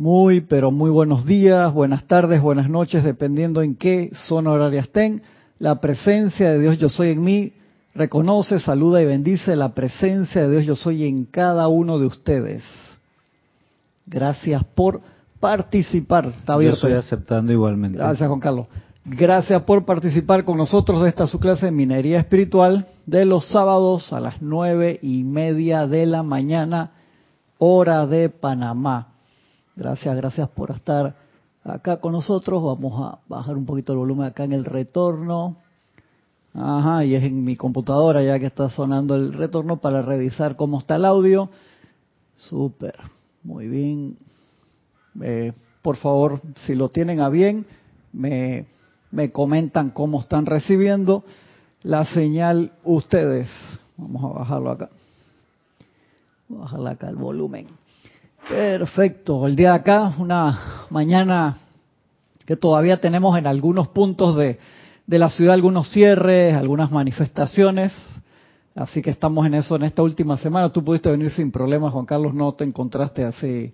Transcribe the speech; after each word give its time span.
Muy, 0.00 0.40
pero 0.40 0.70
muy 0.70 0.88
buenos 0.88 1.26
días, 1.26 1.74
buenas 1.74 2.04
tardes, 2.04 2.40
buenas 2.40 2.70
noches, 2.70 3.04
dependiendo 3.04 3.60
en 3.60 3.76
qué 3.76 4.08
zona 4.14 4.50
horaria 4.50 4.80
estén. 4.80 5.20
La 5.58 5.82
presencia 5.82 6.48
de 6.48 6.58
Dios 6.58 6.78
Yo 6.78 6.88
Soy 6.88 7.10
en 7.10 7.22
mí 7.22 7.52
reconoce, 7.94 8.60
saluda 8.60 9.02
y 9.02 9.04
bendice 9.04 9.56
la 9.56 9.74
presencia 9.74 10.40
de 10.40 10.50
Dios 10.52 10.64
Yo 10.64 10.74
Soy 10.74 11.06
en 11.06 11.26
cada 11.26 11.68
uno 11.68 11.98
de 11.98 12.06
ustedes. 12.06 12.64
Gracias 14.06 14.64
por 14.74 15.02
participar. 15.38 16.28
Está 16.28 16.54
abierto. 16.54 16.88
Yo 16.88 16.94
estoy 16.96 16.98
aceptando 16.98 17.52
igualmente. 17.52 17.98
Gracias, 17.98 18.26
Juan 18.26 18.40
Carlos. 18.40 18.68
Gracias 19.04 19.62
por 19.64 19.84
participar 19.84 20.46
con 20.46 20.56
nosotros 20.56 21.02
de 21.02 21.10
esta 21.10 21.26
su 21.26 21.38
clase 21.38 21.66
de 21.66 21.72
minería 21.72 22.20
espiritual 22.20 22.86
de 23.04 23.26
los 23.26 23.50
sábados 23.50 24.14
a 24.14 24.20
las 24.20 24.40
nueve 24.40 24.98
y 25.02 25.24
media 25.24 25.86
de 25.86 26.06
la 26.06 26.22
mañana, 26.22 26.92
hora 27.58 28.06
de 28.06 28.30
Panamá. 28.30 29.09
Gracias, 29.80 30.14
gracias 30.14 30.46
por 30.50 30.72
estar 30.72 31.16
acá 31.64 31.96
con 32.00 32.12
nosotros. 32.12 32.62
Vamos 32.62 33.00
a 33.00 33.18
bajar 33.26 33.56
un 33.56 33.64
poquito 33.64 33.94
el 33.94 33.98
volumen 34.00 34.26
acá 34.26 34.44
en 34.44 34.52
el 34.52 34.66
retorno. 34.66 35.56
Ajá, 36.52 37.02
y 37.06 37.14
es 37.14 37.24
en 37.24 37.42
mi 37.42 37.56
computadora 37.56 38.22
ya 38.22 38.38
que 38.38 38.44
está 38.44 38.68
sonando 38.68 39.14
el 39.14 39.32
retorno 39.32 39.78
para 39.78 40.02
revisar 40.02 40.54
cómo 40.56 40.80
está 40.80 40.96
el 40.96 41.06
audio. 41.06 41.48
Súper, 42.36 42.94
muy 43.42 43.68
bien. 43.68 44.18
Eh, 45.22 45.54
por 45.80 45.96
favor, 45.96 46.42
si 46.66 46.74
lo 46.74 46.90
tienen 46.90 47.20
a 47.20 47.30
bien, 47.30 47.64
me, 48.12 48.66
me 49.10 49.32
comentan 49.32 49.88
cómo 49.88 50.20
están 50.20 50.44
recibiendo 50.44 51.24
la 51.82 52.04
señal 52.04 52.72
ustedes. 52.84 53.48
Vamos 53.96 54.24
a 54.24 54.40
bajarlo 54.40 54.72
acá. 54.72 54.90
Voy 56.48 56.58
a 56.58 56.62
bajarle 56.64 56.90
acá 56.90 57.08
el 57.08 57.16
volumen. 57.16 57.79
Perfecto. 58.48 59.46
El 59.46 59.56
día 59.56 59.70
de 59.70 59.76
acá, 59.76 60.14
una 60.18 60.86
mañana 60.90 61.56
que 62.44 62.56
todavía 62.56 63.00
tenemos 63.00 63.38
en 63.38 63.46
algunos 63.46 63.88
puntos 63.88 64.36
de, 64.36 64.58
de 65.06 65.18
la 65.18 65.28
ciudad 65.28 65.54
algunos 65.54 65.88
cierres, 65.90 66.54
algunas 66.54 66.90
manifestaciones. 66.90 67.92
Así 68.74 69.02
que 69.02 69.10
estamos 69.10 69.46
en 69.46 69.54
eso 69.54 69.76
en 69.76 69.82
esta 69.84 70.02
última 70.02 70.36
semana. 70.36 70.68
Tú 70.70 70.82
pudiste 70.82 71.10
venir 71.10 71.30
sin 71.30 71.50
problemas, 71.50 71.92
Juan 71.92 72.06
Carlos, 72.06 72.34
no 72.34 72.52
te 72.54 72.64
encontraste 72.64 73.24
así. 73.24 73.72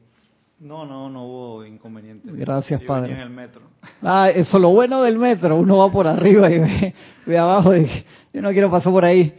No, 0.58 0.86
no, 0.86 1.10
no 1.10 1.24
hubo 1.24 1.64
inconveniente. 1.66 2.30
Gracias, 2.32 2.80
Yo 2.80 2.86
Padre. 2.86 3.08
venía 3.10 3.24
en 3.24 3.28
el 3.30 3.34
metro. 3.34 3.62
Ah, 4.02 4.30
eso 4.30 4.56
es 4.56 4.62
lo 4.62 4.70
bueno 4.70 5.02
del 5.02 5.18
metro. 5.18 5.56
Uno 5.56 5.78
va 5.78 5.92
por 5.92 6.06
arriba 6.06 6.50
y 6.50 6.58
ve, 6.58 6.94
ve 7.26 7.38
abajo 7.38 7.76
y 7.76 7.86
yo 8.32 8.40
no 8.42 8.50
quiero 8.50 8.70
pasar 8.70 8.90
por 8.92 9.04
ahí. 9.04 9.34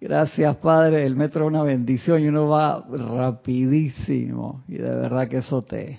Gracias, 0.00 0.54
Padre. 0.58 1.04
El 1.04 1.16
metro 1.16 1.42
es 1.42 1.48
una 1.48 1.64
bendición 1.64 2.22
y 2.22 2.28
uno 2.28 2.48
va 2.48 2.86
rapidísimo. 2.88 4.62
Y 4.68 4.74
de 4.74 4.94
verdad 4.94 5.26
que 5.26 5.38
eso 5.38 5.62
te, 5.62 5.98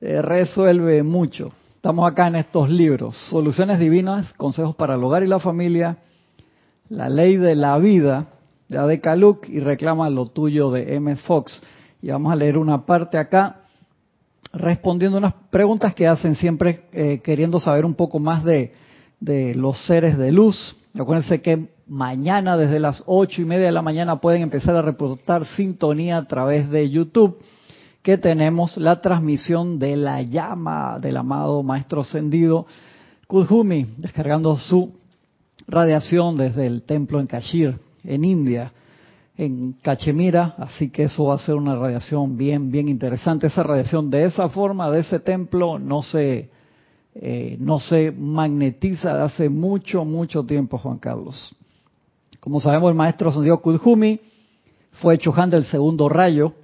resuelve 0.00 1.04
mucho. 1.04 1.48
Estamos 1.76 2.10
acá 2.10 2.26
en 2.26 2.34
estos 2.34 2.68
libros. 2.68 3.16
Soluciones 3.30 3.78
divinas, 3.78 4.32
consejos 4.32 4.74
para 4.74 4.96
el 4.96 5.04
hogar 5.04 5.22
y 5.22 5.28
la 5.28 5.38
familia. 5.38 5.98
La 6.88 7.08
ley 7.08 7.36
de 7.36 7.54
la 7.54 7.78
vida 7.78 8.26
de 8.68 8.76
Ade 8.76 9.00
Kaluk 9.00 9.48
y 9.48 9.60
reclama 9.60 10.10
lo 10.10 10.26
tuyo 10.26 10.72
de 10.72 10.96
M. 10.96 11.14
Fox. 11.14 11.62
Y 12.02 12.10
vamos 12.10 12.32
a 12.32 12.36
leer 12.36 12.58
una 12.58 12.86
parte 12.86 13.18
acá 13.18 13.60
respondiendo 14.52 15.16
unas 15.16 15.34
preguntas 15.50 15.94
que 15.94 16.08
hacen 16.08 16.34
siempre 16.34 16.86
eh, 16.92 17.20
queriendo 17.22 17.60
saber 17.60 17.84
un 17.84 17.94
poco 17.94 18.18
más 18.18 18.42
de, 18.42 18.74
de 19.20 19.54
los 19.54 19.86
seres 19.86 20.18
de 20.18 20.32
luz. 20.32 20.76
Acuérdense 20.98 21.40
que 21.40 21.77
mañana 21.88 22.56
desde 22.56 22.80
las 22.80 23.02
ocho 23.06 23.42
y 23.42 23.44
media 23.44 23.66
de 23.66 23.72
la 23.72 23.82
mañana 23.82 24.20
pueden 24.20 24.42
empezar 24.42 24.76
a 24.76 24.82
reportar 24.82 25.46
sintonía 25.56 26.18
a 26.18 26.26
través 26.26 26.70
de 26.70 26.88
YouTube, 26.90 27.38
que 28.02 28.18
tenemos 28.18 28.76
la 28.76 29.00
transmisión 29.00 29.78
de 29.78 29.96
la 29.96 30.22
llama 30.22 30.98
del 31.00 31.16
amado 31.16 31.62
Maestro 31.62 32.02
Ascendido 32.02 32.66
Kudhumi, 33.26 33.86
descargando 33.98 34.56
su 34.56 34.94
radiación 35.66 36.36
desde 36.36 36.66
el 36.66 36.82
templo 36.82 37.20
en 37.20 37.26
Kashir, 37.26 37.76
en 38.04 38.24
India 38.24 38.72
en 39.38 39.74
Cachemira, 39.80 40.56
así 40.58 40.90
que 40.90 41.04
eso 41.04 41.26
va 41.26 41.36
a 41.36 41.38
ser 41.38 41.54
una 41.54 41.76
radiación 41.76 42.36
bien, 42.36 42.72
bien 42.72 42.88
interesante. 42.88 43.46
Esa 43.46 43.62
radiación 43.62 44.10
de 44.10 44.24
esa 44.24 44.48
forma, 44.48 44.90
de 44.90 44.98
ese 44.98 45.20
templo, 45.20 45.78
no 45.78 46.02
se, 46.02 46.50
eh, 47.14 47.56
no 47.60 47.78
se 47.78 48.10
magnetiza 48.10 49.14
de 49.14 49.22
hace 49.22 49.48
mucho, 49.48 50.04
mucho 50.04 50.44
tiempo, 50.44 50.76
Juan 50.76 50.98
Carlos. 50.98 51.54
Como 52.40 52.60
sabemos, 52.60 52.90
el 52.90 52.96
maestro 52.96 53.32
Santiago 53.32 53.60
Kudjumi 53.60 54.20
fue 54.92 55.18
Chuján 55.18 55.50
del 55.50 55.64
segundo 55.64 56.08
rayo 56.08 56.54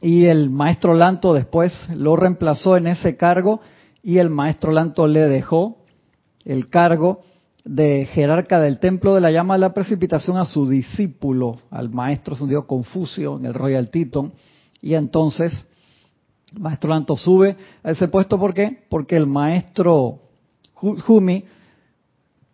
y 0.00 0.24
el 0.24 0.50
maestro 0.50 0.94
Lanto 0.94 1.34
después 1.34 1.72
lo 1.94 2.16
reemplazó 2.16 2.76
en 2.76 2.86
ese 2.86 3.16
cargo 3.16 3.60
y 4.02 4.18
el 4.18 4.30
maestro 4.30 4.72
Lanto 4.72 5.06
le 5.06 5.20
dejó 5.28 5.76
el 6.44 6.68
cargo 6.70 7.20
de 7.64 8.06
jerarca 8.06 8.60
del 8.60 8.78
templo 8.78 9.14
de 9.14 9.20
la 9.20 9.30
llama 9.30 9.54
de 9.54 9.60
la 9.60 9.74
precipitación 9.74 10.36
a 10.36 10.46
su 10.46 10.68
discípulo, 10.68 11.58
al 11.70 11.90
maestro 11.90 12.34
Santiago 12.34 12.66
Confucio 12.66 13.36
en 13.38 13.46
el 13.46 13.54
Royal 13.54 13.90
Teton, 13.90 14.32
y 14.80 14.94
entonces 14.94 15.66
el 16.52 16.60
maestro 16.60 16.90
Lanto 16.90 17.16
sube 17.16 17.56
a 17.84 17.90
ese 17.90 18.08
puesto, 18.08 18.38
¿por 18.38 18.54
qué? 18.54 18.84
Porque 18.88 19.16
el 19.16 19.26
maestro 19.26 20.18
Jumi 20.74 21.44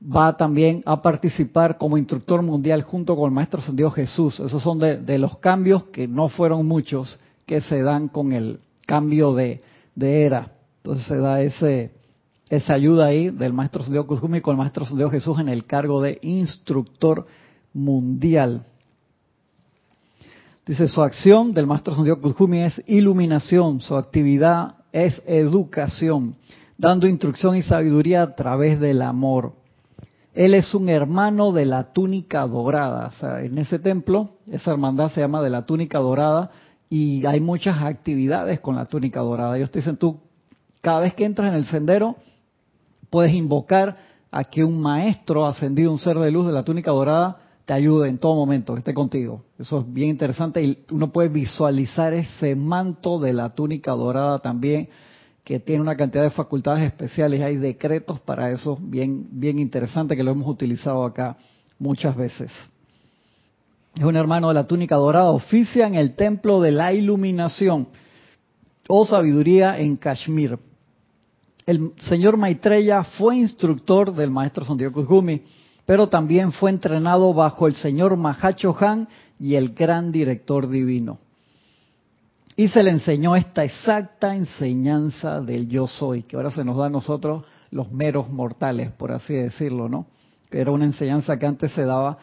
va 0.00 0.36
también 0.36 0.82
a 0.86 1.02
participar 1.02 1.76
como 1.76 1.98
instructor 1.98 2.42
mundial 2.42 2.82
junto 2.82 3.16
con 3.16 3.26
el 3.26 3.34
maestro 3.34 3.60
Santiago 3.60 3.90
Jesús. 3.90 4.38
Esos 4.40 4.62
son 4.62 4.78
de, 4.78 5.18
los 5.18 5.38
cambios 5.38 5.84
que 5.84 6.06
no 6.06 6.28
fueron 6.28 6.66
muchos 6.66 7.18
que 7.46 7.60
se 7.60 7.82
dan 7.82 8.08
con 8.08 8.32
el 8.32 8.60
cambio 8.86 9.34
de, 9.34 9.62
era. 10.00 10.52
Entonces 10.78 11.06
se 11.06 11.16
da 11.16 11.42
ese, 11.42 11.92
esa 12.48 12.74
ayuda 12.74 13.06
ahí 13.06 13.30
del 13.30 13.52
maestro 13.52 13.82
Santiago 13.82 14.06
Kuzumi 14.06 14.40
con 14.40 14.52
el 14.52 14.58
maestro 14.58 14.86
Santiago 14.86 15.10
Jesús 15.10 15.38
en 15.40 15.48
el 15.48 15.64
cargo 15.66 16.00
de 16.00 16.18
instructor 16.22 17.26
mundial. 17.72 18.62
Dice, 20.64 20.86
su 20.86 21.02
acción 21.02 21.52
del 21.52 21.66
maestro 21.66 21.94
Santiago 21.94 22.20
Kuzumi 22.20 22.62
es 22.62 22.80
iluminación, 22.86 23.80
su 23.80 23.96
actividad 23.96 24.74
es 24.92 25.20
educación, 25.26 26.36
dando 26.76 27.08
instrucción 27.08 27.56
y 27.56 27.62
sabiduría 27.62 28.22
a 28.22 28.34
través 28.36 28.78
del 28.78 29.02
amor. 29.02 29.57
Él 30.38 30.54
es 30.54 30.72
un 30.72 30.88
hermano 30.88 31.50
de 31.50 31.66
la 31.66 31.92
túnica 31.92 32.46
dorada. 32.46 33.08
O 33.08 33.10
sea, 33.18 33.42
en 33.42 33.58
ese 33.58 33.80
templo, 33.80 34.36
esa 34.48 34.70
hermandad 34.70 35.10
se 35.10 35.20
llama 35.20 35.42
de 35.42 35.50
la 35.50 35.66
túnica 35.66 35.98
dorada 35.98 36.52
y 36.88 37.26
hay 37.26 37.40
muchas 37.40 37.82
actividades 37.82 38.60
con 38.60 38.76
la 38.76 38.84
túnica 38.84 39.18
dorada. 39.18 39.56
Ellos 39.56 39.72
te 39.72 39.80
dicen, 39.80 39.96
tú, 39.96 40.20
cada 40.80 41.00
vez 41.00 41.14
que 41.14 41.24
entras 41.24 41.48
en 41.48 41.54
el 41.54 41.64
sendero, 41.64 42.14
puedes 43.10 43.34
invocar 43.34 43.96
a 44.30 44.44
que 44.44 44.62
un 44.62 44.80
maestro 44.80 45.44
ascendido, 45.44 45.90
un 45.90 45.98
ser 45.98 46.16
de 46.16 46.30
luz 46.30 46.46
de 46.46 46.52
la 46.52 46.62
túnica 46.62 46.92
dorada, 46.92 47.38
te 47.64 47.72
ayude 47.72 48.08
en 48.08 48.18
todo 48.18 48.36
momento, 48.36 48.76
esté 48.76 48.94
contigo. 48.94 49.42
Eso 49.58 49.80
es 49.80 49.92
bien 49.92 50.10
interesante 50.10 50.62
y 50.62 50.84
uno 50.92 51.10
puede 51.10 51.30
visualizar 51.30 52.14
ese 52.14 52.54
manto 52.54 53.18
de 53.18 53.32
la 53.32 53.50
túnica 53.50 53.90
dorada 53.90 54.38
también, 54.38 54.88
que 55.48 55.58
tiene 55.58 55.80
una 55.80 55.96
cantidad 55.96 56.24
de 56.24 56.30
facultades 56.30 56.84
especiales. 56.84 57.40
Hay 57.40 57.56
decretos 57.56 58.20
para 58.20 58.50
eso 58.50 58.78
bien, 58.82 59.26
bien 59.30 59.58
interesante 59.58 60.14
que 60.14 60.22
lo 60.22 60.32
hemos 60.32 60.46
utilizado 60.46 61.06
acá 61.06 61.38
muchas 61.78 62.14
veces. 62.14 62.52
Es 63.96 64.04
un 64.04 64.16
hermano 64.16 64.48
de 64.48 64.54
la 64.54 64.66
túnica 64.66 64.96
dorada, 64.96 65.30
oficia 65.30 65.86
en 65.86 65.94
el 65.94 66.16
templo 66.16 66.60
de 66.60 66.72
la 66.72 66.92
iluminación 66.92 67.88
o 68.88 69.06
sabiduría 69.06 69.78
en 69.78 69.96
Kashmir 69.96 70.58
el 71.64 71.92
señor 72.08 72.36
Maitreya 72.36 73.04
fue 73.04 73.36
instructor 73.36 74.14
del 74.14 74.30
maestro 74.30 74.64
Santiago 74.64 74.94
Kuzgumi, 74.94 75.42
pero 75.84 76.08
también 76.08 76.52
fue 76.52 76.70
entrenado 76.70 77.34
bajo 77.34 77.66
el 77.66 77.74
señor 77.74 78.16
Mahacho 78.16 78.76
Han 78.80 79.08
y 79.38 79.54
el 79.54 79.74
gran 79.74 80.10
director 80.10 80.68
divino. 80.68 81.18
Y 82.58 82.66
se 82.66 82.82
le 82.82 82.90
enseñó 82.90 83.36
esta 83.36 83.62
exacta 83.62 84.34
enseñanza 84.34 85.40
del 85.40 85.68
yo 85.68 85.86
soy, 85.86 86.24
que 86.24 86.34
ahora 86.34 86.50
se 86.50 86.64
nos 86.64 86.76
da 86.76 86.86
a 86.86 86.90
nosotros 86.90 87.44
los 87.70 87.92
meros 87.92 88.30
mortales, 88.30 88.90
por 88.90 89.12
así 89.12 89.32
decirlo, 89.32 89.88
¿no? 89.88 90.06
Que 90.50 90.60
era 90.60 90.72
una 90.72 90.84
enseñanza 90.84 91.38
que 91.38 91.46
antes 91.46 91.70
se 91.70 91.84
daba 91.84 92.18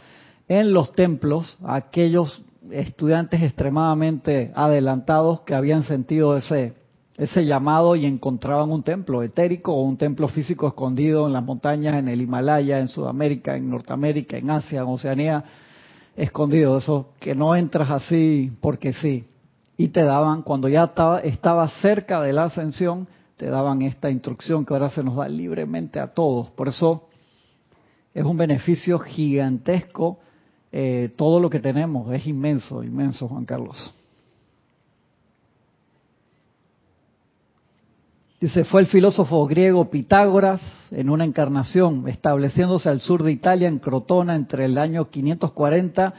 en 0.50 0.74
los 0.74 0.92
templos 0.92 1.58
a 1.64 1.76
aquellos 1.76 2.44
estudiantes 2.70 3.42
extremadamente 3.44 4.52
adelantados 4.56 5.40
que 5.44 5.56
habían 5.56 5.84
sentido 5.84 6.36
ese 6.36 6.74
ese 7.16 7.46
llamado 7.46 7.96
y 7.96 8.06
encontraban 8.06 8.74
un 8.74 8.84
templo 8.84 9.24
etérico 9.24 9.74
o 9.74 9.84
un 9.84 9.96
templo 9.96 10.28
físico 10.28 10.68
escondido 10.68 11.28
en 11.28 11.32
las 11.32 11.46
montañas, 11.46 11.96
en 11.96 12.10
el 12.10 12.22
Himalaya, 12.22 12.80
en 12.80 12.90
Sudamérica, 12.90 13.56
en 13.56 13.70
Norteamérica, 13.70 14.36
en 14.36 14.50
Asia, 14.50 14.82
en 14.82 14.88
Oceanía, 14.88 15.46
escondido, 16.18 16.78
eso 16.78 17.12
que 17.22 17.34
no 17.34 17.56
entras 17.56 17.90
así 17.90 18.52
porque 18.60 18.92
sí. 18.92 19.24
Y 19.78 19.90
te 19.90 20.04
daban, 20.04 20.42
cuando 20.42 20.70
ya 20.70 20.86
estaba, 20.86 21.20
estaba 21.20 21.68
cerca 21.82 22.22
de 22.22 22.34
la 22.34 22.46
ascensión, 22.46 23.08
te 23.38 23.48
daban 23.48 23.82
esta 23.82 24.10
instrucción 24.10 24.66
que 24.66 24.74
ahora 24.74 24.90
se 24.90 25.04
nos 25.04 25.18
da 25.18 25.28
libremente 25.28 26.00
a 26.00 26.14
todos. 26.14 26.50
Por 26.52 26.70
eso 26.70 27.10
es 28.14 28.24
un 28.24 28.38
beneficio 28.38 29.00
gigantesco 29.00 30.20
eh, 30.78 31.14
todo 31.16 31.40
lo 31.40 31.50
que 31.50 31.62
tenemos, 31.62 32.14
es 32.14 32.28
inmenso, 32.28 32.84
inmenso, 32.84 33.30
Juan 33.30 33.46
Carlos. 33.46 33.78
Dice, 38.42 38.66
fue 38.66 38.82
el 38.82 38.88
filósofo 38.88 39.46
griego 39.46 39.90
Pitágoras 39.90 40.62
en 40.92 41.10
una 41.10 41.24
encarnación, 41.24 42.10
estableciéndose 42.10 42.90
al 42.90 43.00
sur 43.00 43.24
de 43.24 43.32
Italia, 43.32 43.70
en 43.70 43.80
Crotona, 43.80 44.36
entre 44.36 44.66
el 44.66 44.78
año 44.78 45.10
540 45.10 46.14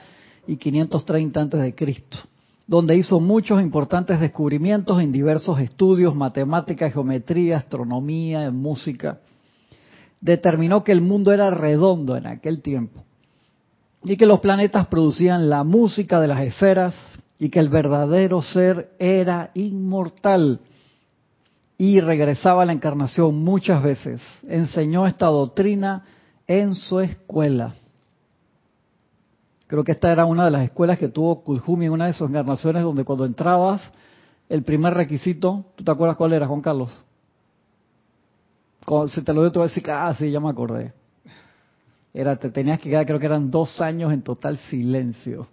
y 0.47 0.57
530 0.57 1.39
antes 1.39 1.61
de 1.61 1.75
Cristo, 1.75 2.19
donde 2.67 2.97
hizo 2.97 3.21
muchos 3.21 3.61
importantes 3.61 4.21
descubrimientos 4.21 5.01
en 5.01 5.13
diversos 5.13 5.61
estudios, 5.61 6.15
matemática, 6.15 6.91
geometría, 6.91 7.59
astronomía, 7.59 8.51
música. 8.51 9.21
Determinó 10.21 10.83
que 10.83 10.93
el 10.93 11.01
mundo 11.01 11.33
era 11.33 11.51
redondo 11.51 12.17
en 12.17 12.27
aquel 12.27 12.63
tiempo 12.63 13.05
y 14.03 14.17
que 14.17 14.27
los 14.27 14.41
planetas 14.41 14.89
producían 14.89 15.49
la 15.49 15.63
música 15.63 16.21
de 16.21 16.29
las 16.29 16.41
esferas 16.41 16.95
y 17.39 17.51
que 17.51 17.61
el 17.61 17.69
verdadero 17.69 18.43
ser 18.43 18.91
era 18.99 19.51
inmortal 19.55 20.61
y 21.79 22.01
regresaba 22.01 22.63
a 22.63 22.67
la 22.67 22.73
encarnación 22.73 23.45
muchas 23.45 23.83
veces. 23.83 24.23
Enseñó 24.49 25.07
esta 25.07 25.27
doctrina 25.27 26.05
en 26.47 26.75
su 26.75 27.01
escuela. 27.01 27.75
Creo 29.67 29.83
que 29.83 29.93
esta 29.93 30.13
era 30.13 30.25
una 30.25 30.45
de 30.45 30.51
las 30.51 30.63
escuelas 30.63 30.99
que 30.99 31.09
tuvo 31.09 31.43
Kujumi 31.43 31.87
en 31.87 31.93
una 31.93 32.07
de 32.07 32.13
sus 32.13 32.29
encarnaciones, 32.29 32.83
donde 32.83 33.05
cuando 33.05 33.25
entrabas, 33.25 33.83
el 34.49 34.63
primer 34.63 34.95
requisito, 34.95 35.65
¿tú 35.75 35.83
te 35.83 35.91
acuerdas 35.91 36.17
cuál 36.17 36.33
era, 36.33 36.47
Juan 36.47 36.61
Carlos? 36.61 37.03
si 39.09 39.23
te 39.23 39.33
lo 39.33 39.41
digo, 39.41 39.53
te 39.53 39.59
voy 39.59 39.67
a 39.67 39.69
decir, 39.69 39.91
ah, 39.91 40.15
sí, 40.17 40.31
ya 40.31 40.39
me 40.39 40.49
acordé. 40.49 40.93
Era, 42.15 42.37
te 42.37 42.51
tenías 42.51 42.81
que 42.81 42.89
quedar, 42.89 43.05
creo 43.05 43.19
que 43.19 43.27
eran 43.27 43.51
dos 43.51 43.81
años 43.81 44.13
en 44.13 44.23
total 44.23 44.57
silencio. 44.57 45.49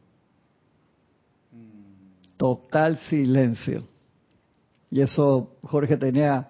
Total 2.38 2.98
silencio. 2.98 3.83
Y 4.92 5.01
eso, 5.01 5.56
Jorge 5.63 5.98
tenía 5.98 6.50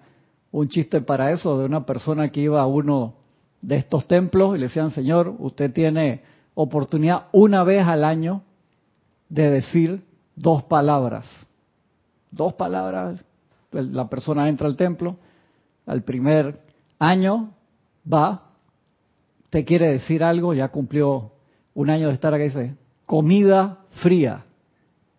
un 0.52 0.68
chiste 0.68 1.00
para 1.00 1.32
eso, 1.32 1.58
de 1.58 1.64
una 1.64 1.86
persona 1.86 2.28
que 2.30 2.42
iba 2.42 2.60
a 2.60 2.66
uno 2.66 3.14
de 3.62 3.76
estos 3.76 4.06
templos 4.06 4.54
y 4.54 4.58
le 4.58 4.66
decían, 4.66 4.90
Señor, 4.90 5.34
usted 5.38 5.72
tiene 5.72 6.22
oportunidad 6.54 7.26
una 7.32 7.64
vez 7.64 7.86
al 7.86 8.04
año 8.04 8.42
de 9.28 9.50
decir 9.50 10.04
dos 10.36 10.62
palabras. 10.64 11.26
Dos 12.30 12.54
palabras. 12.54 13.24
La 13.70 14.08
persona 14.08 14.48
entra 14.48 14.66
al 14.66 14.76
templo, 14.76 15.16
al 15.86 16.02
primer 16.02 16.60
año 16.98 17.50
va, 18.10 18.50
te 19.50 19.64
quiere 19.64 19.92
decir 19.92 20.22
algo, 20.22 20.54
ya 20.54 20.68
cumplió 20.68 21.32
un 21.74 21.90
año 21.90 22.08
de 22.08 22.14
estar 22.14 22.32
aquí, 22.34 22.44
dice, 22.44 22.76
comida 23.06 23.80
fría. 24.02 24.44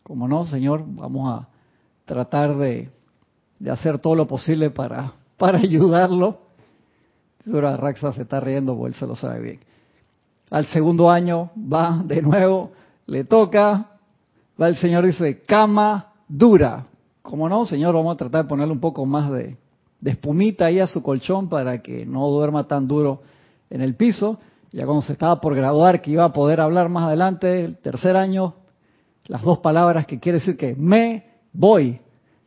Como 0.03 0.27
no, 0.27 0.45
Señor, 0.45 0.83
vamos 0.85 1.33
a 1.33 1.47
tratar 2.05 2.55
de 2.55 2.89
de 3.59 3.71
hacer 3.71 3.99
todo 3.99 4.15
lo 4.15 4.27
posible 4.27 4.69
para, 4.69 5.13
para 5.38 5.57
ayudarlo. 5.63 6.39
Ahora 7.51 7.77
Raxa 7.77 8.11
se 8.13 8.23
está 8.23 8.39
riendo 8.39 8.75
porque 8.75 8.93
él 8.93 8.99
se 8.99 9.05
lo 9.05 9.15
sabe 9.15 9.39
bien. 9.39 9.59
Al 10.50 10.65
segundo 10.68 11.09
año 11.09 11.51
va 11.57 12.01
de 12.06 12.21
nuevo, 12.21 12.71
le 13.07 13.24
toca, 13.24 13.88
va 14.62 14.68
el 14.68 14.75
Señor 14.77 15.06
dice, 15.06 15.44
cama 15.45 16.13
dura. 16.27 16.86
Como 17.21 17.50
no, 17.50 17.65
Señor, 17.65 17.95
vamos 17.95 18.13
a 18.13 18.18
tratar 18.18 18.44
de 18.44 18.50
ponerle 18.50 18.74
un 18.74 18.80
poco 18.80 19.06
más 19.06 19.31
de, 19.31 19.57
espumita 20.03 20.65
ahí 20.65 20.80
a 20.80 20.88
su 20.88 21.01
colchón 21.01 21.50
para 21.50 21.81
que 21.81 22.06
no 22.06 22.30
duerma 22.30 22.68
tan 22.68 22.88
duro 22.88 23.21
en 23.69 23.81
el 23.81 23.95
piso. 23.95 24.39
Ya 24.71 24.86
cuando 24.86 25.01
se 25.01 25.13
estaba 25.13 25.42
por 25.42 25.56
graduar, 25.56 26.01
que 26.01 26.12
iba 26.12 26.25
a 26.25 26.33
poder 26.33 26.62
hablar 26.62 26.89
más 26.89 27.06
adelante, 27.06 27.65
el 27.65 27.77
tercer 27.77 28.15
año, 28.15 28.56
las 29.25 29.41
dos 29.41 29.59
palabras 29.59 30.06
que 30.06 30.19
quiere 30.19 30.39
decir 30.39 30.57
que 30.57 30.75
me 30.75 31.25
voy. 31.53 32.00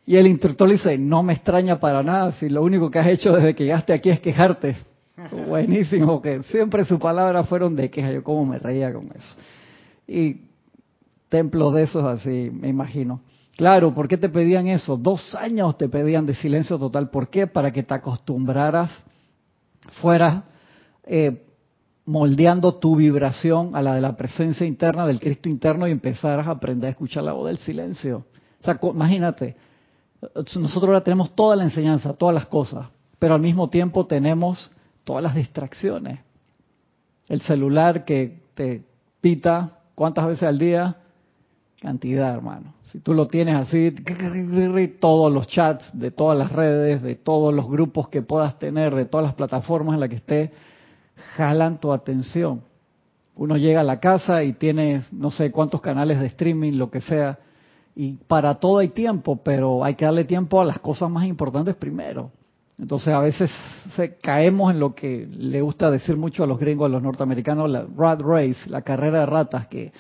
Y 0.07 0.17
el 0.17 0.27
instructor 0.27 0.69
le 0.69 0.75
dice, 0.75 0.97
no 0.97 1.23
me 1.23 1.33
extraña 1.33 1.81
para 1.81 2.03
nada 2.03 2.33
si 2.33 2.49
lo 2.49 2.63
único 2.63 2.91
que 2.91 2.99
has 2.99 3.09
hecho 3.09 3.33
desde 3.33 3.55
que 3.55 3.65
llegaste 3.65 3.93
aquí 3.93 4.11
es 4.11 4.21
quejarte. 4.21 4.77
Buenísimo, 5.49 6.23
que 6.23 6.43
siempre 6.45 6.85
sus 6.85 6.99
palabras 6.99 7.49
fueron 7.49 7.75
de 7.77 7.91
queja. 7.91 8.13
Yo 8.13 8.23
como 8.23 8.45
me 8.47 8.59
reía 8.59 8.93
con 8.93 9.11
eso. 9.15 9.37
Y 10.07 10.43
templos 11.29 11.75
de 11.75 11.83
esos 11.83 12.05
así, 12.05 12.51
me 12.53 12.69
imagino. 12.69 13.21
Claro, 13.57 13.93
¿por 13.93 14.07
qué 14.07 14.17
te 14.17 14.29
pedían 14.29 14.69
eso? 14.69 14.97
Dos 14.97 15.35
años 15.35 15.77
te 15.77 15.89
pedían 15.89 16.27
de 16.27 16.35
silencio 16.35 16.79
total. 16.79 17.11
¿Por 17.11 17.29
qué? 17.29 17.47
Para 17.47 17.73
que 17.73 17.83
te 17.83 17.95
acostumbraras, 17.95 18.91
fueras 20.01 20.45
eh, 21.05 21.45
moldeando 22.05 22.77
tu 22.77 22.95
vibración 22.95 23.75
a 23.75 23.83
la 23.83 23.95
de 23.95 24.01
la 24.01 24.17
presencia 24.17 24.67
interna 24.67 25.07
del 25.07 25.19
Cristo 25.19 25.49
interno 25.49 25.89
y 25.89 25.91
empezaras 25.91 26.47
a 26.47 26.53
aprender 26.53 26.89
a 26.89 26.91
escuchar 26.91 27.25
la 27.25 27.33
voz 27.33 27.49
del 27.49 27.59
silencio. 27.59 28.25
O 28.61 28.65
sea, 28.65 28.79
imagínate, 28.83 29.57
nosotros 30.23 30.85
ahora 30.85 31.03
tenemos 31.03 31.35
toda 31.35 31.57
la 31.57 31.65
enseñanza, 31.65 32.13
todas 32.13 32.35
las 32.35 32.47
cosas, 32.47 32.87
pero 33.19 33.35
al 33.35 33.41
mismo 33.41 33.69
tiempo 33.69 34.07
tenemos 34.07 34.71
todas 35.09 35.23
las 35.23 35.35
distracciones. 35.35 36.21
El 37.29 37.41
celular 37.41 38.05
que 38.05 38.43
te 38.53 38.83
pita, 39.23 39.79
¿cuántas 39.95 40.27
veces 40.27 40.43
al 40.43 40.59
día? 40.59 40.97
Cantidad, 41.81 42.35
hermano. 42.35 42.75
Si 42.83 42.99
tú 42.99 43.15
lo 43.15 43.27
tienes 43.27 43.55
así, 43.57 43.91
todos 45.01 45.33
los 45.33 45.47
chats 45.47 45.89
de 45.99 46.11
todas 46.11 46.37
las 46.37 46.53
redes, 46.53 47.01
de 47.01 47.15
todos 47.15 47.55
los 47.55 47.71
grupos 47.71 48.11
que 48.11 48.21
puedas 48.21 48.59
tener, 48.59 48.95
de 48.95 49.07
todas 49.07 49.25
las 49.25 49.35
plataformas 49.35 49.95
en 49.95 50.01
las 50.01 50.11
que 50.11 50.17
estés, 50.17 50.51
jalan 51.37 51.81
tu 51.81 51.91
atención. 51.91 52.61
Uno 53.35 53.57
llega 53.57 53.81
a 53.81 53.85
la 53.85 54.01
casa 54.01 54.43
y 54.43 54.53
tiene 54.53 55.05
no 55.11 55.31
sé 55.31 55.51
cuántos 55.51 55.81
canales 55.81 56.21
de 56.21 56.27
streaming, 56.27 56.73
lo 56.73 56.91
que 56.91 57.01
sea, 57.01 57.39
y 57.97 58.13
para 58.27 58.57
todo 58.57 58.77
hay 58.77 58.89
tiempo, 58.89 59.41
pero 59.43 59.83
hay 59.83 59.95
que 59.95 60.05
darle 60.05 60.25
tiempo 60.25 60.61
a 60.61 60.67
las 60.67 60.81
cosas 60.81 61.09
más 61.09 61.25
importantes 61.25 61.77
primero. 61.77 62.31
Entonces 62.79 63.09
a 63.09 63.21
veces 63.21 63.51
caemos 64.23 64.71
en 64.71 64.79
lo 64.79 64.95
que 64.95 65.27
le 65.27 65.61
gusta 65.61 65.91
decir 65.91 66.17
mucho 66.17 66.45
a 66.45 66.47
los 66.47 66.61
gringos, 66.61 66.87
a 66.87 66.89
los 66.89 67.03
norteamericanos, 67.03 67.69
la 67.69 67.85
rat 67.97 68.21
race, 68.21 68.59
la 68.67 68.83
carrera 68.83 69.21
de 69.21 69.27
ratas, 69.27 69.67
que 69.67 69.93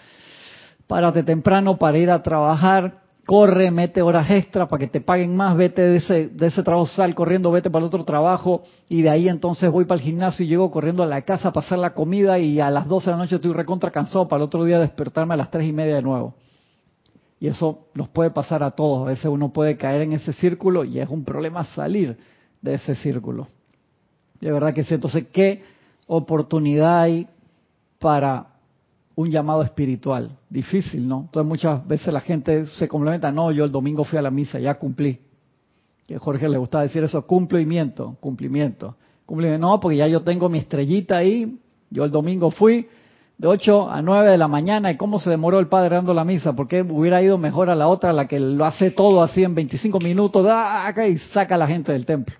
párate 0.87 1.25
temprano 1.25 1.77
para 1.77 1.99
ir 1.99 2.09
a 2.09 2.23
trabajar, 2.23 3.01
corre, 3.27 3.73
mete 3.73 4.01
horas 4.01 4.31
extra 4.31 4.69
para 4.69 4.79
que 4.79 4.87
te 4.87 5.01
paguen 5.01 5.37
más, 5.37 5.57
vete 5.57 5.83
de 5.83 5.97
ese, 5.97 6.29
de 6.29 6.47
ese 6.47 6.63
trabajo, 6.63 6.87
sal 6.87 7.17
corriendo, 7.17 7.51
vete 7.51 7.69
para 7.69 7.83
el 7.83 7.89
otro 7.89 8.05
trabajo 8.05 8.63
y 8.89 9.03
de 9.03 9.11
ahí 9.11 9.29
entonces 9.29 9.71
voy 9.73 9.85
para 9.85 10.01
el 10.01 10.05
gimnasio 10.05 10.47
y 10.47 10.49
llego 10.49 10.71
corriendo 10.71 11.03
a 11.03 11.07
la 11.07 11.23
casa 11.23 11.49
a 11.49 11.53
pasar 11.53 11.81
la 11.81 11.95
comida 11.95 12.39
y 12.39 12.61
a 12.61 12.71
las 12.71 12.87
12 12.87 13.07
de 13.07 13.11
la 13.11 13.19
noche 13.19 13.35
estoy 13.37 13.53
recontra 13.53 13.91
cansado 13.91 14.29
para 14.29 14.39
el 14.39 14.47
otro 14.47 14.65
día 14.65 14.79
despertarme 14.79 15.35
a 15.35 15.37
las 15.37 15.51
3 15.51 15.67
y 15.67 15.73
media 15.73 15.97
de 15.97 16.03
nuevo. 16.03 16.35
Y 17.41 17.49
eso 17.49 17.87
nos 17.95 18.09
puede 18.09 18.31
pasar 18.31 18.63
a 18.63 18.71
todos. 18.71 19.03
A 19.03 19.11
veces 19.11 19.27
uno 19.27 19.53
puede 19.53 19.77
caer 19.77 20.03
en 20.03 20.13
ese 20.13 20.33
círculo 20.33 20.85
y 20.85 20.99
es 20.99 21.09
un 21.09 21.25
problema 21.25 21.65
salir 21.65 22.19
de 22.61 22.75
ese 22.75 22.95
círculo. 22.95 23.47
De 24.41 24.53
verdad 24.53 24.75
que 24.75 24.85
sí. 24.85 24.95
Entonces, 24.95 25.27
¿qué 25.33 25.63
oportunidad 26.07 27.03
hay 27.03 27.27
para 27.99 28.47
un 29.15 29.31
llamado 29.31 29.63
espiritual? 29.63 30.37
Difícil, 30.49 31.07
¿no? 31.07 31.23
Entonces, 31.23 31.49
muchas 31.49 31.87
veces 31.87 32.13
la 32.13 32.21
gente 32.21 32.67
se 32.67 32.89
complementa. 32.89 33.33
No, 33.33 33.51
yo 33.51 33.65
el 33.65 33.73
domingo 33.73 34.05
fui 34.05 34.19
a 34.19 34.23
la 34.23 34.31
misa, 34.31 34.59
ya 34.59 34.75
cumplí. 34.75 35.19
Que 36.07 36.17
a 36.17 36.19
Jorge 36.19 36.49
le 36.49 36.57
gusta 36.57 36.81
decir 36.81 37.03
eso, 37.03 37.27
cumplimiento, 37.27 38.17
cumplimiento. 38.21 38.97
cumplimiento. 39.27 39.67
No, 39.67 39.81
porque 39.81 39.99
ya 39.99 40.09
yo 40.09 40.23
tengo 40.23 40.49
mi 40.49 40.59
estrellita 40.59 41.19
ahí. 41.19 41.59
Yo 41.91 42.05
el 42.05 42.11
domingo 42.11 42.51
fui, 42.51 42.87
de 43.39 43.47
8 43.47 43.91
a 43.91 44.03
9 44.03 44.33
de 44.33 44.39
la 44.39 44.49
mañana 44.49 44.91
y 44.91 44.97
cómo 44.97 45.21
se 45.21 45.31
demoró 45.31 45.61
el 45.61 45.69
padre 45.69 45.95
dando 45.95 46.13
la 46.13 46.25
misa, 46.25 46.55
porque 46.55 46.83
hubiera 46.83 47.23
ido 47.23 47.39
mejor 47.39 47.71
a 47.71 47.77
la 47.77 47.87
otra, 47.87 48.13
la 48.13 48.27
que 48.27 48.41
lo 48.41 48.65
hace 48.65 48.91
todo 48.91 49.23
así 49.23 49.45
en 49.45 49.55
25 49.55 50.01
minutos, 50.01 50.45
y 51.09 51.19
saca 51.33 51.55
a 51.55 51.59
la 51.59 51.69
gente 51.69 51.93
del 51.93 52.05
templo. 52.05 52.35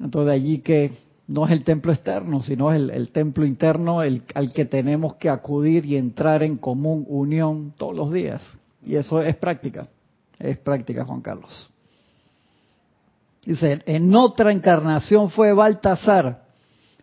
Entonces 0.00 0.26
de 0.26 0.32
allí 0.34 0.58
que 0.58 0.90
no 1.28 1.46
es 1.46 1.52
el 1.52 1.62
templo 1.62 1.92
externo, 1.92 2.40
sino 2.40 2.72
es 2.72 2.90
el, 2.90 3.10
templo 3.10 3.46
interno 3.46 4.02
el, 4.02 4.22
al 4.34 4.52
que 4.52 4.64
tenemos 4.64 5.14
que 5.14 5.30
acudir 5.30 5.86
y 5.86 5.96
entrar 5.96 6.42
en 6.42 6.56
común 6.56 7.04
unión 7.08 7.72
todos 7.78 7.96
los 7.96 8.12
días. 8.12 8.42
Y 8.84 8.96
eso 8.96 9.22
es 9.22 9.36
práctica, 9.36 9.86
es 10.40 10.58
práctica, 10.58 11.04
Juan 11.04 11.20
Carlos. 11.20 11.70
Dice, 13.44 13.80
en 13.86 14.12
otra 14.12 14.50
encarnación 14.50 15.30
fue 15.30 15.52
Baltasar, 15.52 16.45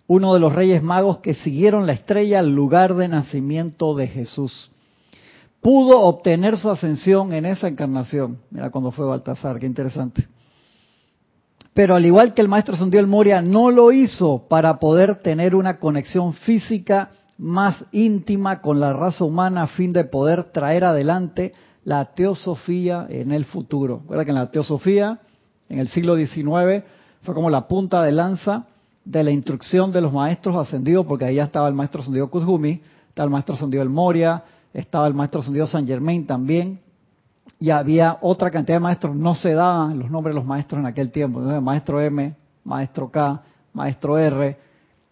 uno 0.07 0.33
de 0.33 0.39
los 0.39 0.53
reyes 0.53 0.83
magos 0.83 1.19
que 1.19 1.33
siguieron 1.33 1.86
la 1.86 1.93
estrella 1.93 2.39
al 2.39 2.53
lugar 2.53 2.95
de 2.95 3.07
nacimiento 3.07 3.95
de 3.95 4.07
Jesús. 4.07 4.72
Pudo 5.62 6.01
obtener 6.01 6.57
su 6.57 6.69
ascensión 6.69 7.31
en 7.31 7.45
esa 7.45 7.67
encarnación. 7.67 8.39
Mira 8.51 8.69
cuando 8.69 8.91
fue 8.91 9.05
Baltasar, 9.05 9.60
qué 9.60 9.65
interesante. 9.65 10.27
Pero 11.74 11.95
al 11.95 12.05
igual 12.05 12.33
que 12.33 12.41
el 12.41 12.50
maestro 12.50 12.75
Santiago 12.75 13.07
Moria, 13.07 13.41
no 13.41 13.72
lo 13.72 13.91
hizo 13.91 14.45
para 14.50 14.77
poder 14.77 15.22
tener 15.22 15.55
una 15.55 15.79
conexión 15.79 16.33
física 16.33 17.12
más 17.38 17.83
íntima 17.91 18.62
con 18.62 18.79
la 18.79 18.93
raza 18.93 19.24
humana 19.24 19.63
a 19.63 19.67
fin 19.67 19.91
de 19.93 20.03
poder 20.03 20.43
traer 20.51 20.83
adelante 20.83 21.53
la 21.83 22.13
teosofía 22.13 23.07
en 23.10 23.31
el 23.31 23.45
futuro. 23.45 24.00
Recuerda 24.01 24.25
que 24.25 24.31
en 24.31 24.36
la 24.36 24.51
teosofía, 24.51 25.19
en 25.69 25.79
el 25.79 25.88
siglo 25.88 26.15
XIX, 26.15 26.83
fue 27.24 27.33
como 27.33 27.50
la 27.50 27.67
punta 27.67 28.03
de 28.03 28.12
lanza 28.12 28.67
de 29.05 29.24
la 29.24 29.31
instrucción 29.31 29.91
de 29.91 30.01
los 30.01 30.13
maestros 30.13 30.55
ascendidos, 30.55 31.05
porque 31.05 31.25
ahí 31.25 31.36
ya 31.36 31.43
estaba 31.43 31.67
el 31.67 31.74
maestro 31.74 32.01
ascendido 32.01 32.29
Kuzumi, 32.29 32.81
estaba 33.10 33.25
el 33.25 33.31
maestro 33.31 33.55
ascendido 33.55 33.83
El 33.83 33.89
Moria, 33.89 34.43
estaba 34.74 35.07
el 35.07 35.13
maestro 35.13 35.41
ascendido 35.41 35.67
San 35.67 35.86
Germain 35.86 36.25
también, 36.25 36.79
y 37.60 37.69
había 37.69 38.17
otra 38.22 38.50
cantidad 38.50 38.77
de 38.77 38.81
maestros, 38.81 39.15
no 39.15 39.36
se 39.36 39.53
daban 39.53 40.00
los 40.00 40.10
nombres 40.10 40.33
de 40.33 40.39
los 40.39 40.48
maestros 40.48 40.79
en 40.79 40.86
aquel 40.86 41.12
tiempo, 41.12 41.39
entonces 41.39 41.62
maestro 41.62 42.01
M, 42.01 42.33
maestro 42.63 43.12
K, 43.12 43.41
maestro 43.74 44.17
R, 44.17 44.57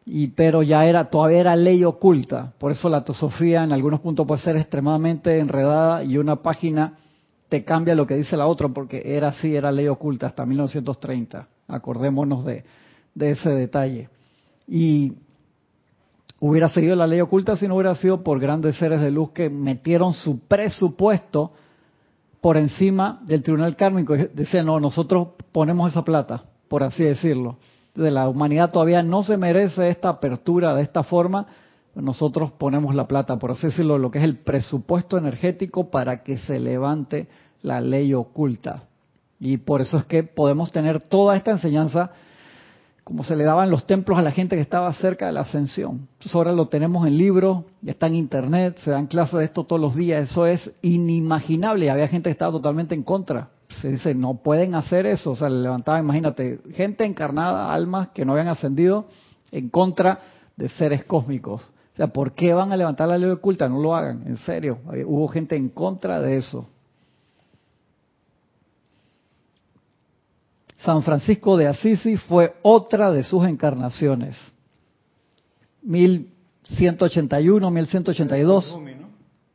y 0.05 0.27
pero 0.29 0.63
ya 0.63 0.85
era, 0.85 1.09
todavía 1.09 1.39
era 1.39 1.55
ley 1.55 1.83
oculta, 1.83 2.53
por 2.57 2.71
eso 2.71 2.89
la 2.89 3.03
teosofía 3.03 3.63
en 3.63 3.71
algunos 3.71 3.99
puntos 3.99 4.25
puede 4.25 4.41
ser 4.41 4.55
extremadamente 4.57 5.37
enredada 5.37 6.03
y 6.03 6.17
una 6.17 6.37
página 6.37 6.93
te 7.49 7.63
cambia 7.65 7.93
lo 7.95 8.07
que 8.07 8.15
dice 8.15 8.37
la 8.37 8.47
otra, 8.47 8.69
porque 8.69 9.03
era 9.05 9.27
así, 9.27 9.55
era 9.55 9.71
ley 9.71 9.87
oculta 9.87 10.27
hasta 10.27 10.45
1930, 10.45 11.47
acordémonos 11.67 12.45
de, 12.45 12.63
de 13.13 13.31
ese 13.31 13.49
detalle. 13.49 14.09
Y 14.67 15.13
hubiera 16.39 16.69
seguido 16.69 16.95
la 16.95 17.07
ley 17.07 17.21
oculta 17.21 17.55
si 17.55 17.67
no 17.67 17.75
hubiera 17.75 17.95
sido 17.95 18.23
por 18.23 18.39
grandes 18.39 18.77
seres 18.77 19.01
de 19.01 19.11
luz 19.11 19.31
que 19.31 19.49
metieron 19.49 20.13
su 20.13 20.39
presupuesto 20.39 21.51
por 22.41 22.57
encima 22.57 23.21
del 23.25 23.43
tribunal 23.43 23.75
kármico. 23.75 24.15
Decían, 24.15 24.65
no, 24.65 24.79
nosotros 24.79 25.29
ponemos 25.51 25.91
esa 25.91 26.03
plata, 26.03 26.43
por 26.67 26.83
así 26.83 27.03
decirlo. 27.03 27.57
De 27.93 28.09
la 28.09 28.27
humanidad 28.27 28.71
todavía 28.71 29.03
no 29.03 29.21
se 29.21 29.37
merece 29.37 29.89
esta 29.89 30.09
apertura 30.09 30.73
de 30.73 30.81
esta 30.81 31.03
forma. 31.03 31.45
Nosotros 31.93 32.51
ponemos 32.53 32.95
la 32.95 33.07
plata, 33.07 33.37
por 33.37 33.51
así 33.51 33.67
decirlo, 33.67 33.97
lo 33.97 34.09
que 34.09 34.19
es 34.19 34.23
el 34.25 34.37
presupuesto 34.37 35.17
energético 35.17 35.91
para 35.91 36.23
que 36.23 36.37
se 36.37 36.59
levante 36.59 37.27
la 37.61 37.81
ley 37.81 38.13
oculta. 38.13 38.83
Y 39.39 39.57
por 39.57 39.81
eso 39.81 39.97
es 39.97 40.05
que 40.05 40.23
podemos 40.23 40.71
tener 40.71 41.01
toda 41.01 41.35
esta 41.35 41.51
enseñanza 41.51 42.11
como 43.03 43.23
se 43.23 43.35
le 43.35 43.43
daban 43.43 43.71
los 43.71 43.87
templos 43.87 44.17
a 44.17 44.21
la 44.21 44.31
gente 44.31 44.55
que 44.55 44.61
estaba 44.61 44.93
cerca 44.93 45.25
de 45.25 45.31
la 45.31 45.41
ascensión. 45.41 46.07
Ahora 46.33 46.51
lo 46.51 46.67
tenemos 46.67 47.07
en 47.07 47.17
libros, 47.17 47.63
está 47.85 48.07
en 48.07 48.15
internet, 48.15 48.77
se 48.83 48.91
dan 48.91 49.07
clases 49.07 49.39
de 49.39 49.45
esto 49.45 49.63
todos 49.63 49.81
los 49.81 49.95
días, 49.95 50.29
eso 50.29 50.45
es 50.45 50.71
inimaginable. 50.81 51.89
Había 51.89 52.07
gente 52.07 52.29
que 52.29 52.33
estaba 52.33 52.51
totalmente 52.51 52.93
en 52.93 53.03
contra. 53.03 53.49
Se 53.69 53.89
dice, 53.89 54.13
no 54.13 54.35
pueden 54.35 54.75
hacer 54.75 55.05
eso. 55.05 55.31
O 55.31 55.35
sea, 55.35 55.49
le 55.49 55.61
levantaba, 55.61 55.99
imagínate, 55.99 56.59
gente 56.73 57.05
encarnada, 57.05 57.73
almas 57.73 58.09
que 58.09 58.25
no 58.25 58.33
habían 58.33 58.49
ascendido 58.49 59.05
en 59.51 59.69
contra 59.69 60.19
de 60.55 60.69
seres 60.69 61.03
cósmicos. 61.05 61.63
O 61.93 61.97
sea, 61.97 62.07
¿por 62.07 62.33
qué 62.33 62.53
van 62.53 62.71
a 62.71 62.77
levantar 62.77 63.07
la 63.07 63.17
ley 63.17 63.29
oculta? 63.29 63.67
No 63.67 63.79
lo 63.79 63.95
hagan, 63.95 64.23
en 64.27 64.37
serio. 64.37 64.79
Hubo 65.05 65.27
gente 65.27 65.55
en 65.55 65.69
contra 65.69 66.19
de 66.21 66.37
eso. 66.37 66.67
San 70.83 71.03
Francisco 71.03 71.57
de 71.57 71.67
Assisi 71.67 72.17
fue 72.17 72.55
otra 72.63 73.11
de 73.11 73.23
sus 73.23 73.45
encarnaciones. 73.45 74.35
1181, 75.83 77.71
1182. 77.71 78.77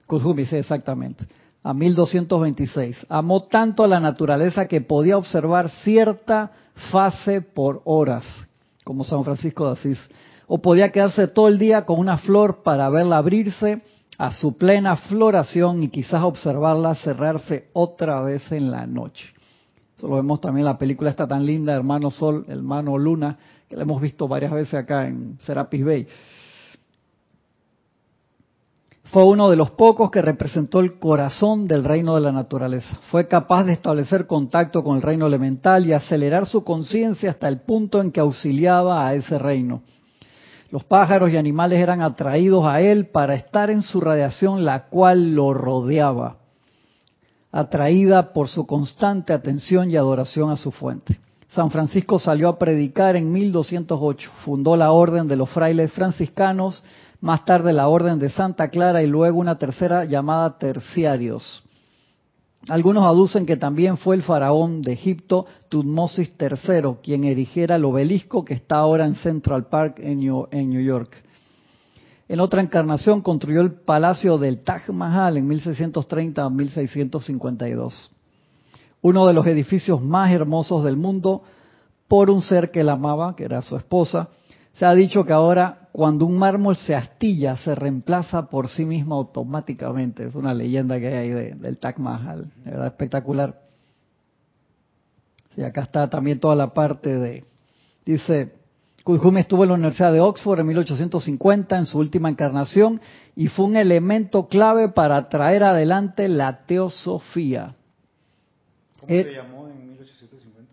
Kuzumi, 0.07 0.43
¿no? 0.45 0.47
sí, 0.47 0.57
exactamente. 0.57 1.27
A 1.65 1.75
1226. 1.75 3.07
Amó 3.09 3.43
tanto 3.43 3.83
a 3.83 3.89
la 3.89 3.99
naturaleza 3.99 4.67
que 4.69 4.81
podía 4.81 5.19
observar 5.19 5.69
cierta 5.69 6.53
fase 6.93 7.41
por 7.41 7.83
horas, 7.85 8.25
como 8.85 9.03
San 9.03 9.25
Francisco 9.25 9.67
de 9.67 9.73
Asís. 9.73 9.99
O 10.47 10.59
podía 10.59 10.93
quedarse 10.93 11.27
todo 11.27 11.49
el 11.49 11.59
día 11.59 11.85
con 11.85 11.99
una 11.99 12.19
flor 12.19 12.63
para 12.63 12.89
verla 12.89 13.17
abrirse 13.19 13.83
a 14.17 14.33
su 14.33 14.57
plena 14.57 14.97
floración 14.97 15.83
y 15.83 15.89
quizás 15.89 16.23
observarla 16.23 16.95
cerrarse 16.95 17.69
otra 17.73 18.21
vez 18.21 18.53
en 18.53 18.71
la 18.71 18.87
noche. 18.87 19.36
Eso 19.97 20.09
lo 20.09 20.17
vemos 20.17 20.43
también 20.43 20.67
la 20.67 20.77
película 20.77 21.09
esta 21.09 21.27
tan 21.27 21.47
linda, 21.47 21.75
Hermano 21.75 22.11
Sol, 22.11 22.45
Hermano 22.49 22.99
Luna, 22.99 23.39
que 23.67 23.77
la 23.77 23.83
hemos 23.83 24.01
visto 24.01 24.29
varias 24.29 24.53
veces 24.53 24.75
acá 24.75 25.07
en 25.07 25.39
Serapis 25.41 25.85
Bay. 25.85 26.07
Fue 29.05 29.25
uno 29.25 29.49
de 29.49 29.57
los 29.57 29.71
pocos 29.71 30.11
que 30.11 30.21
representó 30.21 30.81
el 30.81 30.99
corazón 30.99 31.65
del 31.65 31.83
reino 31.83 32.15
de 32.15 32.21
la 32.21 32.33
naturaleza. 32.33 32.99
Fue 33.11 33.27
capaz 33.27 33.65
de 33.65 33.73
establecer 33.73 34.27
contacto 34.27 34.85
con 34.85 34.97
el 34.97 35.03
reino 35.03 35.27
elemental 35.27 35.87
y 35.87 35.95
acelerar 35.95 36.47
su 36.47 36.63
conciencia 36.63 37.31
hasta 37.31 37.49
el 37.49 37.61
punto 37.61 38.03
en 38.03 38.13
que 38.13 38.21
auxiliaba 38.21 39.07
a 39.07 39.15
ese 39.15 39.39
reino. 39.39 39.83
Los 40.71 40.85
pájaros 40.85 41.31
y 41.31 41.39
animales 41.39 41.81
eran 41.81 42.03
atraídos 42.03 42.67
a 42.67 42.83
él 42.83 43.07
para 43.07 43.35
estar 43.35 43.71
en 43.71 43.81
su 43.81 44.01
radiación, 44.03 44.67
la 44.67 44.89
cual 44.89 45.35
lo 45.35 45.55
rodeaba 45.55 46.37
atraída 47.57 48.35
por 48.35 48.49
su 48.49 48.67
constante 48.67 49.33
atención 49.33 49.91
y 49.91 49.97
adoración 49.97 50.51
a 50.51 50.59
su 50.59 50.71
fuente. 50.71 51.19
San 51.55 51.71
Francisco 51.71 52.19
salió 52.19 52.51
a 52.51 52.59
predicar 52.59 53.17
en 53.17 53.33
1208, 53.33 54.31
fundó 54.45 54.77
la 54.77 54.93
orden 54.93 55.27
de 55.27 55.37
los 55.37 55.49
frailes 55.49 55.91
franciscanos, 55.91 56.85
más 57.23 57.47
tarde 57.47 57.73
la 57.73 57.89
orden 57.89 58.19
de 58.19 58.29
Santa 58.29 58.69
Clara 58.69 59.03
y 59.03 59.07
luego 59.07 59.39
una 59.39 59.57
tercera 59.57 60.05
llamada 60.05 60.59
terciarios. 60.59 61.63
Algunos 62.69 63.05
aducen 63.05 63.47
que 63.47 63.57
también 63.57 63.97
fue 63.97 64.17
el 64.17 64.23
faraón 64.23 64.83
de 64.83 64.93
Egipto, 64.93 65.47
Tutmosis 65.71 66.33
III, 66.39 66.97
quien 67.03 67.25
erigiera 67.25 67.77
el 67.77 67.87
obelisco 67.87 68.45
que 68.45 68.53
está 68.53 68.77
ahora 68.77 69.07
en 69.07 69.15
Central 69.15 69.69
Park 69.69 69.99
en 70.01 70.21
New 70.21 70.83
York. 70.83 71.25
En 72.29 72.41
otra 72.41 72.61
encarnación 72.61 73.23
construyó 73.23 73.61
el 73.61 73.73
palacio 73.73 74.37
del 74.37 74.65
Taj 74.65 74.89
Mahal 74.91 75.37
en 75.37 75.47
1630 75.47 76.43
a 76.43 76.51
1652. 76.51 78.11
Uno 79.03 79.27
de 79.27 79.33
los 79.33 79.47
edificios 79.47 80.03
más 80.03 80.33
hermosos 80.33 80.83
del 80.83 80.97
mundo 80.97 81.43
por 82.09 82.31
un 82.31 82.43
ser 82.43 82.71
que 82.71 82.81
él 82.81 82.89
amaba, 82.89 83.37
que 83.37 83.45
era 83.45 83.63
su 83.63 83.77
esposa. 83.77 84.29
Se 84.75 84.85
ha 84.85 84.95
dicho 84.95 85.25
que 85.25 85.33
ahora 85.33 85.89
cuando 85.93 86.27
un 86.27 86.37
mármol 86.37 86.77
se 86.77 86.95
astilla 86.95 87.57
se 87.57 87.75
reemplaza 87.75 88.51
por 88.51 88.69
sí 88.69 88.85
mismo 88.85 89.15
automáticamente. 89.15 90.27
Es 90.27 90.35
una 90.35 90.53
leyenda 90.53 90.99
que 90.99 91.07
hay 91.07 91.31
ahí 91.31 91.53
del 91.55 91.79
Taj 91.79 91.99
Mahal. 91.99 92.51
Era 92.65 92.87
espectacular. 92.89 93.61
Y 95.57 95.63
acá 95.63 95.83
está 95.83 96.11
también 96.11 96.39
toda 96.39 96.55
la 96.55 96.75
parte 96.75 97.17
de... 97.19 97.45
Dice, 98.05 98.53
Kuzumi 99.07 99.43
estuvo 99.43 99.63
en 99.63 99.69
la 99.69 99.75
Universidad 99.77 100.13
de 100.13 100.19
Oxford 100.19 100.59
en 100.59 100.67
1850 100.67 101.79
en 101.79 101.87
su 101.87 101.97
última 101.97 102.29
encarnación 102.29 103.01
y 103.37 103.47
fue 103.47 103.67
un 103.67 103.77
elemento 103.77 104.49
clave 104.49 104.89
para 104.89 105.29
traer 105.29 105.63
adelante 105.63 106.27
la 106.27 106.67
teosofía. 106.67 107.77
¿Cómo 108.99 109.09
se 109.09 109.21
eh, 109.21 109.33
llamó 109.33 109.69
en 109.69 109.91
1850? 109.91 110.73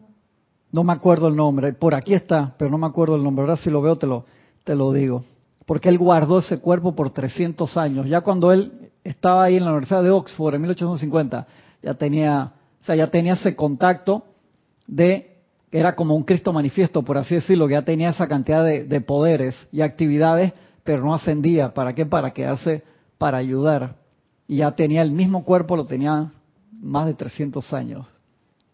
No 0.71 0.83
me 0.83 0.93
acuerdo 0.93 1.27
el 1.27 1.35
nombre, 1.35 1.73
por 1.73 1.93
aquí 1.93 2.15
está, 2.15 2.55
pero 2.57 2.71
no 2.71 2.79
me 2.79 2.87
acuerdo 2.87 3.17
el 3.17 3.23
nombre. 3.23 3.43
Ahora 3.43 3.57
si 3.57 3.69
lo 3.69 3.83
veo 3.83 3.99
te 3.99 4.07
lo, 4.07 4.25
te 4.63 4.73
lo 4.73 4.91
digo. 4.91 5.23
Porque 5.67 5.89
él 5.89 5.99
guardó 5.99 6.39
ese 6.39 6.59
cuerpo 6.59 6.95
por 6.95 7.11
300 7.11 7.77
años. 7.77 8.07
Ya 8.07 8.21
cuando 8.21 8.51
él 8.51 8.89
estaba 9.03 9.43
ahí 9.43 9.57
en 9.57 9.65
la 9.65 9.69
Universidad 9.73 10.01
de 10.01 10.09
Oxford 10.09 10.55
en 10.55 10.61
1850, 10.61 11.47
ya 11.83 11.93
tenía, 11.93 12.53
o 12.81 12.83
sea, 12.83 12.95
ya 12.95 13.11
tenía 13.11 13.33
ese 13.33 13.55
contacto 13.55 14.23
de 14.87 15.32
era 15.73 15.95
como 15.95 16.15
un 16.15 16.21
Cristo 16.21 16.53
manifiesto, 16.53 17.01
por 17.01 17.17
así 17.17 17.33
decirlo, 17.33 17.67
que 17.67 17.73
ya 17.73 17.81
tenía 17.81 18.09
esa 18.09 18.27
cantidad 18.27 18.63
de, 18.63 19.01
poderes 19.01 19.55
y 19.71 19.81
actividades, 19.81 20.53
pero 20.83 21.03
no 21.03 21.15
ascendía. 21.15 21.73
¿Para 21.73 21.95
qué? 21.95 22.05
Para 22.05 22.31
quedarse, 22.31 22.83
para 23.17 23.39
ayudar. 23.39 23.95
Y 24.47 24.57
ya 24.57 24.71
tenía 24.73 25.01
el 25.01 25.09
mismo 25.09 25.43
cuerpo, 25.43 25.75
lo 25.75 25.85
tenía 25.85 26.31
más 26.79 27.07
de 27.07 27.15
300 27.15 27.73
años. 27.73 28.05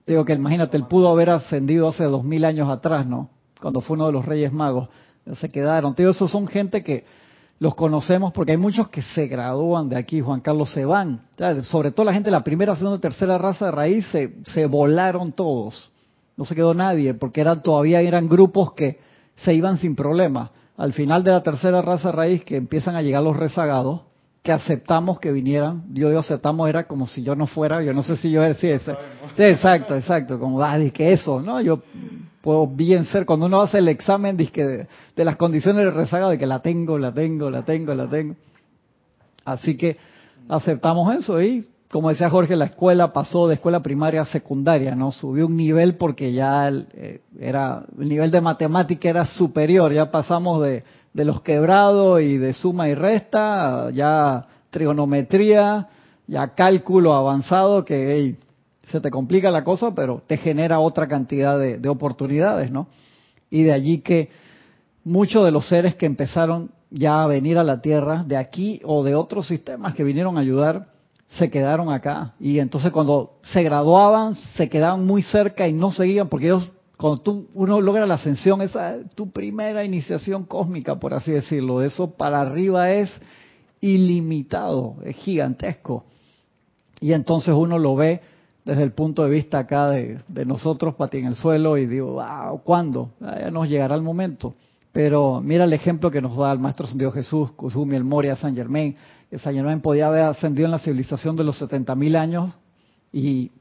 Digo 0.05 0.25
que 0.25 0.33
imagínate, 0.33 0.75
él 0.75 0.87
pudo 0.87 1.07
haber 1.07 1.29
ascendido 1.29 1.87
hace 1.87 2.03
dos 2.03 2.25
mil 2.25 2.43
años 2.43 2.69
atrás, 2.69 3.05
¿no? 3.05 3.29
Cuando 3.61 3.79
fue 3.79 3.95
uno 3.95 4.07
de 4.07 4.11
los 4.11 4.25
Reyes 4.25 4.51
Magos. 4.51 4.89
Se 5.35 5.47
quedaron. 5.47 5.93
Digo, 5.95 6.11
esos 6.11 6.29
son 6.29 6.47
gente 6.47 6.83
que 6.83 7.05
los 7.59 7.75
conocemos 7.75 8.33
porque 8.33 8.51
hay 8.51 8.57
muchos 8.57 8.89
que 8.89 9.01
se 9.01 9.27
gradúan 9.27 9.87
de 9.87 9.95
aquí, 9.95 10.19
Juan 10.19 10.41
Carlos, 10.41 10.73
se 10.73 10.83
van. 10.83 11.21
Sobre 11.63 11.91
todo 11.91 12.07
la 12.07 12.13
gente 12.13 12.27
de 12.27 12.31
la 12.31 12.43
primera, 12.43 12.75
segunda, 12.75 12.99
tercera 12.99 13.37
raza 13.37 13.67
de 13.67 13.71
raíz, 13.71 14.05
se, 14.11 14.35
se 14.43 14.65
volaron 14.65 15.31
todos 15.31 15.89
no 16.39 16.45
se 16.45 16.55
quedó 16.55 16.73
nadie, 16.73 17.13
porque 17.13 17.41
eran 17.41 17.61
todavía 17.61 17.99
eran 17.99 18.29
grupos 18.29 18.71
que 18.71 18.97
se 19.43 19.53
iban 19.53 19.77
sin 19.77 19.93
problema. 19.93 20.51
Al 20.77 20.93
final 20.93 21.21
de 21.21 21.31
la 21.31 21.43
tercera 21.43 21.81
raza 21.81 22.13
raíz, 22.13 22.45
que 22.45 22.55
empiezan 22.55 22.95
a 22.95 23.01
llegar 23.01 23.21
los 23.23 23.35
rezagados, 23.35 24.03
que 24.41 24.53
aceptamos 24.53 25.19
que 25.19 25.33
vinieran, 25.33 25.83
yo 25.91 26.07
digo 26.07 26.21
aceptamos 26.21 26.69
era 26.69 26.85
como 26.85 27.07
si 27.07 27.23
yo 27.23 27.35
no 27.35 27.45
fuera, 27.45 27.83
yo 27.83 27.93
no 27.93 28.03
sé 28.03 28.15
si 28.15 28.31
yo 28.31 28.41
decía 28.41 28.79
sí, 28.79 28.89
sí, 29.35 29.43
exacto, 29.43 29.97
exacto, 29.97 30.39
como, 30.39 30.63
ah, 30.63 30.77
que 30.93 31.11
eso, 31.11 31.41
¿no? 31.41 31.59
Yo 31.59 31.81
puedo 32.39 32.67
bien 32.67 33.03
ser, 33.03 33.25
cuando 33.25 33.47
uno 33.47 33.59
hace 33.59 33.79
el 33.79 33.89
examen 33.89 34.37
de, 34.37 34.87
de 35.17 35.25
las 35.25 35.35
condiciones 35.35 35.83
de 35.83 35.91
rezaga, 35.91 36.29
de 36.29 36.37
que 36.37 36.45
la 36.45 36.61
tengo, 36.61 36.97
la 36.97 37.13
tengo, 37.13 37.49
la 37.49 37.65
tengo, 37.65 37.93
la 37.93 38.07
tengo. 38.07 38.35
Así 39.43 39.75
que 39.75 39.97
aceptamos 40.47 41.13
eso 41.13 41.41
y 41.41 41.67
como 41.91 42.09
decía 42.09 42.29
Jorge, 42.29 42.55
la 42.55 42.65
escuela 42.65 43.11
pasó 43.11 43.47
de 43.47 43.55
escuela 43.55 43.81
primaria 43.81 44.21
a 44.21 44.25
secundaria, 44.25 44.93
¿no? 44.95 45.11
Subió 45.11 45.47
un 45.47 45.57
nivel 45.57 45.95
porque 45.95 46.31
ya 46.31 46.67
el, 46.67 46.87
eh, 46.93 47.21
era, 47.39 47.83
el 47.99 48.07
nivel 48.07 48.29
de 48.29 48.41
matemática 48.41 49.09
era 49.09 49.25
superior, 49.25 49.91
ya 49.91 50.11
pasamos 50.11 50.61
de, 50.61 50.83
los 51.13 51.41
quebrados 51.41 52.21
y 52.21 52.37
de 52.37 52.53
suma 52.53 52.89
y 52.89 52.93
resta, 52.93 53.89
ya 53.91 54.45
trigonometría, 54.69 55.87
ya 56.27 56.53
cálculo 56.53 57.15
avanzado, 57.15 57.83
que 57.83 58.35
se 58.91 59.01
te 59.01 59.09
complica 59.09 59.49
la 59.49 59.63
cosa, 59.63 59.93
pero 59.95 60.21
te 60.27 60.37
genera 60.37 60.79
otra 60.79 61.07
cantidad 61.07 61.59
de 61.59 61.89
oportunidades, 61.89 62.71
¿no? 62.71 62.87
Y 63.49 63.63
de 63.63 63.73
allí 63.73 64.01
que 64.01 64.29
muchos 65.03 65.43
de 65.43 65.51
los 65.51 65.67
seres 65.67 65.95
que 65.95 66.05
empezaron 66.05 66.69
ya 66.91 67.23
a 67.23 67.27
venir 67.27 67.57
a 67.57 67.63
la 67.63 67.81
Tierra, 67.81 68.23
de 68.23 68.37
aquí 68.37 68.79
o 68.85 69.03
de 69.03 69.15
otros 69.15 69.47
sistemas 69.47 69.95
que 69.95 70.03
vinieron 70.03 70.37
a 70.37 70.41
ayudar, 70.41 70.98
se 71.31 71.49
quedaron 71.49 71.91
acá. 71.91 72.33
Y 72.39 72.59
entonces 72.59 72.91
cuando 72.91 73.37
se 73.43 73.63
graduaban, 73.63 74.35
se 74.35 74.69
quedaban 74.69 75.05
muy 75.05 75.21
cerca 75.21 75.67
y 75.67 75.73
no 75.73 75.91
seguían, 75.91 76.27
porque 76.27 76.47
ellos, 76.47 76.71
cuando 76.97 77.21
tú, 77.21 77.47
uno 77.53 77.79
logra 77.81 78.05
la 78.05 78.15
ascensión, 78.15 78.61
esa 78.61 78.95
es 78.95 79.09
tu 79.15 79.29
primera 79.29 79.83
iniciación 79.83 80.45
cósmica, 80.45 80.99
por 80.99 81.13
así 81.13 81.31
decirlo. 81.31 81.81
Eso 81.81 82.11
para 82.11 82.41
arriba 82.41 82.91
es 82.91 83.11
ilimitado, 83.81 84.95
es 85.05 85.15
gigantesco. 85.17 86.05
Y 86.99 87.13
entonces 87.13 87.53
uno 87.53 87.79
lo 87.79 87.95
ve 87.95 88.21
desde 88.65 88.83
el 88.83 88.91
punto 88.91 89.23
de 89.23 89.29
vista 89.29 89.59
acá 89.59 89.89
de, 89.89 90.45
nosotros, 90.45 90.95
ti 91.09 91.17
en 91.17 91.27
el 91.27 91.35
suelo, 91.35 91.77
y 91.77 91.85
digo, 91.85 92.13
wow, 92.13 92.61
¿cuándo? 92.63 93.11
Ya 93.19 93.49
nos 93.51 93.69
llegará 93.69 93.95
el 93.95 94.01
momento. 94.01 94.55
Pero 94.91 95.41
mira 95.41 95.63
el 95.63 95.73
ejemplo 95.73 96.11
que 96.11 96.21
nos 96.21 96.35
da 96.35 96.51
el 96.51 96.59
Maestro 96.59 96.85
Ascendido 96.85 97.11
Jesús, 97.11 97.51
Kusumi, 97.51 97.95
el 97.95 98.03
Moria, 98.03 98.35
San 98.35 98.55
Germain. 98.55 98.95
San 99.37 99.53
Germain 99.53 99.81
podía 99.81 100.07
haber 100.07 100.23
ascendido 100.23 100.65
en 100.65 100.71
la 100.71 100.79
civilización 100.79 101.35
de 101.35 101.43
los 101.43 101.61
70.000 101.61 102.15
años 102.17 102.53
y 103.11 103.51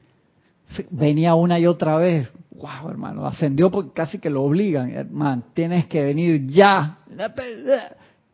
venía 0.89 1.35
una 1.35 1.59
y 1.59 1.67
otra 1.67 1.95
vez. 1.97 2.29
Wow, 2.51 2.89
hermano, 2.89 3.25
ascendió 3.25 3.69
porque 3.69 3.91
casi 3.93 4.19
que 4.19 4.29
lo 4.29 4.43
obligan. 4.43 4.89
Hermano, 4.89 5.43
tienes 5.53 5.87
que 5.87 6.03
venir 6.03 6.47
ya. 6.47 6.99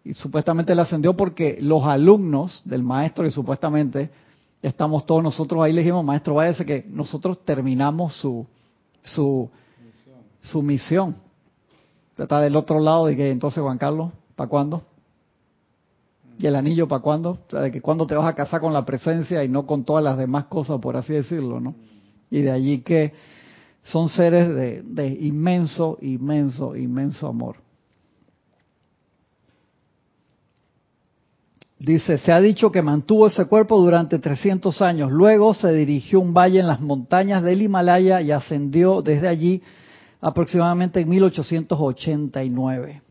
Y 0.03 0.13
supuestamente 0.13 0.73
él 0.73 0.79
ascendió 0.79 1.15
porque 1.15 1.57
los 1.59 1.83
alumnos 1.83 2.61
del 2.63 2.83
maestro, 2.83 3.25
y 3.25 3.31
supuestamente 3.31 4.09
estamos 4.61 5.05
todos 5.05 5.21
nosotros 5.21 5.63
ahí, 5.63 5.73
le 5.73 5.81
dijimos, 5.81 6.05
maestro, 6.05 6.35
váyase 6.35 6.65
que 6.65 6.85
nosotros 6.87 7.43
terminamos 7.43 8.15
su, 8.15 8.45
su, 9.01 9.49
misión. 9.83 10.15
su 10.41 10.61
misión. 10.61 11.15
Está 12.17 12.39
del 12.39 12.55
otro 12.55 12.79
lado 12.79 13.07
de 13.07 13.15
que 13.15 13.29
entonces 13.29 13.61
Juan 13.61 13.77
Carlos, 13.77 14.11
¿para 14.35 14.49
cuándo? 14.49 14.83
¿Y 16.37 16.47
el 16.47 16.55
anillo 16.55 16.87
para 16.87 17.01
cuándo? 17.01 17.39
Que 17.71 17.81
cuándo 17.81 18.05
te 18.05 18.15
vas 18.15 18.27
a 18.27 18.35
casar 18.35 18.59
con 18.61 18.73
la 18.73 18.85
presencia 18.85 19.43
y 19.43 19.49
no 19.49 19.65
con 19.65 19.85
todas 19.85 20.03
las 20.03 20.17
demás 20.17 20.45
cosas, 20.45 20.79
por 20.81 20.97
así 20.97 21.13
decirlo, 21.13 21.59
¿no? 21.59 21.75
Y 22.29 22.41
de 22.41 22.51
allí 22.51 22.79
que 22.79 23.13
son 23.83 24.09
seres 24.09 24.49
de, 24.49 24.81
de 24.83 25.07
inmenso, 25.07 25.97
inmenso, 26.01 26.75
inmenso 26.75 27.27
amor. 27.27 27.57
Dice, 31.77 32.17
se 32.17 32.31
ha 32.31 32.41
dicho 32.41 32.71
que 32.71 32.81
mantuvo 32.81 33.27
ese 33.27 33.45
cuerpo 33.45 33.79
durante 33.79 34.17
300 34.17 34.81
años. 34.81 35.11
Luego 35.11 35.53
se 35.53 35.71
dirigió 35.71 36.17
a 36.17 36.23
un 36.23 36.33
valle 36.33 36.59
en 36.59 36.67
las 36.67 36.81
montañas 36.81 37.43
del 37.43 37.61
Himalaya 37.61 38.21
y 38.21 38.31
ascendió 38.31 39.03
desde 39.03 39.27
allí 39.27 39.61
aproximadamente 40.19 41.01
en 41.01 41.09
1889. 41.09 43.04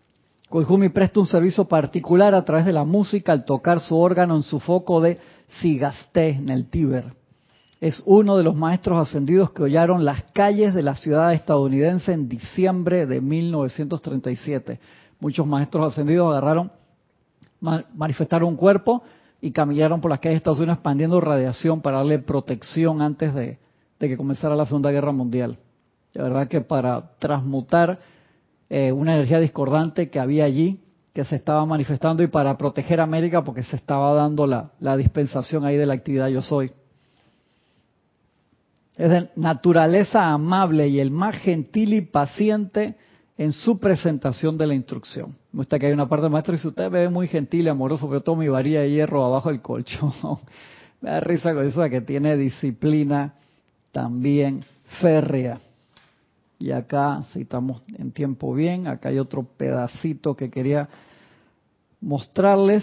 Koizumi 0.54 0.88
presta 0.90 1.18
un 1.18 1.26
servicio 1.26 1.64
particular 1.64 2.32
a 2.32 2.44
través 2.44 2.64
de 2.64 2.72
la 2.72 2.84
música 2.84 3.32
al 3.32 3.44
tocar 3.44 3.80
su 3.80 3.98
órgano 3.98 4.36
en 4.36 4.44
su 4.44 4.60
foco 4.60 5.00
de 5.00 5.18
Sigasté, 5.60 6.28
en 6.28 6.48
el 6.48 6.70
Tíber. 6.70 7.12
Es 7.80 8.00
uno 8.06 8.36
de 8.36 8.44
los 8.44 8.54
maestros 8.54 9.04
ascendidos 9.04 9.50
que 9.50 9.64
hollaron 9.64 10.04
las 10.04 10.22
calles 10.32 10.72
de 10.72 10.84
la 10.84 10.94
ciudad 10.94 11.34
estadounidense 11.34 12.12
en 12.12 12.28
diciembre 12.28 13.04
de 13.04 13.20
1937. 13.20 14.78
Muchos 15.18 15.44
maestros 15.44 15.90
ascendidos 15.90 16.30
agarraron 16.30 16.70
manifestaron 17.60 18.50
un 18.50 18.56
cuerpo 18.56 19.02
y 19.40 19.50
caminaron 19.50 20.00
por 20.00 20.12
las 20.12 20.20
calles 20.20 20.34
de 20.34 20.36
Estados 20.36 20.60
Unidos 20.60 20.76
expandiendo 20.76 21.20
radiación 21.20 21.80
para 21.80 21.96
darle 21.96 22.20
protección 22.20 23.02
antes 23.02 23.34
de, 23.34 23.58
que 23.98 24.16
comenzara 24.16 24.54
la 24.54 24.66
Segunda 24.66 24.92
Guerra 24.92 25.10
Mundial. 25.10 25.56
De 26.12 26.22
verdad 26.22 26.46
que 26.46 26.60
para 26.60 27.10
transmutar 27.18 27.98
eh, 28.70 28.92
una 28.92 29.14
energía 29.14 29.40
discordante 29.40 30.10
que 30.10 30.18
había 30.18 30.44
allí, 30.44 30.80
que 31.12 31.24
se 31.24 31.36
estaba 31.36 31.64
manifestando 31.64 32.22
y 32.22 32.26
para 32.26 32.58
proteger 32.58 33.00
a 33.00 33.04
América 33.04 33.44
porque 33.44 33.62
se 33.62 33.76
estaba 33.76 34.12
dando 34.14 34.46
la, 34.46 34.96
dispensación 34.96 35.64
ahí 35.64 35.76
de 35.76 35.86
la 35.86 35.94
actividad 35.94 36.28
yo 36.28 36.42
soy. 36.42 36.72
Es 38.96 39.10
de 39.10 39.28
naturaleza 39.36 40.32
amable 40.32 40.88
y 40.88 41.00
el 41.00 41.10
más 41.10 41.36
gentil 41.36 41.94
y 41.94 42.00
paciente 42.00 42.96
en 43.38 43.52
su 43.52 43.78
presentación 43.78 44.56
de 44.56 44.66
la 44.66 44.74
instrucción. 44.74 45.36
Me 45.52 45.58
gusta 45.58 45.78
que 45.78 45.86
hay 45.86 45.92
una 45.92 46.08
parte 46.08 46.28
maestra 46.28 46.54
y 46.54 46.58
si 46.58 46.68
usted 46.68 46.90
me 46.90 47.00
ve 47.00 47.08
muy 47.08 47.28
gentil 47.28 47.66
y 47.66 47.68
amoroso, 47.68 48.08
pero 48.08 48.20
tomo 48.20 48.42
mi 48.42 48.48
varilla 48.48 48.80
de 48.80 48.90
hierro 48.90 49.24
abajo 49.24 49.50
del 49.50 49.60
colchón. 49.60 50.12
me 51.00 51.10
da 51.10 51.20
risa 51.20 51.54
con 51.54 51.66
eso 51.66 51.82
de 51.82 51.90
que 51.90 52.00
tiene 52.00 52.36
disciplina 52.36 53.34
también 53.92 54.64
férrea. 55.00 55.60
Y 56.64 56.72
acá, 56.72 57.22
si 57.34 57.42
estamos 57.42 57.82
en 57.98 58.10
tiempo 58.10 58.54
bien, 58.54 58.86
acá 58.86 59.10
hay 59.10 59.18
otro 59.18 59.42
pedacito 59.42 60.34
que 60.34 60.48
quería 60.48 60.88
mostrarles 62.00 62.82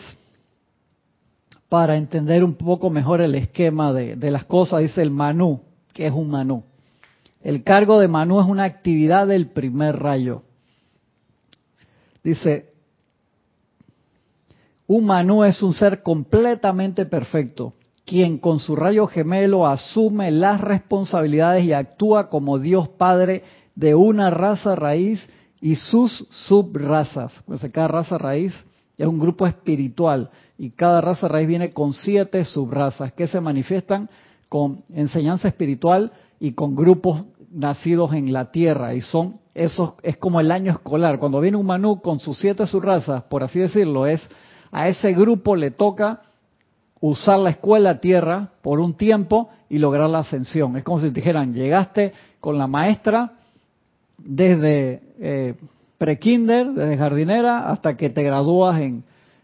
para 1.67 1.97
entender 1.97 2.43
un 2.43 2.53
poco 2.53 2.91
mejor 2.91 3.23
el 3.23 3.33
esquema 3.33 3.91
de, 3.91 4.15
de 4.17 4.29
las 4.29 4.45
cosas. 4.45 4.81
Dice 4.81 5.01
el 5.01 5.09
Manú, 5.09 5.61
que 5.93 6.05
es 6.05 6.13
un 6.13 6.29
Manú. 6.29 6.63
El 7.41 7.63
cargo 7.63 7.99
de 7.99 8.07
Manú 8.07 8.39
es 8.39 8.45
una 8.45 8.65
actividad 8.65 9.25
del 9.25 9.47
primer 9.47 9.97
rayo. 9.97 10.43
Dice, 12.23 12.73
un 14.85 15.05
Manú 15.05 15.43
es 15.43 15.63
un 15.63 15.73
ser 15.73 16.03
completamente 16.03 17.07
perfecto, 17.07 17.73
quien 18.05 18.37
con 18.37 18.59
su 18.59 18.75
rayo 18.75 19.07
gemelo 19.07 19.65
asume 19.65 20.29
las 20.29 20.61
responsabilidades 20.61 21.65
y 21.65 21.73
actúa 21.73 22.29
como 22.29 22.59
Dios 22.59 22.87
Padre 22.87 23.43
de 23.75 23.95
una 23.95 24.29
raza 24.29 24.75
raíz 24.75 25.27
y 25.61 25.75
sus 25.75 26.27
subrazas. 26.29 27.33
Pues 27.45 27.65
cada 27.71 27.87
raza 27.87 28.17
raíz 28.17 28.53
es 28.97 29.07
un 29.07 29.19
grupo 29.19 29.47
espiritual 29.47 30.29
y 30.57 30.71
cada 30.71 31.01
raza 31.01 31.27
raíz 31.27 31.47
viene 31.47 31.71
con 31.71 31.93
siete 31.93 32.43
subrazas 32.45 33.13
que 33.13 33.27
se 33.27 33.39
manifiestan 33.39 34.09
con 34.49 34.83
enseñanza 34.89 35.47
espiritual 35.47 36.11
y 36.39 36.53
con 36.53 36.75
grupos 36.75 37.25
nacidos 37.51 38.13
en 38.13 38.33
la 38.33 38.51
tierra. 38.51 38.93
Y 38.93 39.01
son 39.01 39.39
esos 39.53 39.93
es 40.01 40.17
como 40.17 40.39
el 40.39 40.51
año 40.51 40.71
escolar. 40.71 41.19
Cuando 41.19 41.39
viene 41.39 41.57
un 41.57 41.65
manú 41.65 42.01
con 42.01 42.19
sus 42.19 42.37
siete 42.37 42.65
subrazas 42.65 43.23
por 43.23 43.43
así 43.43 43.59
decirlo 43.59 44.07
es 44.07 44.21
a 44.71 44.87
ese 44.87 45.13
grupo 45.13 45.55
le 45.55 45.71
toca 45.71 46.21
usar 46.99 47.39
la 47.39 47.49
escuela 47.49 47.99
tierra 47.99 48.51
por 48.61 48.79
un 48.79 48.93
tiempo 48.93 49.49
y 49.69 49.79
lograr 49.79 50.09
la 50.09 50.19
ascensión. 50.19 50.77
Es 50.77 50.83
como 50.83 50.99
si 50.99 51.07
te 51.07 51.13
dijeran 51.13 51.53
llegaste 51.53 52.13
con 52.39 52.57
la 52.57 52.67
maestra 52.67 53.33
desde 54.25 55.01
eh, 55.19 55.55
prekinder 55.97 56.71
desde 56.71 56.97
jardinera 56.97 57.69
hasta 57.69 57.97
que 57.97 58.09
te 58.09 58.23
gradúas 58.23 58.79
en 58.79 59.03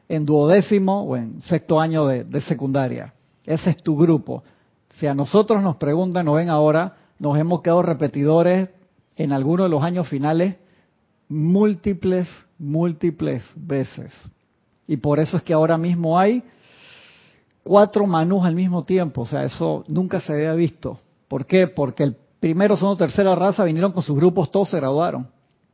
en 0.10 0.26
duodécimo 0.26 1.04
o 1.04 1.18
en 1.18 1.42
sexto 1.42 1.80
año 1.80 2.06
de, 2.06 2.42
secundaria 2.42 3.13
ese 3.46 3.72
es 3.72 3.78
tu 3.84 3.98
grupo 3.98 4.44
si 4.98 5.06
a 5.06 5.13
nosotros 5.13 5.62
nos 5.62 5.76
preguntan, 5.76 6.26
nos 6.26 6.38
ven 6.38 6.50
ahora, 6.50 6.98
nos 7.20 7.38
hemos 7.38 7.62
quedado 7.62 7.84
repetidores 7.84 8.70
en 9.16 9.32
algunos 9.32 9.66
de 9.66 9.70
los 9.70 9.84
años 9.84 10.08
finales 10.08 10.56
múltiples, 11.30 12.28
múltiples 12.58 13.44
veces. 13.56 14.12
Y 14.88 14.98
por 14.98 15.20
eso 15.20 15.38
es 15.38 15.44
que 15.44 15.54
ahora 15.54 15.78
mismo 15.78 16.18
hay 16.18 16.44
cuatro 17.63 18.08
manús 18.08 18.44
al 18.46 18.56
mismo 18.56 18.84
tiempo. 18.84 19.22
O 19.22 19.26
sea, 19.28 19.44
eso 19.44 19.84
nunca 19.88 20.20
se 20.20 20.34
había 20.34 20.54
visto. 20.54 21.00
¿Por 21.28 21.46
qué? 21.46 21.68
Porque 21.68 22.04
el 22.04 22.18
primero, 22.48 22.78
segundo, 22.78 22.96
tercera 22.96 23.36
raza 23.36 23.66
vinieron 23.66 23.92
con 23.92 24.02
sus 24.02 24.16
grupos, 24.16 24.50
todos 24.50 24.70
se 24.70 24.78
graduaron. 24.78 25.28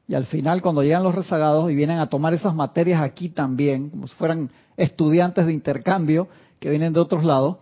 Y 0.08 0.16
al 0.16 0.26
final, 0.26 0.60
cuando 0.64 0.82
llegan 0.82 1.04
los 1.04 1.14
rezagados 1.14 1.70
y 1.72 1.76
vienen 1.76 2.00
a 2.00 2.10
tomar 2.10 2.34
esas 2.34 2.56
materias 2.56 3.00
aquí 3.00 3.30
también, 3.30 3.92
como 3.92 4.08
si 4.08 4.16
fueran 4.16 4.50
estudiantes 4.76 5.46
de 5.46 5.54
intercambio 5.54 6.28
que 6.60 6.72
vienen 6.72 6.92
de 6.92 7.00
otros 7.00 7.24
lados, 7.24 7.58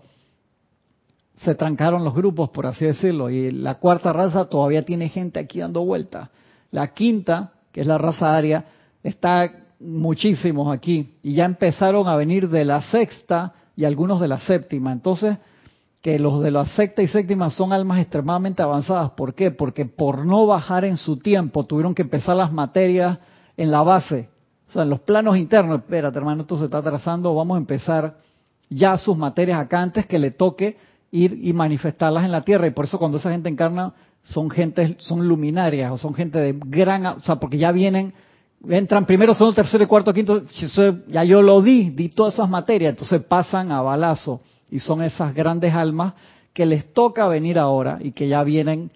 se 1.44 1.56
trancaron 1.56 2.06
los 2.06 2.16
grupos, 2.16 2.52
por 2.52 2.66
así 2.68 2.86
decirlo, 2.86 3.30
y 3.30 3.52
la 3.52 3.80
cuarta 3.80 4.14
raza 4.14 4.46
todavía 4.46 4.86
tiene 4.86 5.10
gente 5.10 5.42
aquí 5.42 5.60
dando 5.60 5.84
vuelta. 5.84 6.30
La 6.72 6.94
quinta, 6.94 7.52
que 7.74 7.82
es 7.82 7.88
la 7.88 7.98
raza 7.98 8.34
aria, 8.34 8.64
está 9.04 9.52
muchísimos 9.82 10.74
aquí, 10.74 11.18
y 11.22 11.34
ya 11.34 11.44
empezaron 11.44 12.08
a 12.08 12.16
venir 12.16 12.48
de 12.48 12.64
la 12.64 12.82
sexta 12.82 13.56
y 13.76 13.84
algunos 13.84 14.22
de 14.22 14.30
la 14.30 14.40
séptima. 14.40 14.94
Entonces, 14.94 15.38
que 16.02 16.18
los 16.18 16.42
de 16.42 16.50
la 16.50 16.66
sexta 16.66 17.04
y 17.04 17.08
séptima 17.08 17.52
son 17.52 17.74
almas 17.74 18.00
extremadamente 18.00 18.64
avanzadas. 18.64 19.12
¿Por 19.12 19.36
qué? 19.36 19.52
Porque 19.52 19.86
por 19.86 20.26
no 20.26 20.48
bajar 20.48 20.84
en 20.84 20.98
su 20.98 21.18
tiempo 21.18 21.66
tuvieron 21.66 21.94
que 21.94 22.02
empezar 22.02 22.36
las 22.36 22.52
materias 22.52 23.20
en 23.56 23.70
la 23.70 23.84
base, 23.84 24.30
o 24.68 24.72
sea, 24.72 24.84
en 24.84 24.90
los 24.90 25.02
planos 25.02 25.38
internos. 25.38 25.80
Espérate, 25.80 26.18
hermano, 26.18 26.42
esto 26.42 26.58
se 26.58 26.66
está 26.66 26.82
trazando, 26.82 27.36
vamos 27.36 27.56
a 27.56 27.60
empezar 27.60 28.18
ya 28.70 28.98
sus 28.98 29.16
materias 29.16 29.60
acá 29.60 29.82
antes 29.82 30.08
que 30.08 30.18
le 30.18 30.32
toque 30.32 30.78
ir 31.12 31.40
y 31.44 31.54
manifestarlas 31.54 32.26
en 32.26 32.32
la 32.32 32.42
tierra. 32.42 32.66
Y 32.66 32.72
por 32.72 32.86
eso 32.86 32.98
cuando 32.98 33.20
esa 33.20 33.32
gente 33.32 33.50
encarna, 33.50 33.94
son 34.24 34.50
gente, 34.50 34.96
son 35.00 35.28
luminarias 35.28 35.92
o 35.92 35.98
son 35.98 36.16
gente 36.16 36.40
de 36.40 36.56
gran, 36.66 37.06
o 37.06 37.20
sea, 37.20 37.36
porque 37.36 37.60
ya 37.60 37.72
vienen, 37.72 38.14
entran 38.68 39.06
primero, 39.06 39.36
segundo, 39.36 39.56
tercero, 39.56 39.88
cuarto, 39.88 40.14
quinto, 40.14 40.44
ya 41.08 41.24
yo 41.24 41.44
lo 41.44 41.62
di, 41.62 41.92
di 41.92 42.10
todas 42.10 42.36
esas 42.36 42.50
materias, 42.50 42.92
entonces 42.92 43.24
pasan 43.24 43.72
a 43.72 43.82
balazo 43.82 44.42
y 44.72 44.80
son 44.80 45.04
esas 45.04 45.36
grandes 45.36 45.74
almas 45.74 46.14
que 46.54 46.66
les 46.66 46.92
toca 46.94 47.28
venir 47.28 47.60
ahora 47.60 48.00
y 48.02 48.14
que 48.14 48.28
ya 48.28 48.44
vienen 48.44 48.90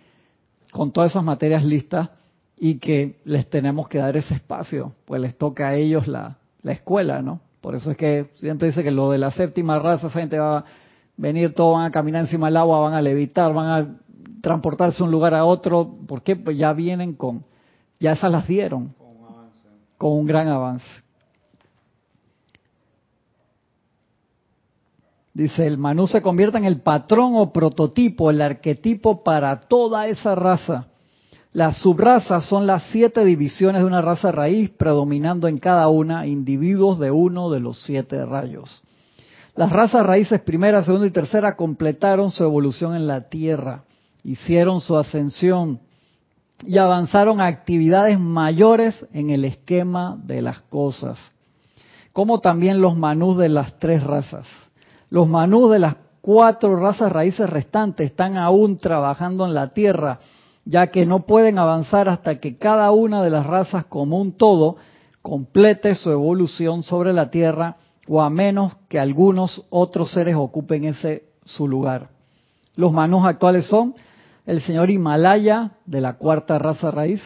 con 0.71 0.91
todas 0.91 1.11
esas 1.11 1.23
materias 1.23 1.63
listas 1.63 2.09
y 2.57 2.79
que 2.79 3.19
les 3.25 3.49
tenemos 3.49 3.87
que 3.87 3.99
dar 3.99 4.17
ese 4.17 4.33
espacio, 4.33 4.93
pues 5.05 5.21
les 5.21 5.37
toca 5.37 5.67
a 5.67 5.75
ellos 5.75 6.07
la, 6.07 6.37
la 6.63 6.71
escuela, 6.71 7.21
¿no? 7.21 7.41
Por 7.61 7.75
eso 7.75 7.91
es 7.91 7.97
que 7.97 8.27
siempre 8.35 8.69
dice 8.69 8.83
que 8.83 8.91
lo 8.91 9.11
de 9.11 9.17
la 9.17 9.31
séptima 9.31 9.77
raza, 9.79 10.07
esa 10.07 10.19
gente 10.19 10.39
va 10.39 10.65
venir, 11.17 11.53
todos 11.53 11.75
van 11.75 11.85
a 11.85 11.91
caminar 11.91 12.21
encima 12.21 12.47
del 12.47 12.57
agua, 12.57 12.79
van 12.79 12.93
a 12.93 13.01
levitar, 13.01 13.53
van 13.53 13.67
a 13.67 13.95
transportarse 14.41 14.97
de 14.97 15.03
un 15.03 15.11
lugar 15.11 15.33
a 15.33 15.45
otro. 15.45 15.95
¿Por 16.07 16.21
qué? 16.21 16.35
Pues 16.35 16.57
ya 16.57 16.73
vienen 16.73 17.13
con, 17.13 17.43
ya 17.99 18.13
esas 18.13 18.31
las 18.31 18.47
dieron, 18.47 18.93
Con 18.97 19.07
un 19.07 19.25
avance. 19.25 19.67
con 19.97 20.11
un 20.13 20.25
gran 20.25 20.47
avance. 20.47 20.85
Dice, 25.35 25.67
el 25.67 25.77
Manú 25.77 26.07
se 26.07 26.21
convierte 26.21 26.57
en 26.57 26.63
el 26.63 26.79
patrón 26.79 27.33
o 27.35 27.51
prototipo, 27.51 28.29
el 28.29 28.41
arquetipo 28.41 29.21
para 29.21 29.59
toda 29.59 30.07
esa 30.07 30.33
raza. 30.33 30.87
Las 31.51 31.79
subrazas 31.79 32.45
son 32.45 32.65
las 32.65 32.83
siete 32.83 33.25
divisiones 33.25 33.81
de 33.81 33.85
una 33.85 34.01
raza 34.01 34.31
raíz, 34.31 34.69
predominando 34.69 35.49
en 35.49 35.57
cada 35.57 35.89
una 35.89 36.25
individuos 36.25 36.99
de 36.99 37.11
uno 37.11 37.49
de 37.49 37.59
los 37.59 37.83
siete 37.83 38.25
rayos. 38.25 38.81
Las 39.57 39.73
razas 39.73 40.05
raíces 40.05 40.39
primera, 40.39 40.85
segunda 40.85 41.05
y 41.05 41.11
tercera 41.11 41.57
completaron 41.57 42.31
su 42.31 42.41
evolución 42.45 42.95
en 42.95 43.05
la 43.05 43.27
Tierra, 43.27 43.83
hicieron 44.23 44.79
su 44.79 44.97
ascensión 44.97 45.81
y 46.65 46.77
avanzaron 46.77 47.41
a 47.41 47.47
actividades 47.47 48.17
mayores 48.17 49.05
en 49.11 49.31
el 49.31 49.43
esquema 49.43 50.17
de 50.23 50.41
las 50.41 50.61
cosas, 50.61 51.19
como 52.13 52.39
también 52.39 52.79
los 52.79 52.95
manús 52.95 53.35
de 53.35 53.49
las 53.49 53.77
tres 53.79 54.01
razas. 54.01 54.47
Los 55.15 55.29
manús 55.29 55.71
de 55.71 55.79
las 55.79 55.95
cuatro 56.19 56.75
razas 56.75 57.09
raíces 57.09 57.49
restantes 57.49 58.07
están 58.07 58.35
aún 58.35 58.75
trabajando 58.75 59.45
en 59.45 59.53
la 59.53 59.69
Tierra, 59.69 60.19
ya 60.65 60.87
que 60.87 61.05
no 61.05 61.25
pueden 61.25 61.57
avanzar 61.57 62.09
hasta 62.09 62.41
que 62.41 62.57
cada 62.57 62.91
una 62.91 63.23
de 63.23 63.29
las 63.29 63.45
razas 63.45 63.85
como 63.85 64.19
un 64.19 64.33
todo 64.33 64.75
complete 65.21 65.95
su 65.95 66.11
evolución 66.11 66.83
sobre 66.83 67.13
la 67.13 67.31
Tierra 67.31 67.77
o 68.09 68.21
a 68.21 68.29
menos 68.29 68.75
que 68.89 68.99
algunos 68.99 69.63
otros 69.69 70.11
seres 70.11 70.35
ocupen 70.35 70.83
ese 70.83 71.23
su 71.45 71.65
lugar. 71.65 72.09
Los 72.75 72.91
manús 72.91 73.25
actuales 73.25 73.67
son 73.67 73.95
el 74.45 74.59
señor 74.59 74.89
Himalaya 74.89 75.77
de 75.85 76.01
la 76.01 76.17
cuarta 76.17 76.59
raza 76.59 76.91
raíz, 76.91 77.23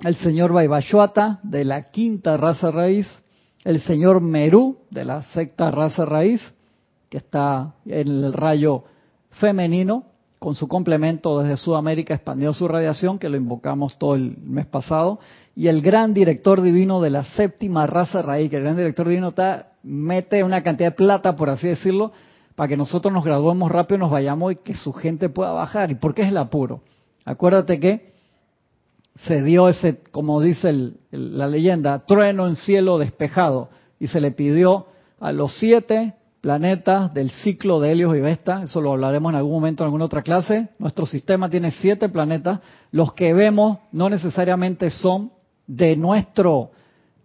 el 0.00 0.16
señor 0.16 0.52
Vaivashvata 0.52 1.40
de 1.42 1.64
la 1.64 1.90
quinta 1.90 2.36
raza 2.36 2.70
raíz, 2.70 3.06
el 3.64 3.80
señor 3.80 4.20
Merú 4.20 4.76
de 4.90 5.06
la 5.06 5.22
sexta 5.22 5.70
raza 5.70 6.04
raíz, 6.04 6.42
que 7.12 7.18
está 7.18 7.74
en 7.84 8.08
el 8.08 8.32
rayo 8.32 8.84
femenino, 9.32 10.04
con 10.38 10.54
su 10.54 10.66
complemento 10.66 11.40
desde 11.40 11.58
Sudamérica 11.58 12.14
expandió 12.14 12.54
su 12.54 12.66
radiación, 12.66 13.18
que 13.18 13.28
lo 13.28 13.36
invocamos 13.36 13.98
todo 13.98 14.14
el 14.14 14.38
mes 14.38 14.64
pasado, 14.64 15.20
y 15.54 15.68
el 15.68 15.82
gran 15.82 16.14
director 16.14 16.62
divino 16.62 17.02
de 17.02 17.10
la 17.10 17.24
séptima 17.24 17.86
raza 17.86 18.22
raíz, 18.22 18.48
que 18.48 18.56
el 18.56 18.62
gran 18.62 18.78
director 18.78 19.06
divino 19.06 19.28
está, 19.28 19.72
mete 19.82 20.42
una 20.42 20.62
cantidad 20.62 20.88
de 20.88 20.96
plata, 20.96 21.36
por 21.36 21.50
así 21.50 21.68
decirlo, 21.68 22.12
para 22.54 22.68
que 22.68 22.78
nosotros 22.78 23.12
nos 23.12 23.26
graduemos 23.26 23.70
rápido, 23.70 23.98
nos 23.98 24.10
vayamos 24.10 24.52
y 24.54 24.56
que 24.56 24.72
su 24.72 24.94
gente 24.94 25.28
pueda 25.28 25.50
bajar. 25.50 25.90
¿Y 25.90 25.96
por 25.96 26.14
qué 26.14 26.22
es 26.22 26.28
el 26.28 26.38
apuro? 26.38 26.80
Acuérdate 27.26 27.78
que 27.78 28.14
se 29.26 29.42
dio 29.42 29.68
ese, 29.68 30.00
como 30.12 30.40
dice 30.40 30.94
la 31.10 31.46
leyenda, 31.46 31.98
trueno 31.98 32.48
en 32.48 32.56
cielo 32.56 32.96
despejado, 32.96 33.68
y 34.00 34.06
se 34.06 34.22
le 34.22 34.30
pidió 34.30 34.86
a 35.20 35.30
los 35.32 35.58
siete 35.58 36.14
planetas 36.42 37.14
del 37.14 37.30
ciclo 37.30 37.78
de 37.78 37.92
Helios 37.92 38.16
y 38.16 38.20
Vesta, 38.20 38.64
eso 38.64 38.80
lo 38.80 38.92
hablaremos 38.92 39.30
en 39.30 39.36
algún 39.36 39.52
momento 39.52 39.84
en 39.84 39.86
alguna 39.86 40.06
otra 40.06 40.22
clase, 40.22 40.70
nuestro 40.80 41.06
sistema 41.06 41.48
tiene 41.48 41.70
siete 41.70 42.08
planetas, 42.08 42.58
los 42.90 43.12
que 43.12 43.32
vemos 43.32 43.78
no 43.92 44.10
necesariamente 44.10 44.90
son 44.90 45.30
de 45.68 45.96
nuestro, 45.96 46.72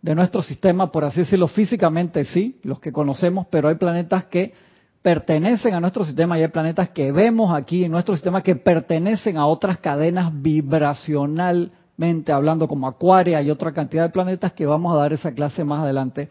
de 0.04 0.14
nuestro 0.14 0.44
sistema, 0.44 0.92
por 0.92 1.04
así 1.04 1.22
decirlo, 1.22 1.48
físicamente 1.48 2.26
sí, 2.26 2.60
los 2.62 2.80
que 2.80 2.92
conocemos, 2.92 3.48
pero 3.50 3.70
hay 3.70 3.76
planetas 3.76 4.28
que 4.28 4.54
pertenecen 5.02 5.74
a 5.74 5.80
nuestro 5.80 6.06
sistema 6.06 6.38
y 6.38 6.44
hay 6.44 6.50
planetas 6.50 6.90
que 6.90 7.12
vemos 7.12 7.56
aquí 7.56 7.86
en 7.86 7.94
nuestro 7.94 8.16
sistema 8.16 8.44
que 8.44 8.56
pertenecen 8.56 9.38
a 9.38 9.48
otras 9.48 9.80
cadenas 9.80 10.32
vibracionalmente 10.32 12.32
hablando, 12.32 12.68
como 12.68 12.88
Acuaria 12.88 13.42
y 13.42 13.50
otra 13.50 13.72
cantidad 13.72 14.04
de 14.04 14.10
planetas 14.10 14.54
que 14.54 14.68
vamos 14.68 14.94
a 14.94 15.00
dar 15.00 15.12
esa 15.12 15.32
clase 15.32 15.64
más 15.64 15.82
adelante. 15.82 16.30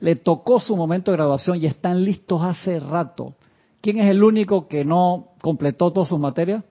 Le 0.00 0.16
tocó 0.16 0.60
su 0.60 0.76
momento 0.76 1.10
de 1.10 1.16
graduación 1.16 1.58
y 1.60 1.66
están 1.66 2.04
listos 2.04 2.42
hace 2.42 2.78
rato. 2.78 3.34
¿Quién 3.80 3.98
es 3.98 4.10
el 4.10 4.22
único 4.22 4.68
que 4.68 4.84
no 4.84 5.28
completó 5.40 5.92
todas 5.92 6.08
sus 6.08 6.18
materias? 6.18 6.64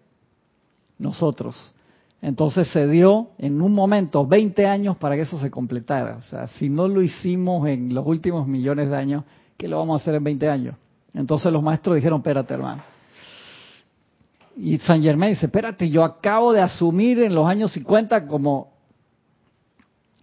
Nosotros. 0.98 1.74
Entonces 2.22 2.68
se 2.70 2.88
dio 2.88 3.30
en 3.38 3.62
un 3.62 3.74
momento 3.74 4.26
20 4.26 4.66
años 4.66 4.98
para 4.98 5.16
que 5.16 5.22
eso 5.22 5.40
se 5.40 5.52
completara. 5.52 6.18
O 6.18 6.24
sea, 6.24 6.48
si 6.48 6.70
no 6.70 6.88
lo 6.88 7.02
hicimos 7.02 7.68
en 7.68 7.94
los 7.94 8.06
últimos 8.08 8.48
millones 8.48 8.90
de 8.90 8.96
años, 8.96 9.24
¿qué 9.56 9.68
lo 9.68 9.78
vamos 9.78 10.00
a 10.00 10.04
hacer 10.04 10.16
en 10.16 10.24
20 10.24 10.50
años? 10.50 10.76
Entonces 11.13 11.52
los 11.52 11.62
maestros 11.62 11.96
dijeron, 11.96 12.20
espérate 12.20 12.54
hermano. 12.54 12.84
Y 14.56 14.80
San 14.80 15.04
Germán 15.04 15.30
dice, 15.30 15.46
espérate, 15.46 15.90
yo 15.90 16.04
acabo 16.04 16.52
de 16.52 16.62
asumir 16.62 17.20
en 17.20 17.36
los 17.36 17.48
años 17.48 17.72
50 17.74 18.28
como 18.28 18.72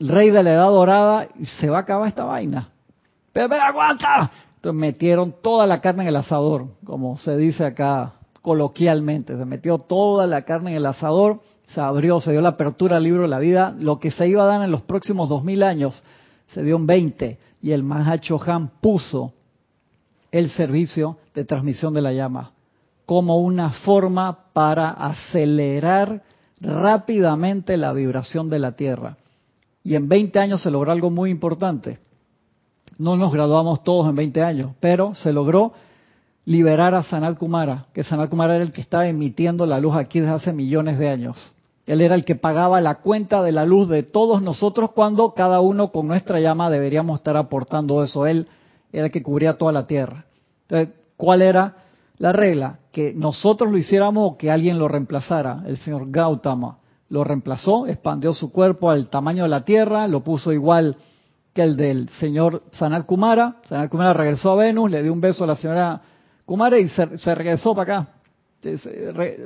rey 0.01 0.31
de 0.31 0.43
la 0.43 0.53
edad 0.53 0.71
dorada 0.71 1.29
y 1.39 1.47
se 1.47 1.71
va 1.71 1.79
a 1.79 1.81
acabar 1.83 2.09
esta 2.09 2.25
vaina. 2.25 2.71
Pero, 3.35 3.51
pero 3.51 3.63
aguanta. 3.63 4.31
Entonces 4.57 4.81
metieron 4.81 5.35
toda 5.43 5.67
la 5.67 5.83
carne 5.83 6.05
en 6.05 6.09
el 6.09 6.17
asador, 6.17 6.69
como 6.85 7.19
se 7.19 7.37
dice 7.37 7.67
acá 7.67 8.15
coloquialmente. 8.41 9.37
Se 9.37 9.45
metió 9.45 9.77
toda 9.77 10.27
la 10.27 10.43
carne 10.43 10.71
en 10.71 10.79
el 10.79 10.87
asador, 10.87 11.41
se 11.69 11.83
abrió, 11.83 12.21
se 12.21 12.33
dio 12.33 12.41
la 12.41 12.51
apertura 12.51 12.97
al 12.97 13.03
libro 13.03 13.23
de 13.23 13.29
la 13.29 13.39
vida. 13.39 13.75
Lo 13.79 14.01
que 14.01 14.11
se 14.11 14.27
iba 14.27 14.45
a 14.45 14.47
dar 14.47 14.63
en 14.63 14.71
los 14.71 14.81
próximos 14.81 15.29
dos 15.29 15.45
mil 15.45 15.63
años 15.63 16.03
se 16.49 16.63
dio 16.63 16.77
en 16.77 16.87
20 16.87 17.39
y 17.61 17.73
el 17.73 17.83
Mahacho 17.83 18.41
Han 18.47 18.69
puso 18.81 19.35
el 20.31 20.51
servicio 20.51 21.19
de 21.35 21.45
transmisión 21.45 21.93
de 21.93 22.01
la 22.01 22.13
llama 22.13 22.53
como 23.07 23.39
una 23.41 23.71
forma 23.71 24.39
para 24.53 24.91
acelerar 24.91 26.23
rápidamente 26.61 27.77
la 27.77 27.93
vibración 27.93 28.49
de 28.49 28.59
la 28.59 28.73
Tierra. 28.73 29.19
Y 29.83 29.97
en 29.97 30.09
20 30.09 30.39
años 30.39 30.63
se 30.63 30.71
logró 30.71 30.93
algo 30.93 31.11
muy 31.11 31.31
importante. 31.31 31.99
No 32.99 33.17
nos 33.17 33.33
graduamos 33.33 33.83
todos 33.83 34.09
en 34.09 34.17
20 34.17 34.43
años, 34.43 34.73
pero 34.81 35.15
se 35.15 35.33
logró 35.33 35.73
liberar 36.45 36.95
a 36.95 37.03
Sanat 37.03 37.39
Kumara, 37.39 37.87
que 37.93 38.05
Sanat 38.05 38.31
Kumara 38.31 38.57
era 38.57 38.65
el 38.65 38.73
que 38.73 38.81
estaba 38.81 39.09
emitiendo 39.09 39.67
la 39.67 39.81
luz 39.81 39.97
aquí 39.97 40.21
desde 40.21 40.35
hace 40.35 40.53
millones 40.53 40.99
de 40.99 41.09
años. 41.09 41.55
Él 41.87 42.01
era 42.01 42.15
el 42.15 42.25
que 42.25 42.35
pagaba 42.35 42.81
la 42.81 42.97
cuenta 42.97 43.43
de 43.43 43.53
la 43.53 43.65
luz 43.65 43.89
de 43.89 44.03
todos 44.03 44.41
nosotros 44.41 44.91
cuando 44.93 45.35
cada 45.35 45.61
uno 45.61 45.91
con 45.91 46.07
nuestra 46.07 46.41
llama 46.41 46.71
deberíamos 46.71 47.21
estar 47.21 47.37
aportando 47.37 48.03
eso. 48.03 48.27
Él 48.27 48.49
era 48.93 49.07
el 49.07 49.13
que 49.13 49.23
cubría 49.23 49.59
toda 49.59 49.73
la 49.73 49.87
tierra. 49.87 50.25
Entonces, 50.63 50.95
¿cuál 51.17 51.43
era 51.43 51.77
la 52.17 52.33
regla? 52.33 52.79
Que 52.91 53.13
nosotros 53.15 53.71
lo 53.71 53.77
hiciéramos 53.77 54.33
o 54.33 54.37
que 54.39 54.51
alguien 54.51 54.79
lo 54.79 54.89
reemplazara. 54.89 55.63
El 55.67 55.77
señor 55.77 56.11
Gautama 56.11 56.79
lo 57.11 57.23
reemplazó, 57.23 57.87
expandió 57.87 58.33
su 58.33 58.51
cuerpo 58.51 58.89
al 58.89 59.09
tamaño 59.09 59.43
de 59.43 59.51
la 59.51 59.65
tierra, 59.65 60.09
lo 60.09 60.25
puso 60.25 60.53
igual 60.53 60.97
que 61.55 61.63
el 61.63 61.77
del 61.77 62.09
señor 62.21 62.65
Sanat 62.73 63.07
Kumara. 63.07 63.57
Sanat 63.65 63.89
Kumara 63.89 64.13
regresó 64.13 64.51
a 64.53 64.57
Venus, 64.57 64.91
le 64.91 65.03
dio 65.03 65.13
un 65.13 65.21
beso 65.21 65.45
a 65.45 65.47
la 65.47 65.57
señora 65.57 66.01
Kumara 66.45 66.79
y 66.79 66.89
se, 66.89 67.35
regresó 67.35 67.75
para 67.75 67.99
acá. 68.01 68.09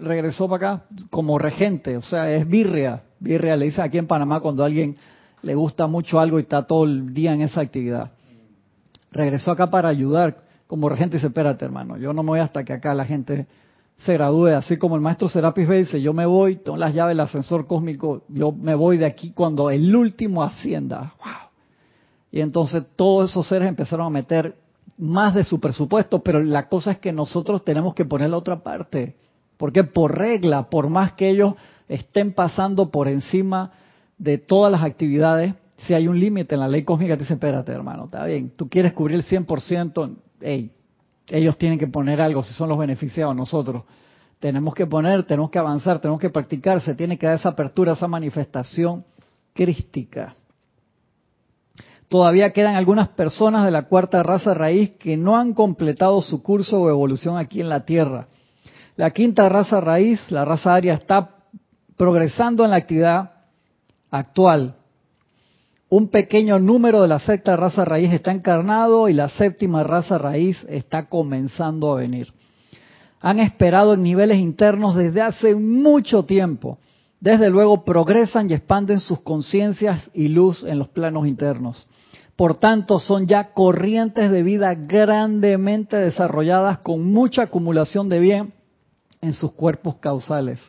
Regresó 0.01 0.49
para 0.49 0.73
acá 0.73 0.85
como 1.11 1.39
regente, 1.39 1.97
o 1.97 2.03
sea, 2.03 2.33
es 2.35 2.49
birria. 2.49 3.03
Birria 3.21 3.57
le 3.57 3.67
dice 3.67 3.83
aquí 3.83 3.99
en 3.99 4.07
Panamá 4.07 4.41
cuando 4.41 4.63
a 4.63 4.67
alguien 4.67 4.97
le 5.43 5.55
gusta 5.55 5.87
mucho 5.87 6.19
algo 6.19 6.39
y 6.39 6.43
está 6.43 6.67
todo 6.67 6.85
el 6.85 7.13
día 7.13 7.35
en 7.35 7.43
esa 7.43 7.61
actividad. 7.61 8.13
Regresó 9.11 9.51
acá 9.51 9.71
para 9.71 9.89
ayudar 9.89 10.39
como 10.67 10.89
regente 10.89 11.17
y 11.17 11.19
dice, 11.19 11.29
espérate 11.29 11.65
hermano, 11.65 11.97
yo 11.99 12.13
no 12.13 12.23
me 12.23 12.31
voy 12.31 12.41
hasta 12.41 12.65
que 12.65 12.73
acá 12.73 12.95
la 12.95 13.05
gente 13.05 13.47
se 13.99 14.13
gradúe, 14.13 14.49
así 14.49 14.77
como 14.77 14.95
el 14.95 15.01
maestro 15.01 15.29
Serapis 15.29 15.67
Bey 15.67 15.81
dice, 15.81 16.01
yo 16.01 16.13
me 16.13 16.25
voy, 16.25 16.57
tengo 16.57 16.77
las 16.77 16.95
llaves 16.95 17.13
del 17.13 17.21
ascensor 17.21 17.67
cósmico, 17.67 18.23
yo 18.29 18.53
me 18.53 18.77
voy 18.77 18.97
de 18.97 19.07
aquí 19.07 19.33
cuando 19.33 19.71
el 19.71 19.95
último 19.95 20.43
ascienda. 20.45 21.15
¡Wow! 21.19 21.48
Y 22.31 22.41
entonces 22.41 22.85
todos 22.97 23.31
esos 23.31 23.47
seres 23.47 23.69
empezaron 23.69 24.07
a 24.07 24.11
meter 24.11 24.55
más 24.99 25.35
de 25.35 25.45
su 25.45 25.61
presupuesto, 25.61 26.21
pero 26.21 26.43
la 26.43 26.69
cosa 26.69 26.93
es 26.93 26.99
que 26.99 27.13
nosotros 27.13 27.65
tenemos 27.65 27.95
que 27.95 28.05
poner 28.05 28.31
la 28.31 28.37
otra 28.37 28.63
parte. 28.63 29.17
Porque 29.57 29.85
por 29.85 30.17
regla, 30.17 30.69
por 30.71 30.89
más 30.89 31.13
que 31.13 31.31
ellos 31.31 31.55
estén 31.89 32.33
pasando 32.33 32.91
por 32.91 33.09
encima 33.09 33.73
de 34.19 34.39
todas 34.39 34.71
las 34.71 34.83
actividades, 34.83 35.55
si 35.79 35.95
hay 35.95 36.09
un 36.09 36.19
límite 36.19 36.55
en 36.55 36.61
la 36.61 36.69
ley 36.69 36.83
cósmica, 36.83 37.17
te 37.17 37.23
dice, 37.23 37.35
espérate 37.35 37.73
hermano, 37.73 38.07
está 38.07 38.25
bien, 38.25 38.51
tú 38.57 38.69
quieres 38.69 38.93
cubrir 38.93 39.17
el 39.17 39.25
100%, 39.25 40.17
hey, 40.41 40.73
ellos 41.29 41.57
tienen 41.57 41.79
que 41.79 41.87
poner 41.87 42.21
algo, 42.21 42.43
si 42.43 42.53
son 42.55 42.69
los 42.69 42.79
beneficiados, 42.79 43.35
nosotros. 43.35 43.85
Tenemos 44.39 44.75
que 44.75 44.87
poner, 44.87 45.25
tenemos 45.25 45.51
que 45.51 45.59
avanzar, 45.59 46.01
tenemos 46.01 46.21
que 46.21 46.31
practicar, 46.31 46.81
se 46.81 46.95
tiene 46.95 47.19
que 47.19 47.27
dar 47.27 47.37
esa 47.37 47.51
apertura, 47.51 47.93
esa 47.93 48.09
manifestación 48.09 49.05
crística. 49.53 50.35
Todavía 52.09 52.53
quedan 52.53 52.75
algunas 52.75 53.09
personas 53.09 53.67
de 53.67 53.71
la 53.71 53.83
cuarta 53.83 54.23
raza 54.23 54.55
raíz 54.55 54.93
que 54.99 55.17
no 55.17 55.37
han 55.37 55.53
completado 55.53 56.21
su 56.23 56.43
curso 56.43 56.81
o 56.81 56.89
evolución 56.89 57.37
aquí 57.37 57.61
en 57.61 57.69
la 57.69 57.85
Tierra. 57.85 58.29
La 58.97 59.11
quinta 59.11 59.49
raza 59.49 59.81
raíz, 59.81 60.21
la 60.31 60.45
raza 60.45 60.75
aria, 60.75 60.95
está 60.95 61.37
progresando 61.97 62.65
en 62.65 62.71
la 62.71 62.77
actividad 62.77 63.33
actual. 64.11 64.75
un 65.91 66.09
pequeño 66.09 66.59
número 66.59 67.01
de 67.01 67.09
la 67.09 67.19
sexta 67.19 67.57
raza 67.57 67.85
raíz 67.85 68.13
está 68.13 68.31
encarnado 68.31 69.09
y 69.09 69.15
la 69.15 69.31
séptima 69.31 69.85
raza 69.85 70.19
raíz 70.19 70.63
está 70.69 71.09
comenzando 71.09 71.93
a 71.93 71.97
venir. 71.97 72.33
Han 73.21 73.41
esperado 73.41 73.95
en 73.95 74.03
niveles 74.03 74.39
internos 74.39 74.95
desde 74.95 75.23
hace 75.23 75.55
mucho 75.55 76.25
tiempo. 76.25 76.79
Desde 77.21 77.51
luego 77.51 77.85
progresan 77.85 78.51
y 78.51 78.55
expanden 78.55 79.01
sus 79.01 79.21
conciencias 79.21 80.11
y 80.15 80.29
luz 80.29 80.63
en 80.63 80.79
los 80.79 80.89
planos 80.89 81.27
internos. 81.27 81.87
Por 82.39 82.55
tanto, 82.55 83.01
son 83.01 83.27
ya 83.27 83.53
corrientes 83.53 84.31
de 84.31 84.45
vida 84.45 84.73
grandemente 84.77 85.97
desarrolladas 85.97 86.79
con 86.79 87.13
mucha 87.13 87.43
acumulación 87.43 88.09
de 88.09 88.21
bien 88.21 88.53
en 89.21 89.33
sus 89.33 89.51
cuerpos 89.55 89.97
causales. 89.97 90.61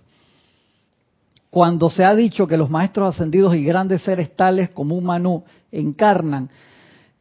Cuando 1.51 1.91
se 1.91 2.03
ha 2.03 2.15
dicho 2.15 2.47
que 2.47 2.57
los 2.57 2.71
maestros 2.71 3.13
ascendidos 3.13 3.53
y 3.53 3.63
grandes 3.63 4.01
seres 4.01 4.35
tales 4.35 4.71
como 4.71 4.95
un 4.95 5.03
Manú 5.03 5.43
encarnan, 5.71 6.49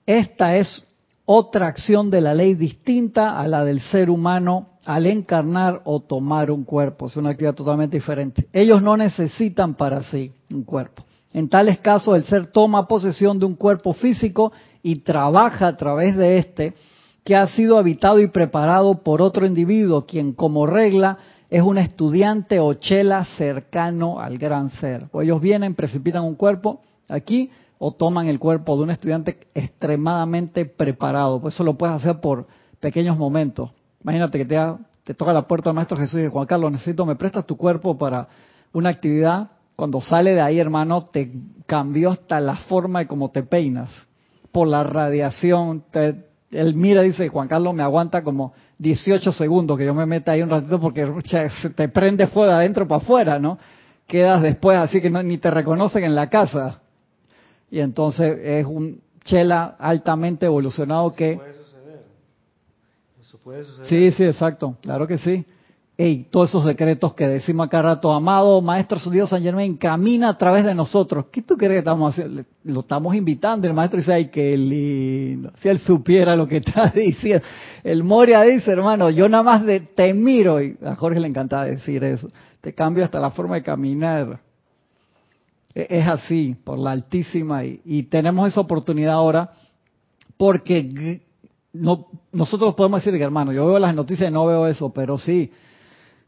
esta 0.07 0.57
es 0.57 0.83
otra 1.27 1.67
acción 1.67 2.09
de 2.09 2.23
la 2.23 2.33
ley 2.33 2.55
distinta 2.55 3.39
a 3.39 3.47
la 3.49 3.67
del 3.67 3.83
ser 3.83 4.09
humano 4.09 4.79
al 4.87 5.05
encarnar 5.05 5.83
o 5.85 6.01
tomar 6.01 6.51
un 6.51 6.65
cuerpo. 6.65 7.09
Es 7.09 7.19
una 7.19 7.29
actividad 7.33 7.55
totalmente 7.55 7.99
diferente. 7.99 8.49
Ellos 8.55 8.81
no 8.81 8.97
necesitan 8.97 9.75
para 9.75 10.03
sí 10.05 10.33
un 10.51 10.65
cuerpo. 10.65 11.05
En 11.39 11.49
tales 11.49 11.79
casos, 11.79 12.17
el 12.17 12.25
ser 12.25 12.47
toma 12.47 12.89
posesión 12.89 13.39
de 13.39 13.47
un 13.47 13.55
cuerpo 13.55 13.93
físico 13.93 14.51
y 14.83 14.97
trabaja 14.97 15.69
a 15.69 15.77
través 15.77 16.17
de 16.17 16.39
este, 16.39 16.75
que 17.23 17.37
ha 17.37 17.47
sido 17.47 17.79
habitado 17.79 18.19
y 18.19 18.27
preparado 18.27 19.05
por 19.05 19.23
otro 19.23 19.47
individuo, 19.47 20.05
quien 20.05 20.33
como 20.33 20.67
regla 20.67 21.17
es 21.49 21.63
un 21.63 21.79
estudiante 21.79 22.59
o 22.59 22.75
chela 22.75 23.25
cercano 23.37 24.19
al 24.19 24.37
gran 24.37 24.71
ser. 24.71 25.07
O 25.13 25.23
ellos 25.23 25.41
vienen, 25.41 25.77
precipitan 25.77 26.25
un 26.25 26.35
cuerpo 26.35 26.81
aquí 27.09 27.53
o 27.79 27.93
toman 27.93 28.27
el 28.27 28.41
cuerpo 28.41 28.77
de 28.77 28.83
un 28.83 28.91
estudiante 28.91 29.39
extremadamente 29.55 30.65
preparado. 30.65 31.41
Pues 31.41 31.55
eso 31.55 31.63
lo 31.63 31.79
puedes 31.79 31.95
hacer 31.95 32.21
por 32.21 32.49
pequeños 32.81 33.17
momentos. 33.17 33.71
Imagínate 34.03 34.39
que 34.39 34.45
te, 34.45 34.59
te 35.05 35.15
toca 35.15 35.33
la 35.33 35.47
puerta 35.47 35.73
Maestro 35.73 35.97
Jesús 35.99 36.15
y 36.15 36.23
dice, 36.23 36.33
Juan 36.33 36.47
Carlos, 36.47 36.73
necesito, 36.73 37.07
me 37.07 37.15
prestas 37.15 37.47
tu 37.47 37.57
cuerpo 37.57 37.97
para 37.97 38.27
una 38.73 38.89
actividad. 38.89 39.53
Cuando 39.79 40.01
sale 40.01 40.35
de 40.35 40.41
ahí, 40.41 40.59
hermano, 40.59 41.05
te 41.05 41.31
cambió 41.65 42.11
hasta 42.11 42.41
la 42.41 42.57
forma 42.57 42.99
de 42.99 43.07
cómo 43.07 43.31
te 43.31 43.45
peinas. 43.45 43.93
Por 44.51 44.67
la 44.67 44.83
radiación, 44.83 45.85
te, 45.93 46.17
él 46.51 46.75
mira 46.75 47.05
y 47.05 47.11
dice, 47.11 47.29
Juan 47.29 47.47
Carlos 47.47 47.73
me 47.75 47.85
aguanta 47.85 48.25
como 48.25 48.55
18 48.79 49.31
segundos 49.31 49.79
que 49.79 49.85
yo 49.85 49.95
me 49.95 50.05
meta 50.05 50.33
ahí 50.33 50.43
un 50.43 50.51
ratito 50.51 50.81
porque 50.81 51.09
te 51.77 51.89
prende 51.91 52.27
fuego 52.27 52.51
de 52.51 52.57
adentro 52.57 52.89
para 52.89 53.01
afuera, 53.01 53.39
¿no? 53.39 53.57
Quedas 54.09 54.43
después 54.43 54.77
así 54.79 55.01
que 55.01 55.11
no, 55.11 55.23
ni 55.23 55.39
te 55.39 55.49
reconocen 55.49 56.03
en 56.03 56.17
la 56.17 56.29
casa. 56.29 56.81
Y 57.71 57.79
entonces 57.79 58.37
es 58.43 58.67
un 58.67 59.01
chela 59.23 59.77
altamente 59.79 60.47
evolucionado 60.47 61.13
que... 61.13 61.37
Puede 61.37 61.55
suceder. 61.55 62.05
Eso 63.21 63.39
puede 63.39 63.63
suceder. 63.63 63.89
Sí, 63.89 64.11
sí, 64.11 64.25
exacto, 64.25 64.77
claro 64.83 65.07
que 65.07 65.19
sí. 65.19 65.47
Y 66.01 66.27
todos 66.31 66.51
esos 66.51 66.65
secretos 66.65 67.13
que 67.15 67.27
decimos 67.27 67.67
acá 67.67 67.83
rato, 67.83 68.13
amado 68.13 68.63
Maestro 68.63 69.01
Dios 69.11 69.31
San 69.31 69.43
Germán, 69.43 69.75
camina 69.75 70.29
a 70.29 70.39
través 70.39 70.65
de 70.65 70.73
nosotros. 70.73 71.27
¿Qué 71.33 71.43
tú 71.43 71.57
crees 71.57 71.73
que 71.73 71.79
estamos 71.79 72.13
haciendo? 72.13 72.45
Lo 72.63 72.81
estamos 72.81 73.17
invitando. 73.17 73.67
El 73.67 73.75
Maestro 73.75 73.99
dice, 73.99 74.13
ay, 74.13 74.27
qué 74.29 74.57
lindo. 74.57 75.51
Si 75.57 75.69
él 75.69 75.81
supiera 75.81 76.37
lo 76.37 76.47
que 76.47 76.59
está 76.59 76.91
diciendo. 76.95 77.45
El 77.83 78.05
Moria 78.05 78.43
dice, 78.43 78.71
hermano, 78.71 79.11
yo 79.11 79.29
nada 79.29 79.43
más 79.43 79.67
de, 79.67 79.81
te 79.81 80.15
miro. 80.15 80.63
Y 80.63 80.79
a 80.85 80.95
Jorge 80.95 81.19
le 81.19 81.27
encantaba 81.27 81.65
decir 81.65 82.05
eso. 82.05 82.31
Te 82.61 82.73
cambio 82.73 83.03
hasta 83.03 83.19
la 83.19 83.33
forma 83.33 83.57
de 83.57 83.65
caminar. 83.65 84.39
E, 85.75 85.85
es 85.91 86.07
así, 86.07 86.55
por 86.63 86.79
la 86.79 86.93
altísima. 86.93 87.65
Y, 87.65 87.81
y 87.85 88.05
tenemos 88.05 88.47
esa 88.49 88.61
oportunidad 88.61 89.15
ahora 89.15 89.51
porque 90.37 91.23
no, 91.73 92.07
nosotros 92.31 92.77
podemos 92.77 93.05
decir 93.05 93.19
que, 93.19 93.25
hermano, 93.25 93.53
yo 93.53 93.67
veo 93.67 93.81
las 93.81 93.97
noticias 93.97 94.31
y 94.31 94.33
no 94.33 94.47
veo 94.47 94.69
eso, 94.69 94.93
pero 94.93 95.19
sí 95.19 95.51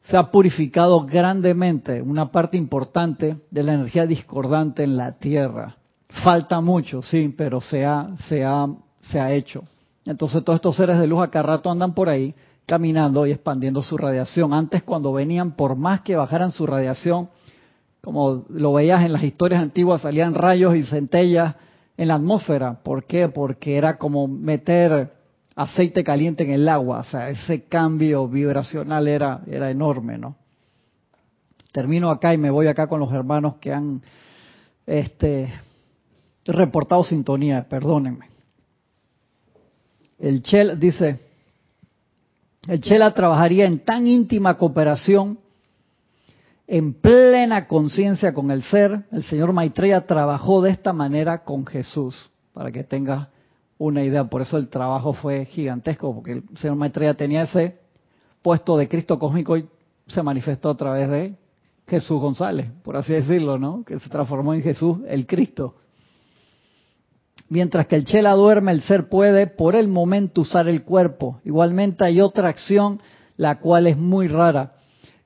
se 0.02 0.16
ha 0.16 0.30
purificado 0.30 1.04
grandemente 1.04 2.02
una 2.02 2.30
parte 2.30 2.56
importante 2.56 3.36
de 3.50 3.62
la 3.62 3.74
energía 3.74 4.06
discordante 4.06 4.82
en 4.82 4.96
la 4.96 5.12
Tierra. 5.12 5.76
Falta 6.24 6.60
mucho, 6.60 7.02
sí, 7.02 7.32
pero 7.36 7.60
se 7.60 7.84
ha, 7.84 8.10
se 8.28 8.44
ha, 8.44 8.66
se 9.00 9.20
ha 9.20 9.32
hecho. 9.32 9.64
Entonces 10.04 10.42
todos 10.42 10.56
estos 10.56 10.76
seres 10.76 10.98
de 10.98 11.06
luz 11.06 11.20
acá 11.20 11.42
rato 11.42 11.70
andan 11.70 11.94
por 11.94 12.08
ahí 12.08 12.34
caminando 12.66 13.26
y 13.26 13.32
expandiendo 13.32 13.82
su 13.82 13.96
radiación. 13.96 14.52
Antes 14.52 14.82
cuando 14.82 15.12
venían, 15.12 15.52
por 15.52 15.76
más 15.76 16.00
que 16.02 16.16
bajaran 16.16 16.50
su 16.50 16.66
radiación, 16.66 17.28
como 18.00 18.44
lo 18.48 18.72
veías 18.72 19.04
en 19.04 19.12
las 19.12 19.22
historias 19.22 19.60
antiguas, 19.60 20.02
salían 20.02 20.34
rayos 20.34 20.74
y 20.74 20.84
centellas 20.84 21.54
en 21.96 22.08
la 22.08 22.14
atmósfera. 22.14 22.80
¿Por 22.82 23.04
qué? 23.04 23.28
Porque 23.28 23.76
era 23.76 23.98
como 23.98 24.26
meter 24.26 25.12
aceite 25.56 26.04
caliente 26.04 26.44
en 26.44 26.50
el 26.50 26.68
agua, 26.68 27.00
o 27.00 27.04
sea, 27.04 27.30
ese 27.30 27.64
cambio 27.64 28.28
vibracional 28.28 29.08
era, 29.08 29.42
era 29.46 29.70
enorme, 29.70 30.18
¿no? 30.18 30.36
Termino 31.72 32.10
acá 32.10 32.34
y 32.34 32.38
me 32.38 32.50
voy 32.50 32.66
acá 32.66 32.88
con 32.88 33.00
los 33.00 33.12
hermanos 33.12 33.56
que 33.60 33.72
han 33.72 34.02
este, 34.86 35.52
reportado 36.44 37.04
sintonía, 37.04 37.68
perdónenme. 37.68 38.26
El 40.18 40.42
Chela 40.42 40.74
dice, 40.74 41.18
el 42.68 42.80
Chela 42.80 43.14
trabajaría 43.14 43.66
en 43.66 43.80
tan 43.80 44.06
íntima 44.06 44.58
cooperación, 44.58 45.38
en 46.66 46.94
plena 46.94 47.66
conciencia 47.66 48.32
con 48.32 48.50
el 48.50 48.62
ser. 48.62 49.04
El 49.12 49.24
señor 49.24 49.52
Maitreya 49.52 50.06
trabajó 50.06 50.62
de 50.62 50.70
esta 50.70 50.92
manera 50.92 51.42
con 51.44 51.66
Jesús, 51.66 52.30
para 52.52 52.70
que 52.70 52.84
tenga 52.84 53.30
una 53.80 54.04
idea. 54.04 54.24
Por 54.24 54.42
eso 54.42 54.58
el 54.58 54.68
trabajo 54.68 55.14
fue 55.14 55.46
gigantesco, 55.46 56.14
porque 56.14 56.32
el 56.32 56.44
señor 56.56 56.76
Maitreya 56.76 57.14
tenía 57.14 57.42
ese 57.42 57.78
puesto 58.42 58.76
de 58.76 58.88
Cristo 58.88 59.18
cósmico 59.18 59.56
y 59.56 59.66
se 60.06 60.22
manifestó 60.22 60.70
a 60.70 60.76
través 60.76 61.08
de 61.08 61.34
Jesús 61.88 62.20
González, 62.20 62.70
por 62.84 62.96
así 62.96 63.14
decirlo, 63.14 63.58
¿no? 63.58 63.82
Que 63.84 63.98
se 63.98 64.08
transformó 64.10 64.52
en 64.54 64.62
Jesús 64.62 64.98
el 65.08 65.26
Cristo. 65.26 65.76
Mientras 67.48 67.86
que 67.86 67.96
el 67.96 68.04
chela 68.04 68.34
duerme, 68.34 68.70
el 68.70 68.82
ser 68.82 69.08
puede 69.08 69.46
por 69.46 69.74
el 69.74 69.88
momento 69.88 70.42
usar 70.42 70.68
el 70.68 70.84
cuerpo. 70.84 71.40
Igualmente 71.44 72.04
hay 72.04 72.20
otra 72.20 72.48
acción, 72.48 73.00
la 73.36 73.60
cual 73.60 73.86
es 73.86 73.96
muy 73.96 74.28
rara. 74.28 74.74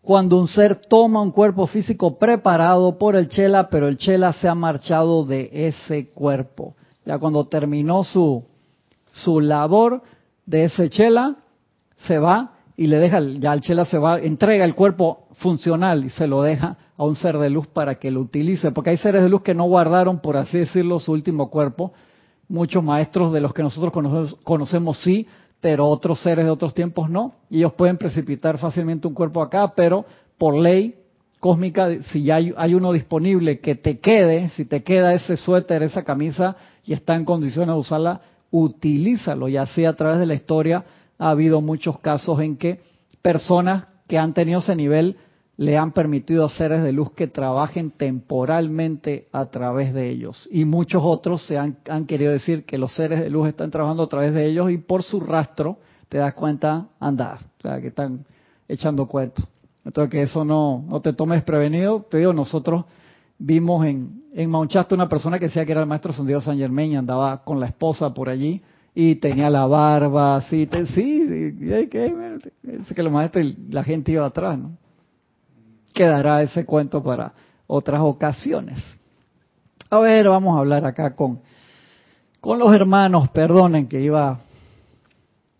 Cuando 0.00 0.38
un 0.38 0.46
ser 0.46 0.76
toma 0.76 1.20
un 1.20 1.32
cuerpo 1.32 1.66
físico 1.66 2.18
preparado 2.18 2.98
por 2.98 3.16
el 3.16 3.28
chela, 3.28 3.68
pero 3.68 3.88
el 3.88 3.98
chela 3.98 4.32
se 4.34 4.48
ha 4.48 4.54
marchado 4.54 5.24
de 5.24 5.50
ese 5.52 6.08
cuerpo. 6.08 6.76
Ya 7.04 7.18
cuando 7.18 7.44
terminó 7.46 8.04
su, 8.04 8.44
su 9.10 9.40
labor 9.40 10.02
de 10.46 10.64
ese 10.64 10.88
chela, 10.88 11.36
se 11.96 12.18
va 12.18 12.52
y 12.76 12.86
le 12.86 12.98
deja, 12.98 13.20
ya 13.20 13.52
el 13.52 13.60
chela 13.60 13.84
se 13.84 13.98
va, 13.98 14.18
entrega 14.18 14.64
el 14.64 14.74
cuerpo 14.74 15.28
funcional 15.34 16.04
y 16.04 16.10
se 16.10 16.26
lo 16.26 16.42
deja 16.42 16.76
a 16.96 17.04
un 17.04 17.16
ser 17.16 17.38
de 17.38 17.50
luz 17.50 17.66
para 17.66 17.96
que 17.96 18.10
lo 18.10 18.20
utilice, 18.20 18.72
porque 18.72 18.90
hay 18.90 18.98
seres 18.98 19.22
de 19.22 19.28
luz 19.28 19.42
que 19.42 19.54
no 19.54 19.64
guardaron, 19.64 20.20
por 20.20 20.36
así 20.36 20.58
decirlo, 20.58 20.98
su 20.98 21.12
último 21.12 21.50
cuerpo. 21.50 21.92
Muchos 22.48 22.84
maestros 22.84 23.32
de 23.32 23.40
los 23.40 23.54
que 23.54 23.62
nosotros 23.62 24.36
conocemos, 24.44 24.98
sí, 24.98 25.26
pero 25.60 25.86
otros 25.88 26.20
seres 26.20 26.44
de 26.44 26.50
otros 26.50 26.74
tiempos 26.74 27.08
no. 27.08 27.34
Y 27.48 27.58
ellos 27.58 27.72
pueden 27.72 27.96
precipitar 27.96 28.58
fácilmente 28.58 29.08
un 29.08 29.14
cuerpo 29.14 29.40
acá, 29.40 29.72
pero 29.74 30.04
por 30.36 30.54
ley 30.54 30.94
cósmica, 31.40 31.90
si 32.12 32.22
ya 32.22 32.36
hay, 32.36 32.52
hay, 32.56 32.74
uno 32.74 32.92
disponible 32.92 33.60
que 33.60 33.74
te 33.74 33.98
quede, 33.98 34.48
si 34.50 34.64
te 34.64 34.82
queda 34.82 35.14
ese 35.14 35.36
suéter, 35.36 35.82
esa 35.82 36.02
camisa 36.02 36.56
y 36.84 36.92
está 36.92 37.14
en 37.14 37.24
condiciones 37.24 37.74
de 37.74 37.80
usarla, 37.80 38.20
utilízalo. 38.50 39.48
Y 39.48 39.56
así 39.56 39.84
a 39.84 39.94
través 39.94 40.18
de 40.18 40.26
la 40.26 40.34
historia 40.34 40.84
ha 41.18 41.30
habido 41.30 41.60
muchos 41.60 41.98
casos 42.00 42.40
en 42.40 42.56
que 42.56 42.80
personas 43.22 43.86
que 44.06 44.18
han 44.18 44.34
tenido 44.34 44.58
ese 44.58 44.76
nivel 44.76 45.16
le 45.56 45.78
han 45.78 45.92
permitido 45.92 46.44
a 46.44 46.48
seres 46.48 46.82
de 46.82 46.92
luz 46.92 47.12
que 47.12 47.28
trabajen 47.28 47.92
temporalmente 47.92 49.28
a 49.32 49.46
través 49.46 49.94
de 49.94 50.10
ellos. 50.10 50.48
Y 50.50 50.64
muchos 50.64 51.02
otros 51.04 51.46
se 51.46 51.56
han, 51.56 51.78
han 51.88 52.06
querido 52.06 52.32
decir 52.32 52.64
que 52.64 52.76
los 52.76 52.92
seres 52.94 53.20
de 53.20 53.30
luz 53.30 53.48
están 53.48 53.70
trabajando 53.70 54.02
a 54.02 54.08
través 54.08 54.34
de 54.34 54.46
ellos 54.46 54.70
y 54.70 54.78
por 54.78 55.02
su 55.02 55.20
rastro 55.20 55.78
te 56.08 56.18
das 56.18 56.34
cuenta, 56.34 56.88
andar, 56.98 57.38
o 57.58 57.62
sea, 57.62 57.80
que 57.80 57.88
están 57.88 58.26
echando 58.68 59.06
cuentos. 59.06 59.46
Entonces, 59.84 60.10
que 60.10 60.22
eso 60.22 60.44
no, 60.44 60.84
no 60.88 61.00
te 61.00 61.12
tomes 61.12 61.42
prevenido. 61.42 62.06
Te 62.10 62.18
digo, 62.18 62.32
nosotros 62.32 62.84
vimos 63.38 63.86
en, 63.86 64.24
en 64.32 64.50
Mount 64.50 64.74
una 64.90 65.08
persona 65.08 65.38
que 65.38 65.46
decía 65.46 65.64
que 65.64 65.72
era 65.72 65.80
el 65.80 65.86
maestro 65.86 66.12
Santiago 66.12 66.40
San 66.40 66.58
Germain 66.58 66.92
y 66.92 66.96
andaba 66.96 67.42
con 67.44 67.60
la 67.60 67.66
esposa 67.66 68.12
por 68.12 68.28
allí 68.28 68.62
y 68.94 69.16
tenía 69.16 69.50
la 69.50 69.66
barba 69.66 70.36
así. 70.36 70.66
Te, 70.66 70.86
sí, 70.86 71.22
y, 71.22 71.88
que, 71.88 71.88
que 72.94 73.02
los 73.02 73.12
maestros, 73.12 73.54
la 73.68 73.82
gente 73.82 74.12
iba 74.12 74.26
atrás, 74.26 74.58
¿no? 74.58 74.76
Quedará 75.92 76.42
ese 76.42 76.64
cuento 76.64 77.02
para 77.02 77.32
otras 77.66 78.00
ocasiones. 78.00 78.82
A 79.90 80.00
ver, 80.00 80.28
vamos 80.28 80.56
a 80.56 80.60
hablar 80.60 80.84
acá 80.84 81.14
con, 81.14 81.40
con 82.40 82.58
los 82.58 82.74
hermanos. 82.74 83.28
Perdonen 83.30 83.86
que 83.86 84.00
iba 84.00 84.40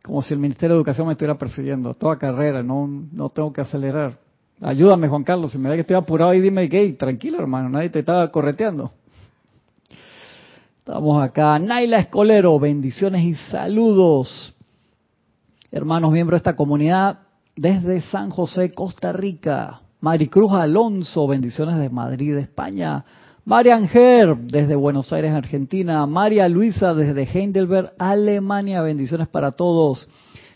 como 0.05 0.21
si 0.21 0.35
el 0.35 0.41
Ministerio 0.41 0.75
de 0.75 0.81
Educación 0.81 1.07
me 1.07 1.15
estuviera 1.15 1.39
persiguiendo, 1.39 1.95
toda 1.95 2.19
carrera, 2.19 2.63
no, 2.63 2.87
no 2.87 3.31
tengo 3.31 3.51
que 3.55 3.63
acelerar. 3.63 4.19
Ayúdame, 4.67 5.09
Juan 5.09 5.25
Carlos, 5.25 5.53
si 5.53 5.59
me 5.59 5.69
ve 5.69 5.75
que 5.75 5.81
estoy 5.83 5.97
apurado 5.97 6.31
ahí, 6.31 6.41
dime 6.41 6.71
que, 6.71 6.95
tranquilo 6.95 7.39
hermano, 7.39 7.69
nadie 7.69 7.91
te 7.91 7.99
estaba 7.99 8.33
correteando. 8.33 8.91
Estamos 10.79 11.23
acá. 11.23 11.59
Naila 11.59 11.99
Escolero, 11.99 12.59
bendiciones 12.59 13.23
y 13.25 13.35
saludos. 13.51 14.55
Hermanos 15.71 16.13
miembros 16.13 16.39
de 16.39 16.49
esta 16.49 16.57
comunidad 16.57 17.19
desde 17.55 18.01
San 18.01 18.31
José, 18.31 18.73
Costa 18.73 19.13
Rica. 19.13 19.83
Maricruz 20.01 20.53
Alonso, 20.53 21.27
bendiciones 21.27 21.77
de 21.77 21.91
Madrid, 21.91 22.35
España. 22.39 23.05
María 23.45 23.77
Anger, 23.77 24.35
desde 24.35 24.77
Buenos 24.77 25.13
Aires, 25.13 25.33
Argentina. 25.33 26.07
María 26.07 26.49
Luisa, 26.49 26.95
desde 26.95 27.25
Heidelberg, 27.25 27.93
Alemania, 27.99 28.81
bendiciones 28.81 29.29
para 29.29 29.53
todos. 29.53 30.09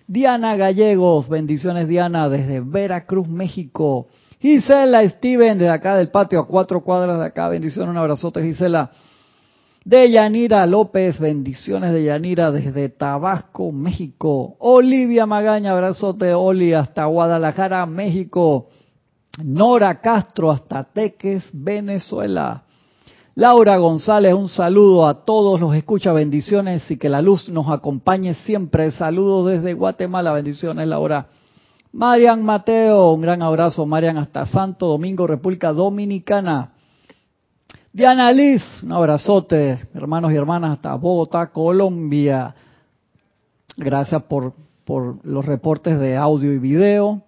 Diana 0.09 0.57
Gallegos, 0.57 1.29
bendiciones 1.29 1.87
Diana, 1.87 2.31
desde 2.31 2.61
Veracruz, 2.61 3.29
México. 3.29 4.09
Gisela 4.41 5.07
Steven, 5.07 5.59
desde 5.59 5.71
acá 5.71 5.99
del 5.99 6.09
patio, 6.09 6.41
a 6.41 6.47
cuatro 6.47 6.83
cuadras 6.83 7.19
de 7.19 7.27
acá, 7.27 7.47
bendiciones, 7.51 7.91
un 7.91 7.99
abrazote 7.99 8.43
Gisela. 8.43 8.91
De 9.85 10.11
Yanira 10.11 10.65
López, 10.65 11.21
bendiciones 11.21 11.93
de 11.93 12.05
Yanira 12.05 12.51
desde 12.51 12.89
Tabasco, 12.89 13.71
México. 13.71 14.57
Olivia 14.61 15.27
Magaña, 15.27 15.73
abrazote 15.73 16.33
Oli 16.33 16.73
hasta 16.73 17.05
Guadalajara, 17.05 17.85
México. 17.85 18.71
Nora 19.45 20.01
Castro 20.01 20.51
hasta 20.51 20.85
Teques, 20.85 21.45
Venezuela. 21.53 22.65
Laura 23.39 23.77
González, 23.77 24.35
un 24.35 24.49
saludo 24.49 25.07
a 25.07 25.15
todos 25.25 25.61
los 25.61 25.73
escucha, 25.77 26.13
bendiciones 26.13 26.91
y 26.91 26.97
que 26.97 27.09
la 27.09 27.23
luz 27.23 27.49
nos 27.49 27.69
acompañe 27.69 28.35
siempre. 28.35 28.91
Saludos 28.91 29.53
desde 29.53 29.75
Guatemala, 29.75 30.33
bendiciones 30.33 30.89
Laura. 30.89 31.29
Marian 31.93 32.43
Mateo, 32.43 33.13
un 33.13 33.21
gran 33.21 33.41
abrazo, 33.41 33.87
Marian, 33.87 34.19
hasta 34.19 34.45
Santo 34.47 34.89
Domingo, 34.89 35.25
República 35.29 35.73
Dominicana. 35.73 36.73
Diana 37.93 38.33
Liz, 38.33 38.65
un 38.83 38.91
abrazote, 38.91 39.79
hermanos 39.95 40.33
y 40.33 40.35
hermanas, 40.35 40.73
hasta 40.73 40.97
Bogotá, 40.97 41.53
Colombia. 41.53 42.57
Gracias 43.77 44.21
por, 44.25 44.55
por 44.85 45.25
los 45.25 45.47
reportes 45.47 46.01
de 46.01 46.17
audio 46.17 46.53
y 46.53 46.59
video. 46.59 47.23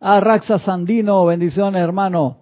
A 0.00 0.20
Raxa 0.20 0.58
Sandino, 0.58 1.24
bendiciones, 1.24 1.80
hermano. 1.80 2.39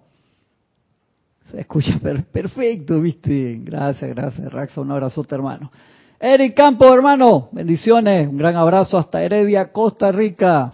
Se 1.51 1.61
escucha 1.61 1.99
perfecto, 2.31 3.01
viste. 3.01 3.59
Gracias, 3.63 4.13
gracias, 4.15 4.53
Raxa. 4.53 4.81
Un 4.81 4.91
abrazote, 4.91 5.33
hermano. 5.33 5.71
Eric 6.19 6.55
Campo, 6.55 6.93
hermano. 6.93 7.49
Bendiciones. 7.51 8.27
Un 8.27 8.37
gran 8.37 8.55
abrazo 8.55 8.99
hasta 8.99 9.23
Heredia, 9.23 9.71
Costa 9.71 10.11
Rica. 10.11 10.73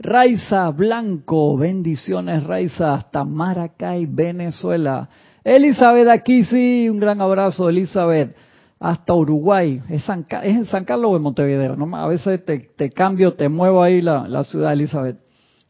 Raiza 0.00 0.70
Blanco. 0.70 1.56
Bendiciones, 1.56 2.42
Raiza. 2.42 2.94
Hasta 2.94 3.22
Maracay, 3.24 4.06
Venezuela. 4.06 5.08
Elizabeth 5.44 6.08
aquí, 6.08 6.44
sí. 6.44 6.88
Un 6.88 6.98
gran 6.98 7.20
abrazo, 7.20 7.68
Elizabeth. 7.68 8.34
Hasta 8.80 9.14
Uruguay. 9.14 9.80
¿Es, 9.88 10.02
San, 10.02 10.26
en 10.42 10.66
San 10.66 10.84
Carlos 10.84 11.12
o 11.12 11.16
en 11.16 11.22
Montevideo? 11.22 11.76
¿no? 11.76 11.96
A 11.96 12.08
veces 12.08 12.44
te, 12.44 12.90
cambio, 12.90 13.34
te 13.34 13.48
muevo 13.48 13.80
ahí 13.80 14.02
la, 14.02 14.26
la 14.26 14.42
ciudad, 14.42 14.72
Elizabeth. 14.72 15.25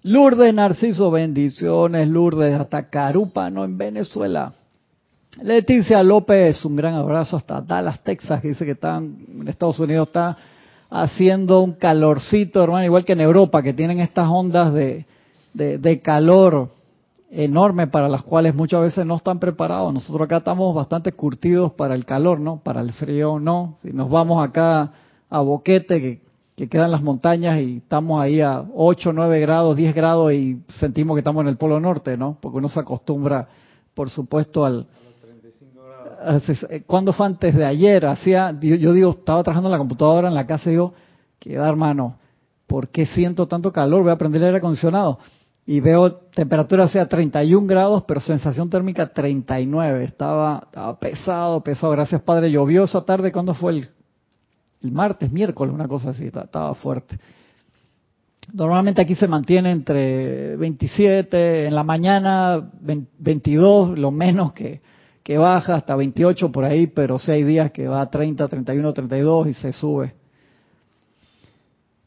Lourdes 0.07 0.55
Narciso, 0.55 1.11
bendiciones, 1.11 2.07
Lourdes, 2.07 2.55
hasta 2.55 2.89
Carúpano 2.89 3.65
en 3.65 3.77
Venezuela. 3.77 4.53
Leticia 5.43 6.01
López, 6.05 6.65
un 6.65 6.77
gran 6.77 6.95
abrazo 6.95 7.37
hasta 7.37 7.61
Dallas, 7.61 8.05
Texas, 8.05 8.41
que 8.41 8.51
dice 8.51 8.65
que 8.65 8.71
están 8.71 9.17
en 9.35 9.49
Estados 9.49 9.81
Unidos 9.81 10.07
está 10.07 10.37
haciendo 10.91 11.61
un 11.61 11.73
calorcito, 11.73 12.63
hermano, 12.63 12.85
igual 12.85 13.05
que 13.05 13.15
en 13.15 13.21
Europa, 13.21 13.65
que 13.65 13.73
tienen 13.73 13.99
estas 13.99 14.29
ondas 14.29 14.73
de, 14.73 15.07
de, 15.55 16.01
calor 16.03 16.69
enorme 17.29 17.89
para 17.89 18.09
las 18.09 18.23
cuales 18.23 18.55
muchas 18.55 18.83
veces 18.83 19.05
no 19.05 19.17
están 19.17 19.41
preparados. 19.41 19.93
Nosotros 19.93 20.27
acá 20.27 20.37
estamos 20.37 20.73
bastante 20.73 21.11
curtidos 21.11 21.73
para 21.73 21.97
el 21.97 22.05
calor, 22.05 22.39
¿no? 22.39 22.61
Para 22.63 22.81
el 22.81 22.93
frío, 22.93 23.41
no. 23.41 23.79
Si 23.83 23.93
nos 23.93 24.09
vamos 24.09 24.47
acá 24.47 24.93
a 25.29 25.41
Boquete, 25.41 26.01
que 26.01 26.26
que 26.57 26.69
quedan 26.69 26.91
las 26.91 27.03
montañas 27.03 27.61
y 27.61 27.77
estamos 27.79 28.21
ahí 28.21 28.41
a 28.41 28.65
8, 28.75 29.13
9 29.13 29.41
grados, 29.41 29.77
10 29.77 29.95
grados 29.95 30.33
y 30.33 30.63
sentimos 30.69 31.15
que 31.15 31.21
estamos 31.21 31.43
en 31.43 31.49
el 31.49 31.59
Polo 31.59 31.79
Norte, 31.79 32.17
¿no? 32.17 32.39
Porque 32.41 32.57
uno 32.57 32.71
se 32.71 32.81
acostumbra, 32.81 33.47
por 33.95 34.09
supuesto, 34.09 34.65
al... 34.65 34.87
Eh, 36.71 36.83
¿Cuándo 36.87 37.13
fue 37.13 37.27
antes 37.27 37.55
de 37.55 37.65
ayer? 37.65 38.07
Hacía, 38.07 38.59
yo 38.59 38.93
digo, 38.95 39.11
estaba 39.11 39.43
trabajando 39.43 39.69
en 39.69 39.73
la 39.73 39.79
computadora 39.79 40.29
en 40.29 40.35
la 40.35 40.47
casa 40.47 40.71
y 40.71 40.73
digo, 40.73 40.95
que 41.39 41.59
va 41.59 41.69
hermano, 41.69 42.17
¿por 42.67 42.89
qué 42.89 43.05
siento 43.05 43.47
tanto 43.47 43.71
calor? 43.71 44.03
Voy 44.03 44.13
a 44.13 44.17
prender 44.17 44.41
el 44.41 44.47
aire 44.47 44.59
acondicionado. 44.59 45.19
Y 45.67 45.81
veo 45.81 46.13
temperatura 46.35 46.89
sea 46.89 47.07
31 47.07 47.67
grados, 47.67 48.05
pero 48.07 48.21
sensación 48.21 48.71
térmica 48.71 49.13
39. 49.13 50.05
Estaba, 50.05 50.63
estaba 50.65 50.99
pesado, 50.99 51.61
pesado. 51.61 51.93
Gracias, 51.93 52.23
Padre. 52.23 52.51
Llovió 52.51 52.85
esa 52.85 53.05
tarde. 53.05 53.33
¿Cuándo 53.33 53.53
fue 53.53 53.73
el 53.73 53.89
el 54.83 54.93
martes, 54.93 55.31
miércoles, 55.31 55.75
una 55.75 55.89
cosa 55.89 56.11
así, 56.11 56.27
estaba 56.27 56.75
fuerte. 56.75 57.19
Normalmente 58.53 59.01
aquí 59.01 59.15
se 59.15 59.27
mantiene 59.27 59.73
entre 59.73 60.57
27, 60.57 61.67
en 61.67 61.75
la 61.75 61.83
mañana 61.83 62.71
22, 63.19 63.99
lo 63.99 64.11
menos 64.13 64.53
que, 64.53 64.81
que 65.23 65.37
baja, 65.37 65.75
hasta 65.75 65.97
28 65.97 66.53
por 66.53 66.65
ahí, 66.65 66.87
pero 66.87 67.19
sí 67.19 67.33
hay 67.33 67.43
días 67.43 67.73
que 67.73 67.89
va 67.89 68.01
a 68.01 68.11
30, 68.11 68.47
31, 68.47 68.93
32 68.93 69.49
y 69.49 69.55
se 69.55 69.73
sube. 69.73 70.15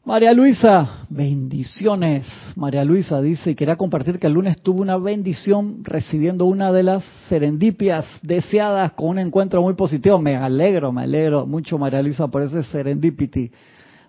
María 0.02 0.32
Luisa, 0.32 1.04
bendiciones. 1.10 2.26
María 2.56 2.84
Luisa 2.86 3.20
dice, 3.20 3.54
quería 3.54 3.76
compartir 3.76 4.18
que 4.18 4.28
el 4.28 4.32
lunes 4.32 4.60
tuvo 4.62 4.80
una 4.80 4.96
bendición 4.96 5.84
recibiendo 5.84 6.46
una 6.46 6.72
de 6.72 6.82
las 6.82 7.04
serendipias 7.28 8.06
deseadas 8.22 8.92
con 8.92 9.08
un 9.08 9.18
encuentro 9.18 9.60
muy 9.60 9.74
positivo. 9.74 10.18
Me 10.18 10.36
alegro, 10.36 10.90
me 10.90 11.02
alegro 11.02 11.46
mucho 11.46 11.76
María 11.76 12.00
Luisa 12.00 12.28
por 12.28 12.40
ese 12.40 12.62
serendipity. 12.64 13.50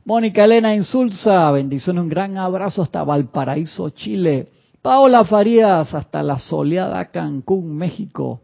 Mónica 0.06 0.46
Elena 0.46 0.74
Insulza, 0.74 1.52
bendiciones, 1.52 2.02
un 2.02 2.10
gran 2.10 2.38
abrazo 2.38 2.84
hasta 2.84 3.04
Valparaíso, 3.04 3.90
Chile. 3.90 4.48
Paola 4.82 5.26
Farías, 5.26 5.94
hasta 5.94 6.24
la 6.24 6.40
soleada 6.40 7.04
Cancún, 7.12 7.76
México. 7.76 8.40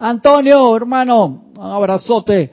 Antonio, 0.00 0.76
hermano, 0.76 1.52
un 1.56 1.64
abrazote, 1.64 2.50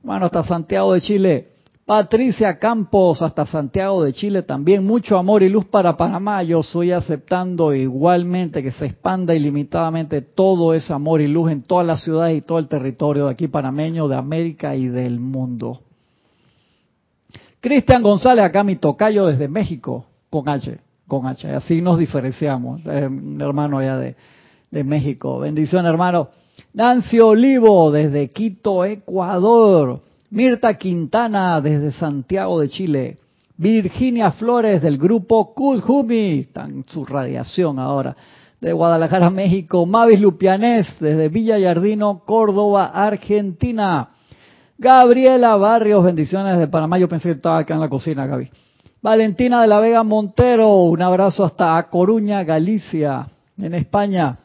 hermano, 0.00 0.24
hasta 0.24 0.42
Santiago 0.42 0.94
de 0.94 1.00
Chile. 1.02 1.57
Patricia 1.88 2.58
Campos, 2.58 3.22
hasta 3.22 3.46
Santiago 3.46 4.04
de 4.04 4.12
Chile 4.12 4.42
también. 4.42 4.84
Mucho 4.84 5.16
amor 5.16 5.42
y 5.42 5.48
luz 5.48 5.64
para 5.64 5.96
Panamá. 5.96 6.42
Yo 6.42 6.60
estoy 6.60 6.92
aceptando 6.92 7.72
igualmente 7.72 8.62
que 8.62 8.72
se 8.72 8.84
expanda 8.84 9.34
ilimitadamente 9.34 10.20
todo 10.20 10.74
ese 10.74 10.92
amor 10.92 11.22
y 11.22 11.28
luz 11.28 11.50
en 11.50 11.62
todas 11.62 11.86
las 11.86 12.02
ciudades 12.02 12.36
y 12.36 12.40
todo 12.42 12.58
el 12.58 12.68
territorio 12.68 13.24
de 13.24 13.30
aquí 13.32 13.48
panameño, 13.48 14.06
de 14.06 14.16
América 14.16 14.76
y 14.76 14.88
del 14.88 15.18
mundo. 15.18 15.80
Cristian 17.58 18.02
González, 18.02 18.44
acá 18.44 18.62
mi 18.62 18.76
tocayo 18.76 19.24
desde 19.24 19.48
México, 19.48 20.04
con 20.28 20.46
H, 20.46 20.80
con 21.06 21.26
H. 21.26 21.48
Así 21.48 21.80
nos 21.80 21.98
diferenciamos, 21.98 22.84
un 22.84 23.40
hermano 23.40 23.78
allá 23.78 23.96
de, 23.96 24.14
de 24.70 24.84
México. 24.84 25.38
Bendición, 25.38 25.86
hermano. 25.86 26.28
Nancy 26.74 27.18
Olivo, 27.18 27.90
desde 27.90 28.28
Quito, 28.28 28.84
Ecuador. 28.84 30.02
Mirta 30.30 30.74
Quintana 30.74 31.58
desde 31.60 31.90
Santiago 31.92 32.60
de 32.60 32.68
Chile. 32.68 33.18
Virginia 33.56 34.30
Flores 34.32 34.82
del 34.82 34.98
grupo 34.98 35.54
Kudjumi, 35.54 36.40
están 36.40 36.84
su 36.86 37.06
radiación 37.06 37.78
ahora, 37.78 38.14
de 38.60 38.72
Guadalajara, 38.72 39.30
México. 39.30 39.86
Mavis 39.86 40.20
Lupianés 40.20 40.86
desde 41.00 41.30
Villa 41.30 41.58
Yardino, 41.58 42.22
Córdoba, 42.26 42.90
Argentina. 42.92 44.10
Gabriela 44.76 45.56
Barrios, 45.56 46.04
bendiciones 46.04 46.58
de 46.58 46.68
Panamá. 46.68 46.98
Yo 46.98 47.08
pensé 47.08 47.30
que 47.30 47.36
estaba 47.36 47.58
acá 47.58 47.74
en 47.74 47.80
la 47.80 47.88
cocina, 47.88 48.26
Gaby. 48.26 48.50
Valentina 49.00 49.62
de 49.62 49.68
la 49.68 49.80
Vega 49.80 50.02
Montero, 50.02 50.84
un 50.84 51.00
abrazo 51.00 51.44
hasta 51.44 51.78
A 51.78 51.88
Coruña, 51.88 52.44
Galicia, 52.44 53.26
en 53.56 53.74
España. 53.74 54.36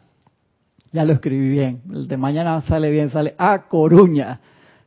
Ya 0.92 1.04
lo 1.04 1.12
escribí 1.12 1.50
bien. 1.50 1.82
El 1.92 2.08
de 2.08 2.18
mañana 2.18 2.62
sale 2.62 2.90
bien, 2.90 3.10
sale 3.10 3.36
A 3.38 3.64
Coruña. 3.68 4.40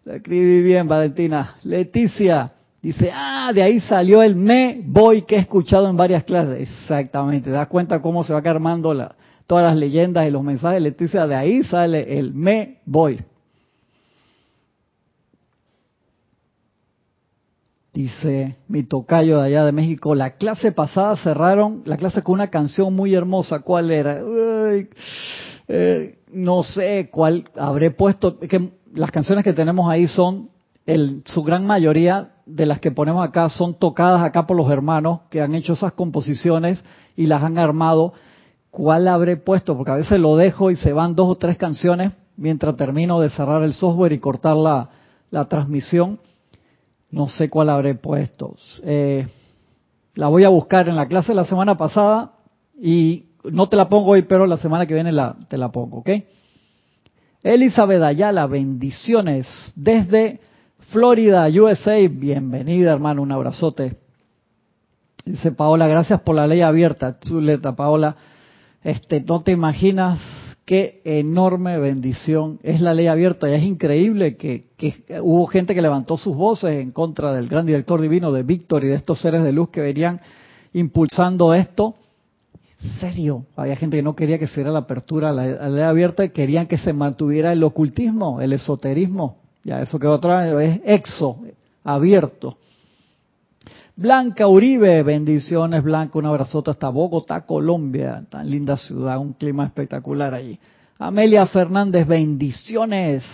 Lo 0.06 0.14
escribí 0.14 0.62
bien, 0.62 0.86
Valentina. 0.86 1.56
Leticia 1.64 2.52
dice, 2.80 3.10
ah, 3.12 3.50
de 3.52 3.60
ahí 3.60 3.80
salió 3.80 4.22
el 4.22 4.36
me 4.36 4.80
voy 4.84 5.22
que 5.22 5.34
he 5.34 5.40
escuchado 5.40 5.90
en 5.90 5.96
varias 5.96 6.22
clases. 6.22 6.60
Exactamente, 6.60 7.50
¿te 7.50 7.56
das 7.56 7.66
cuenta 7.66 8.00
cómo 8.00 8.22
se 8.22 8.32
va 8.32 8.38
armando 8.38 8.94
la, 8.94 9.16
todas 9.48 9.64
las 9.64 9.74
leyendas 9.74 10.28
y 10.28 10.30
los 10.30 10.44
mensajes? 10.44 10.80
Leticia, 10.80 11.26
de 11.26 11.34
ahí 11.34 11.64
sale 11.64 12.20
el 12.20 12.32
me 12.32 12.78
voy. 12.86 13.18
Dice 17.92 18.54
mi 18.68 18.84
tocayo 18.84 19.40
de 19.40 19.46
allá 19.48 19.64
de 19.64 19.72
México, 19.72 20.14
la 20.14 20.36
clase 20.36 20.70
pasada 20.70 21.16
cerraron 21.16 21.82
la 21.84 21.96
clase 21.96 22.22
con 22.22 22.34
una 22.34 22.48
canción 22.50 22.94
muy 22.94 23.12
hermosa. 23.12 23.58
¿Cuál 23.58 23.90
era? 23.90 24.20
Eh, 25.68 26.18
no 26.32 26.62
sé 26.62 27.08
cuál 27.10 27.44
habré 27.56 27.90
puesto. 27.90 28.38
Que 28.38 28.70
las 28.94 29.10
canciones 29.10 29.44
que 29.44 29.52
tenemos 29.52 29.88
ahí 29.88 30.06
son, 30.08 30.50
su 31.24 31.42
gran 31.42 31.66
mayoría 31.66 32.30
de 32.46 32.66
las 32.66 32.80
que 32.80 32.92
ponemos 32.92 33.26
acá 33.26 33.48
son 33.48 33.74
tocadas 33.74 34.22
acá 34.22 34.46
por 34.46 34.56
los 34.56 34.70
hermanos 34.70 35.20
que 35.30 35.40
han 35.40 35.54
hecho 35.54 35.72
esas 35.72 35.92
composiciones 35.92 36.82
y 37.16 37.26
las 37.26 37.42
han 37.42 37.58
armado. 37.58 38.12
¿Cuál 38.70 39.08
habré 39.08 39.36
puesto? 39.36 39.76
Porque 39.76 39.92
a 39.92 39.96
veces 39.96 40.20
lo 40.20 40.36
dejo 40.36 40.70
y 40.70 40.76
se 40.76 40.92
van 40.92 41.14
dos 41.14 41.28
o 41.28 41.34
tres 41.36 41.56
canciones 41.56 42.12
mientras 42.36 42.76
termino 42.76 43.20
de 43.20 43.30
cerrar 43.30 43.62
el 43.62 43.72
software 43.72 44.12
y 44.12 44.18
cortar 44.18 44.56
la, 44.56 44.90
la 45.30 45.46
transmisión. 45.46 46.20
No 47.10 47.28
sé 47.28 47.48
cuál 47.48 47.70
habré 47.70 47.94
puesto. 47.94 48.54
Eh, 48.82 49.26
la 50.14 50.28
voy 50.28 50.44
a 50.44 50.48
buscar 50.48 50.88
en 50.88 50.96
la 50.96 51.06
clase 51.06 51.32
de 51.32 51.36
la 51.36 51.44
semana 51.44 51.76
pasada 51.76 52.32
y 52.78 53.26
no 53.52 53.68
te 53.68 53.76
la 53.76 53.88
pongo 53.88 54.12
hoy, 54.12 54.22
pero 54.22 54.46
la 54.46 54.56
semana 54.56 54.86
que 54.86 54.94
viene 54.94 55.12
la, 55.12 55.36
te 55.48 55.58
la 55.58 55.70
pongo, 55.70 55.98
¿ok? 55.98 56.10
Elizabeth 57.42 58.02
Ayala, 58.02 58.46
bendiciones 58.46 59.46
desde 59.76 60.40
Florida, 60.90 61.48
USA. 61.48 61.96
Bienvenida, 62.08 62.92
hermano, 62.92 63.22
un 63.22 63.32
abrazote. 63.32 63.96
Dice 65.24 65.52
Paola, 65.52 65.88
gracias 65.88 66.20
por 66.20 66.36
la 66.36 66.46
ley 66.46 66.60
abierta. 66.60 67.18
Chuleta, 67.20 67.74
Paola. 67.74 68.16
Este, 68.82 69.20
no 69.20 69.42
te 69.42 69.52
imaginas 69.52 70.20
qué 70.64 71.00
enorme 71.04 71.78
bendición 71.78 72.58
es 72.62 72.80
la 72.80 72.94
ley 72.94 73.06
abierta. 73.06 73.48
Y 73.48 73.54
es 73.54 73.62
increíble 73.64 74.36
que, 74.36 74.66
hubo 75.22 75.46
gente 75.46 75.74
que 75.74 75.82
levantó 75.82 76.16
sus 76.16 76.36
voces 76.36 76.80
en 76.80 76.92
contra 76.92 77.32
del 77.32 77.48
gran 77.48 77.66
director 77.66 78.00
divino 78.00 78.32
de 78.32 78.42
Víctor 78.42 78.84
y 78.84 78.88
de 78.88 78.94
estos 78.94 79.20
seres 79.20 79.42
de 79.42 79.52
luz 79.52 79.70
que 79.70 79.80
venían 79.80 80.20
impulsando 80.72 81.54
esto. 81.54 81.96
Serio, 83.00 83.46
había 83.56 83.76
gente 83.76 83.96
que 83.96 84.02
no 84.02 84.14
quería 84.14 84.38
que 84.38 84.46
se 84.46 84.56
diera 84.56 84.70
la 84.70 84.80
apertura 84.80 85.30
a 85.30 85.32
la, 85.32 85.68
ley 85.68 85.82
abierta 85.82 86.24
y 86.24 86.30
querían 86.30 86.66
que 86.66 86.76
se 86.76 86.92
mantuviera 86.92 87.52
el 87.52 87.62
ocultismo, 87.64 88.40
el 88.40 88.52
esoterismo. 88.52 89.38
Ya 89.64 89.80
eso 89.80 89.98
que 89.98 90.06
otra 90.06 90.52
vez 90.54 90.80
es 90.84 91.00
exo, 91.00 91.38
abierto. 91.82 92.58
Blanca 93.96 94.46
Uribe, 94.46 95.02
bendiciones 95.02 95.82
Blanca, 95.82 96.18
un 96.18 96.26
abrazote 96.26 96.70
hasta 96.70 96.90
Bogotá, 96.90 97.46
Colombia, 97.46 98.22
tan 98.28 98.48
linda 98.48 98.76
ciudad, 98.76 99.18
un 99.18 99.32
clima 99.32 99.64
espectacular 99.64 100.34
allí. 100.34 100.58
Amelia 100.98 101.46
Fernández, 101.46 102.06
bendiciones. 102.06 103.24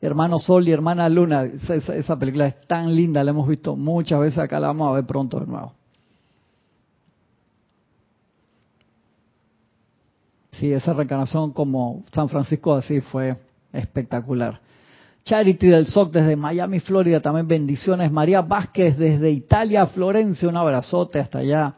Hermano 0.00 0.38
Sol 0.38 0.68
y 0.68 0.72
hermana 0.72 1.08
Luna, 1.08 1.44
esa, 1.44 2.18
película 2.18 2.46
es 2.46 2.66
tan 2.66 2.94
linda, 2.94 3.24
la 3.24 3.30
hemos 3.30 3.48
visto 3.48 3.76
muchas 3.76 4.20
veces 4.20 4.38
acá, 4.38 4.60
la 4.60 4.68
vamos 4.68 4.90
a 4.90 4.94
ver 4.96 5.06
pronto 5.06 5.40
de 5.40 5.46
nuevo. 5.46 5.72
Sí, 10.58 10.72
esa 10.72 10.92
reencarnación 10.92 11.52
como 11.52 12.02
San 12.12 12.28
Francisco 12.28 12.74
así 12.74 13.00
fue 13.00 13.36
espectacular. 13.72 14.60
Charity 15.24 15.68
del 15.68 15.86
SOC 15.86 16.12
desde 16.12 16.36
Miami, 16.36 16.80
Florida, 16.80 17.20
también 17.20 17.48
bendiciones. 17.48 18.12
María 18.12 18.42
Vázquez 18.42 18.96
desde 18.98 19.30
Italia, 19.30 19.86
Florencia, 19.86 20.48
un 20.48 20.56
abrazote 20.56 21.18
hasta 21.18 21.38
allá. 21.38 21.74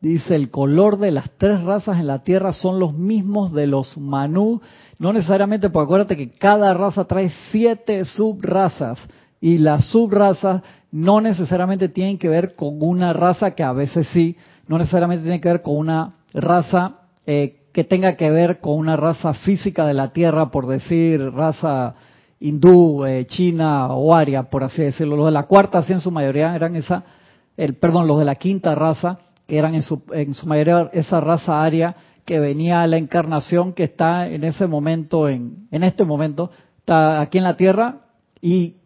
Dice, 0.00 0.34
el 0.34 0.50
color 0.50 0.98
de 0.98 1.12
las 1.12 1.30
tres 1.38 1.62
razas 1.62 1.98
en 1.98 2.08
la 2.08 2.24
Tierra 2.24 2.52
son 2.52 2.78
los 2.78 2.92
mismos 2.92 3.52
de 3.52 3.66
los 3.66 3.96
Manú. 3.96 4.60
No 4.98 5.14
necesariamente, 5.14 5.70
porque 5.70 5.84
acuérdate 5.84 6.16
que 6.16 6.36
cada 6.36 6.74
raza 6.74 7.06
trae 7.06 7.30
siete 7.50 8.04
subrazas. 8.04 8.98
Y 9.40 9.58
las 9.58 9.86
subrazas 9.86 10.62
no 10.94 11.20
necesariamente 11.20 11.88
tienen 11.88 12.18
que 12.18 12.28
ver 12.28 12.54
con 12.54 12.80
una 12.80 13.12
raza, 13.12 13.50
que 13.50 13.64
a 13.64 13.72
veces 13.72 14.06
sí, 14.12 14.36
no 14.68 14.78
necesariamente 14.78 15.24
tienen 15.24 15.40
que 15.40 15.48
ver 15.48 15.60
con 15.60 15.76
una 15.76 16.18
raza 16.32 17.00
eh, 17.26 17.64
que 17.72 17.82
tenga 17.82 18.14
que 18.14 18.30
ver 18.30 18.60
con 18.60 18.78
una 18.78 18.94
raza 18.94 19.34
física 19.34 19.84
de 19.88 19.94
la 19.94 20.12
Tierra, 20.12 20.52
por 20.52 20.68
decir 20.68 21.20
raza 21.32 21.96
hindú, 22.38 23.04
eh, 23.04 23.26
china 23.26 23.88
o 23.88 24.14
aria, 24.14 24.44
por 24.44 24.62
así 24.62 24.82
decirlo. 24.82 25.16
Los 25.16 25.26
de 25.26 25.32
la 25.32 25.48
cuarta, 25.48 25.82
sí, 25.82 25.92
en 25.92 26.00
su 26.00 26.12
mayoría 26.12 26.54
eran 26.54 26.76
esa, 26.76 27.02
el, 27.56 27.74
perdón, 27.74 28.06
los 28.06 28.20
de 28.20 28.26
la 28.26 28.36
quinta 28.36 28.76
raza, 28.76 29.18
que 29.48 29.58
eran 29.58 29.74
en 29.74 29.82
su, 29.82 30.04
en 30.12 30.32
su 30.32 30.46
mayoría 30.46 30.90
esa 30.92 31.20
raza 31.20 31.64
aria 31.64 31.96
que 32.24 32.38
venía 32.38 32.82
a 32.82 32.86
la 32.86 32.98
encarnación 32.98 33.72
que 33.72 33.82
está 33.82 34.28
en 34.28 34.44
ese 34.44 34.68
momento, 34.68 35.28
en, 35.28 35.66
en 35.72 35.82
este 35.82 36.04
momento, 36.04 36.52
está 36.78 37.20
aquí 37.20 37.38
en 37.38 37.44
la 37.44 37.56
Tierra 37.56 37.96
y 38.40 38.76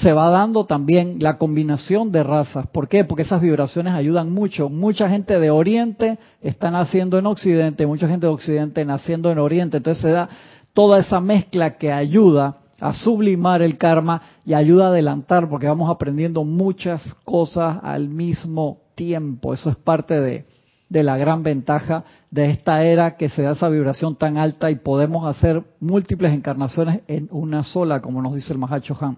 se 0.00 0.12
va 0.12 0.30
dando 0.30 0.66
también 0.66 1.18
la 1.20 1.38
combinación 1.38 2.12
de 2.12 2.22
razas. 2.22 2.66
¿Por 2.68 2.88
qué? 2.88 3.04
Porque 3.04 3.22
esas 3.22 3.40
vibraciones 3.40 3.94
ayudan 3.94 4.32
mucho. 4.32 4.68
Mucha 4.68 5.08
gente 5.08 5.38
de 5.38 5.50
Oriente 5.50 6.18
está 6.42 6.70
naciendo 6.70 7.18
en 7.18 7.26
Occidente, 7.26 7.86
mucha 7.86 8.08
gente 8.08 8.26
de 8.26 8.32
Occidente 8.32 8.84
naciendo 8.84 9.30
en 9.30 9.38
Oriente. 9.38 9.78
Entonces 9.78 10.02
se 10.02 10.10
da 10.10 10.28
toda 10.74 10.98
esa 10.98 11.20
mezcla 11.20 11.78
que 11.78 11.92
ayuda 11.92 12.58
a 12.80 12.92
sublimar 12.92 13.62
el 13.62 13.78
karma 13.78 14.20
y 14.44 14.52
ayuda 14.52 14.86
a 14.86 14.88
adelantar, 14.88 15.48
porque 15.48 15.66
vamos 15.66 15.90
aprendiendo 15.90 16.44
muchas 16.44 17.02
cosas 17.24 17.78
al 17.82 18.08
mismo 18.08 18.82
tiempo. 18.94 19.54
Eso 19.54 19.70
es 19.70 19.76
parte 19.76 20.20
de, 20.20 20.44
de 20.90 21.02
la 21.02 21.16
gran 21.16 21.42
ventaja 21.42 22.04
de 22.30 22.50
esta 22.50 22.84
era 22.84 23.16
que 23.16 23.30
se 23.30 23.42
da 23.42 23.52
esa 23.52 23.70
vibración 23.70 24.16
tan 24.16 24.36
alta 24.36 24.70
y 24.70 24.74
podemos 24.74 25.26
hacer 25.26 25.62
múltiples 25.80 26.34
encarnaciones 26.34 27.00
en 27.08 27.28
una 27.30 27.62
sola, 27.62 28.02
como 28.02 28.20
nos 28.20 28.34
dice 28.34 28.52
el 28.52 28.58
Mahacho 28.58 28.94
Han. 29.00 29.16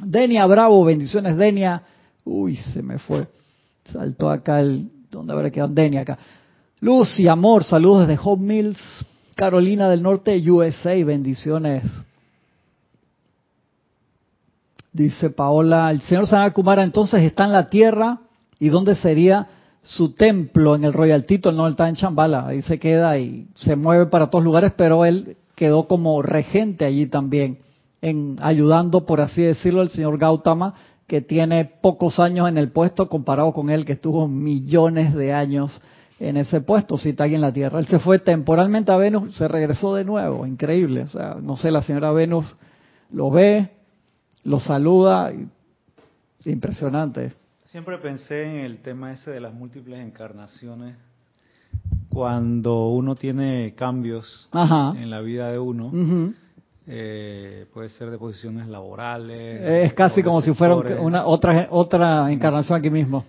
Denia 0.00 0.46
Bravo, 0.46 0.84
bendiciones 0.84 1.36
Denia. 1.36 1.82
Uy, 2.24 2.56
se 2.56 2.82
me 2.82 2.98
fue. 2.98 3.26
Saltó 3.84 4.30
acá 4.30 4.60
el... 4.60 4.90
¿Dónde 5.10 5.32
habrá 5.32 5.50
quedado 5.50 5.72
Denia 5.72 6.02
acá? 6.02 6.18
Luz 6.80 7.20
y 7.20 7.28
amor, 7.28 7.64
saludos 7.64 8.08
desde 8.08 8.20
Home 8.24 8.54
Mills, 8.54 8.78
Carolina 9.36 9.88
del 9.88 10.02
Norte, 10.02 10.50
USA, 10.50 10.92
bendiciones. 11.04 11.84
Dice 14.92 15.30
Paola, 15.30 15.90
el 15.90 16.02
señor 16.02 16.52
Kumara 16.52 16.82
entonces 16.82 17.22
está 17.22 17.44
en 17.44 17.52
la 17.52 17.70
tierra 17.70 18.18
y 18.58 18.68
dónde 18.68 18.94
sería 18.94 19.48
su 19.82 20.14
templo 20.14 20.74
en 20.74 20.84
el 20.84 20.92
Royal 20.92 21.24
Tito, 21.24 21.50
no, 21.50 21.66
está 21.66 21.88
en 21.88 21.94
Chambala, 21.94 22.48
ahí 22.48 22.62
se 22.62 22.78
queda 22.78 23.18
y 23.18 23.48
se 23.56 23.74
mueve 23.74 24.06
para 24.06 24.28
todos 24.28 24.44
lugares, 24.44 24.72
pero 24.76 25.04
él 25.04 25.36
quedó 25.54 25.86
como 25.86 26.20
regente 26.20 26.84
allí 26.84 27.06
también 27.06 27.58
en 28.02 28.36
ayudando, 28.42 29.06
por 29.06 29.20
así 29.20 29.42
decirlo, 29.42 29.80
al 29.80 29.88
señor 29.88 30.18
Gautama, 30.18 30.74
que 31.06 31.20
tiene 31.20 31.64
pocos 31.64 32.18
años 32.18 32.48
en 32.48 32.58
el 32.58 32.70
puesto 32.70 33.08
comparado 33.08 33.52
con 33.52 33.70
él, 33.70 33.84
que 33.84 33.92
estuvo 33.92 34.28
millones 34.28 35.14
de 35.14 35.32
años 35.32 35.80
en 36.18 36.36
ese 36.36 36.60
puesto, 36.60 36.96
si 36.96 37.10
está 37.10 37.24
aquí 37.24 37.34
en 37.34 37.40
la 37.40 37.52
Tierra. 37.52 37.78
Él 37.78 37.86
se 37.86 37.98
fue 37.98 38.18
temporalmente 38.18 38.92
a 38.92 38.96
Venus, 38.96 39.36
se 39.36 39.48
regresó 39.48 39.94
de 39.94 40.04
nuevo, 40.04 40.46
increíble. 40.46 41.02
O 41.02 41.08
sea, 41.08 41.36
no 41.40 41.56
sé, 41.56 41.70
la 41.70 41.82
señora 41.82 42.12
Venus 42.12 42.56
lo 43.10 43.30
ve, 43.30 43.70
lo 44.44 44.60
saluda, 44.60 45.32
impresionante. 46.44 47.32
Siempre 47.64 47.98
pensé 47.98 48.44
en 48.44 48.64
el 48.64 48.78
tema 48.82 49.12
ese 49.12 49.30
de 49.30 49.40
las 49.40 49.54
múltiples 49.54 50.00
encarnaciones, 50.00 50.96
cuando 52.08 52.88
uno 52.88 53.14
tiene 53.16 53.74
cambios 53.74 54.48
en 54.52 55.10
la 55.10 55.20
vida 55.20 55.50
de 55.50 55.58
uno. 55.58 55.90
Eh, 56.86 57.66
puede 57.72 57.88
ser 57.90 58.10
de 58.10 58.18
posiciones 58.18 58.66
laborales. 58.66 59.40
Es 59.40 59.94
casi 59.94 60.22
como 60.22 60.42
si 60.42 60.52
fuera 60.52 60.76
una 60.76 61.26
otra 61.26 61.68
otra 61.70 62.30
encarnación 62.32 62.78
aquí 62.78 62.90
mismo. 62.90 63.24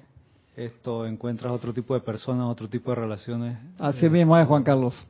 Esto 0.55 1.05
encuentras 1.05 1.51
otro 1.51 1.73
tipo 1.73 1.93
de 1.93 2.01
personas, 2.01 2.47
otro 2.47 2.67
tipo 2.67 2.91
de 2.91 2.95
relaciones. 2.95 3.57
Así 3.79 4.09
mismo 4.09 4.37
es 4.37 4.47
Juan 4.47 4.63
Carlos. 4.63 5.05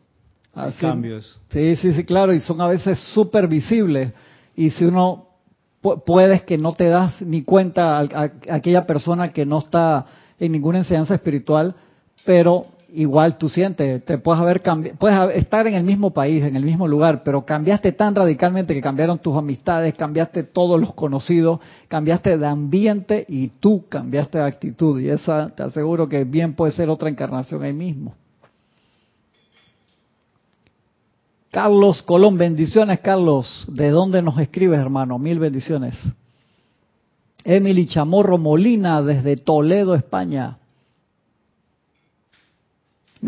Hay 0.54 0.72
cambios. 0.74 1.42
Sí, 1.50 1.76
sí, 1.78 1.94
sí, 1.94 2.04
claro, 2.06 2.34
y 2.34 2.40
son 2.40 2.62
a 2.62 2.68
veces 2.68 3.00
súper 3.14 3.48
visibles. 3.48 4.14
Y 4.56 4.70
si 4.72 4.86
uno 4.86 5.28
puedes 6.06 6.44
que 6.44 6.58
no 6.58 6.74
te 6.74 6.88
das 6.88 7.22
ni 7.22 7.44
cuenta 7.44 8.00
a 8.00 8.32
aquella 8.50 8.86
persona 8.86 9.30
que 9.30 9.46
no 9.46 9.60
está 9.60 10.06
en 10.40 10.52
ninguna 10.52 10.80
enseñanza 10.80 11.16
espiritual, 11.16 11.76
pero 12.26 12.68
igual 12.94 13.38
tú 13.38 13.50
sientes, 13.50 14.06
te 14.06 14.18
puedes 14.20 14.40
haber 14.40 14.62
puedes 15.00 15.36
estar 15.36 15.66
en 15.66 15.74
el 15.74 15.84
mismo 15.84 16.12
país, 16.12 16.44
en 16.44 16.56
el 16.56 16.64
mismo 16.64 16.88
lugar, 16.88 17.24
pero 17.24 17.44
cambiaste 17.44 17.92
tan 17.94 18.14
radicalmente 18.14 18.74
que 18.74 18.82
cambiaron 18.82 19.18
tus 19.18 19.36
amistades, 19.36 19.96
cambiaste 19.96 20.44
todos 20.44 20.80
los 20.80 20.94
conocidos, 20.94 21.60
cambiaste 21.88 22.38
de 22.38 22.46
ambiente 22.46 23.26
y 23.28 23.48
tú 23.48 23.86
cambiaste 23.90 24.38
de 24.38 24.44
actitud 24.46 25.00
y 25.00 25.10
esa 25.10 25.50
te 25.50 25.64
aseguro 25.64 26.08
que 26.08 26.24
bien 26.24 26.54
puede 26.54 26.72
ser 26.72 26.90
otra 26.90 27.10
encarnación 27.10 27.64
ahí 27.64 27.74
mismo. 27.74 28.14
Carlos 31.50 32.02
Colón, 32.04 32.38
bendiciones 32.38 33.00
Carlos, 33.00 33.66
¿de 33.68 33.90
dónde 33.90 34.22
nos 34.22 34.40
escribes 34.40 34.80
hermano? 34.80 35.18
Mil 35.18 35.40
bendiciones. 35.40 35.96
Emily 37.44 37.88
Chamorro 37.88 38.38
Molina 38.38 39.02
desde 39.02 39.36
Toledo, 39.38 39.96
España. 39.96 40.58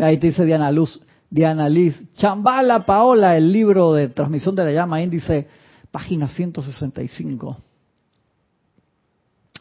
Ahí 0.00 0.18
te 0.18 0.28
dice 0.28 0.44
Diana 0.44 0.70
Luz, 0.70 1.00
Diana 1.30 1.68
Liz. 1.68 2.02
Chambala 2.14 2.84
Paola, 2.84 3.36
el 3.36 3.52
libro 3.52 3.92
de 3.94 4.08
transmisión 4.08 4.54
de 4.54 4.64
la 4.64 4.72
llama, 4.72 5.00
índice, 5.02 5.46
página 5.90 6.28
165. 6.28 7.56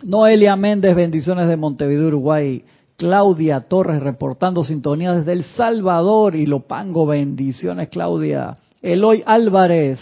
Noelia 0.03 0.55
Méndez, 0.55 0.95
bendiciones 0.95 1.47
de 1.47 1.55
Montevideo, 1.57 2.07
Uruguay. 2.07 2.63
Claudia 2.97 3.59
Torres, 3.61 4.01
reportando 4.01 4.63
sintonía 4.63 5.13
desde 5.13 5.33
El 5.33 5.43
Salvador 5.43 6.35
y 6.35 6.45
Lopango, 6.45 7.05
bendiciones 7.05 7.89
Claudia. 7.89 8.57
Eloy 8.81 9.21
Álvarez, 9.25 9.99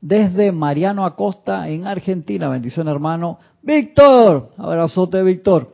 desde 0.00 0.52
Mariano 0.52 1.06
Acosta, 1.06 1.68
en 1.68 1.86
Argentina, 1.86 2.48
bendiciones 2.48 2.92
hermano. 2.92 3.38
Víctor, 3.62 4.50
abrazote 4.58 5.22
Víctor. 5.22 5.72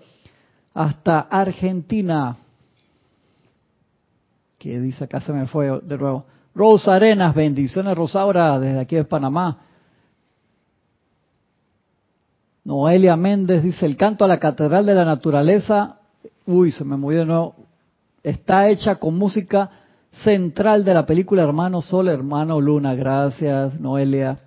Hasta 0.74 1.20
Argentina. 1.20 2.36
Que 4.62 4.80
dice 4.80 5.04
acá 5.04 5.20
se 5.20 5.32
me 5.32 5.46
fue 5.46 5.80
de 5.80 5.98
nuevo. 5.98 6.24
Rosa 6.54 6.94
Arenas, 6.94 7.34
bendiciones 7.34 7.96
Rosaura 7.96 8.60
desde 8.60 8.78
aquí 8.78 8.94
de 8.94 9.04
Panamá. 9.04 9.58
Noelia 12.64 13.16
Méndez 13.16 13.64
dice, 13.64 13.84
el 13.86 13.96
canto 13.96 14.24
a 14.24 14.28
la 14.28 14.38
Catedral 14.38 14.86
de 14.86 14.94
la 14.94 15.04
Naturaleza, 15.04 15.96
uy, 16.46 16.70
se 16.70 16.84
me 16.84 16.96
movió 16.96 17.20
de 17.20 17.26
nuevo, 17.26 17.56
está 18.22 18.68
hecha 18.68 18.96
con 18.96 19.18
música 19.18 19.68
central 20.22 20.84
de 20.84 20.94
la 20.94 21.06
película 21.06 21.42
Hermano 21.42 21.80
Sol, 21.80 22.06
Hermano 22.06 22.60
Luna. 22.60 22.94
Gracias, 22.94 23.80
Noelia. 23.80 24.38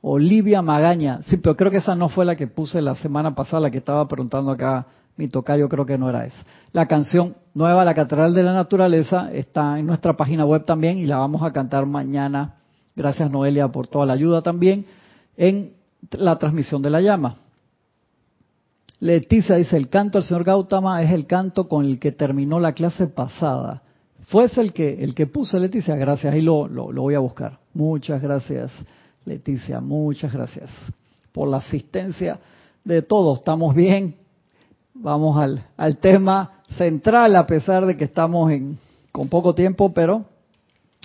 Olivia 0.00 0.62
Magaña. 0.62 1.20
Sí, 1.24 1.36
pero 1.36 1.56
creo 1.56 1.70
que 1.70 1.78
esa 1.78 1.94
no 1.94 2.08
fue 2.08 2.24
la 2.24 2.36
que 2.36 2.46
puse 2.46 2.80
la 2.80 2.94
semana 2.94 3.34
pasada, 3.34 3.60
la 3.60 3.70
que 3.70 3.78
estaba 3.78 4.08
preguntando 4.08 4.50
acá 4.50 4.86
mi 5.18 5.26
tocayo, 5.26 5.68
creo 5.68 5.84
que 5.84 5.98
no 5.98 6.08
era 6.08 6.24
esa. 6.24 6.44
La 6.72 6.86
canción 6.86 7.34
nueva, 7.52 7.84
La 7.84 7.92
Catedral 7.92 8.32
de 8.34 8.44
la 8.44 8.54
Naturaleza, 8.54 9.30
está 9.32 9.78
en 9.78 9.84
nuestra 9.84 10.16
página 10.16 10.46
web 10.46 10.64
también 10.64 10.96
y 10.96 11.06
la 11.06 11.18
vamos 11.18 11.42
a 11.42 11.52
cantar 11.52 11.86
mañana. 11.86 12.54
Gracias, 12.94 13.28
Noelia, 13.28 13.68
por 13.68 13.88
toda 13.88 14.06
la 14.06 14.12
ayuda 14.12 14.42
también 14.42 14.86
en 15.36 15.72
la 16.12 16.38
transmisión 16.38 16.82
de 16.82 16.90
la 16.90 17.00
llama. 17.00 17.34
Leticia 19.00 19.56
dice, 19.56 19.76
el 19.76 19.88
canto 19.88 20.18
al 20.18 20.24
señor 20.24 20.44
Gautama 20.44 21.02
es 21.02 21.10
el 21.10 21.26
canto 21.26 21.68
con 21.68 21.84
el 21.84 21.98
que 21.98 22.12
terminó 22.12 22.60
la 22.60 22.72
clase 22.72 23.08
pasada. 23.08 23.82
Fue 24.26 24.44
ese 24.44 24.60
el 24.60 24.72
que, 24.72 25.02
el 25.02 25.16
que 25.16 25.26
puse 25.26 25.58
Leticia, 25.58 25.96
gracias, 25.96 26.32
ahí 26.32 26.42
lo, 26.42 26.68
lo, 26.68 26.92
voy 26.92 27.14
a 27.14 27.18
buscar. 27.18 27.58
Muchas 27.74 28.22
gracias, 28.22 28.72
Leticia, 29.24 29.80
muchas 29.80 30.32
gracias 30.32 30.70
por 31.32 31.48
la 31.48 31.56
asistencia 31.56 32.38
de 32.84 33.02
todos. 33.02 33.38
¿Estamos 33.38 33.74
bien? 33.74 34.27
Vamos 35.00 35.38
al, 35.38 35.64
al 35.76 35.98
tema 35.98 36.62
central, 36.76 37.36
a 37.36 37.46
pesar 37.46 37.86
de 37.86 37.96
que 37.96 38.04
estamos 38.04 38.50
en, 38.50 38.78
con 39.12 39.28
poco 39.28 39.54
tiempo, 39.54 39.94
pero 39.94 40.24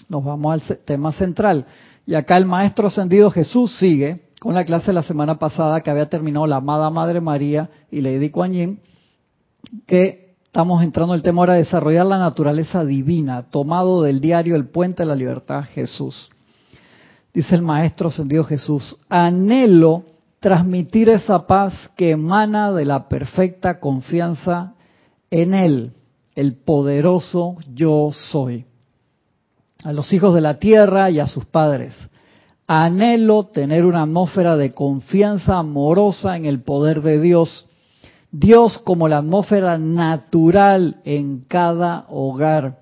nos 0.10 0.24
vamos 0.24 0.54
al 0.54 0.78
tema 0.80 1.12
central. 1.14 1.68
Y 2.08 2.16
acá 2.16 2.38
el 2.38 2.46
Maestro 2.46 2.88
Ascendido 2.88 3.30
Jesús 3.30 3.78
sigue 3.78 4.30
con 4.39 4.56
la 4.56 4.66
clase 4.66 4.88
de 4.88 4.94
la 4.94 5.04
semana 5.04 5.38
pasada 5.38 5.82
que 5.82 5.91
había 5.91 6.10
terminado 6.10 6.48
la 6.48 6.56
amada 6.56 6.89
Madre 6.89 7.22
María 7.22 7.70
y 7.91 8.02
Lady 8.02 8.32
Kuan 8.32 8.54
Yin, 8.54 8.80
que 9.86 10.36
estamos 10.44 10.84
entrando 10.84 11.14
en 11.14 11.20
el 11.20 11.24
tema 11.24 11.44
ahora 11.44 11.54
de 11.54 11.60
desarrollar 11.60 12.08
la 12.08 12.18
naturaleza 12.18 12.84
divina, 12.84 13.44
tomado 13.44 14.02
del 14.02 14.22
diario 14.22 14.56
El 14.56 14.70
Puente 14.70 15.04
de 15.04 15.08
la 15.08 15.16
Libertad 15.16 15.66
Jesús. 15.66 16.32
Dice 17.32 17.54
el 17.54 17.62
Maestro 17.62 18.08
Ascendido 18.08 18.44
Jesús, 18.44 18.98
anhelo 19.08 20.04
transmitir 20.44 21.10
esa 21.10 21.48
paz 21.48 21.74
que 21.96 22.12
emana 22.12 22.72
de 22.72 22.86
la 22.86 23.08
perfecta 23.10 23.80
confianza 23.80 24.76
en 25.32 25.56
Él, 25.56 25.94
el 26.36 26.54
poderoso 26.58 27.56
yo 27.74 28.12
soy, 28.12 28.66
a 29.84 29.91
los 29.91 30.14
hijos 30.14 30.36
de 30.36 30.41
la 30.41 30.60
tierra 30.60 31.10
y 31.10 31.20
a 31.20 31.26
sus 31.26 31.46
padres 31.46 31.96
Anhelo 32.68 33.46
tener 33.46 33.86
una 33.86 34.04
atmósfera 34.04 34.56
de 34.56 34.74
confianza 34.74 35.58
amorosa 35.58 36.38
en 36.38 36.46
el 36.46 36.62
poder 36.62 37.02
de 37.02 37.20
Dios. 37.20 37.66
Dios 38.32 38.78
como 38.80 39.08
la 39.08 39.18
atmósfera 39.20 39.78
natural 39.78 41.02
en 41.04 41.41
cada 41.41 42.06
hogar, 42.10 42.80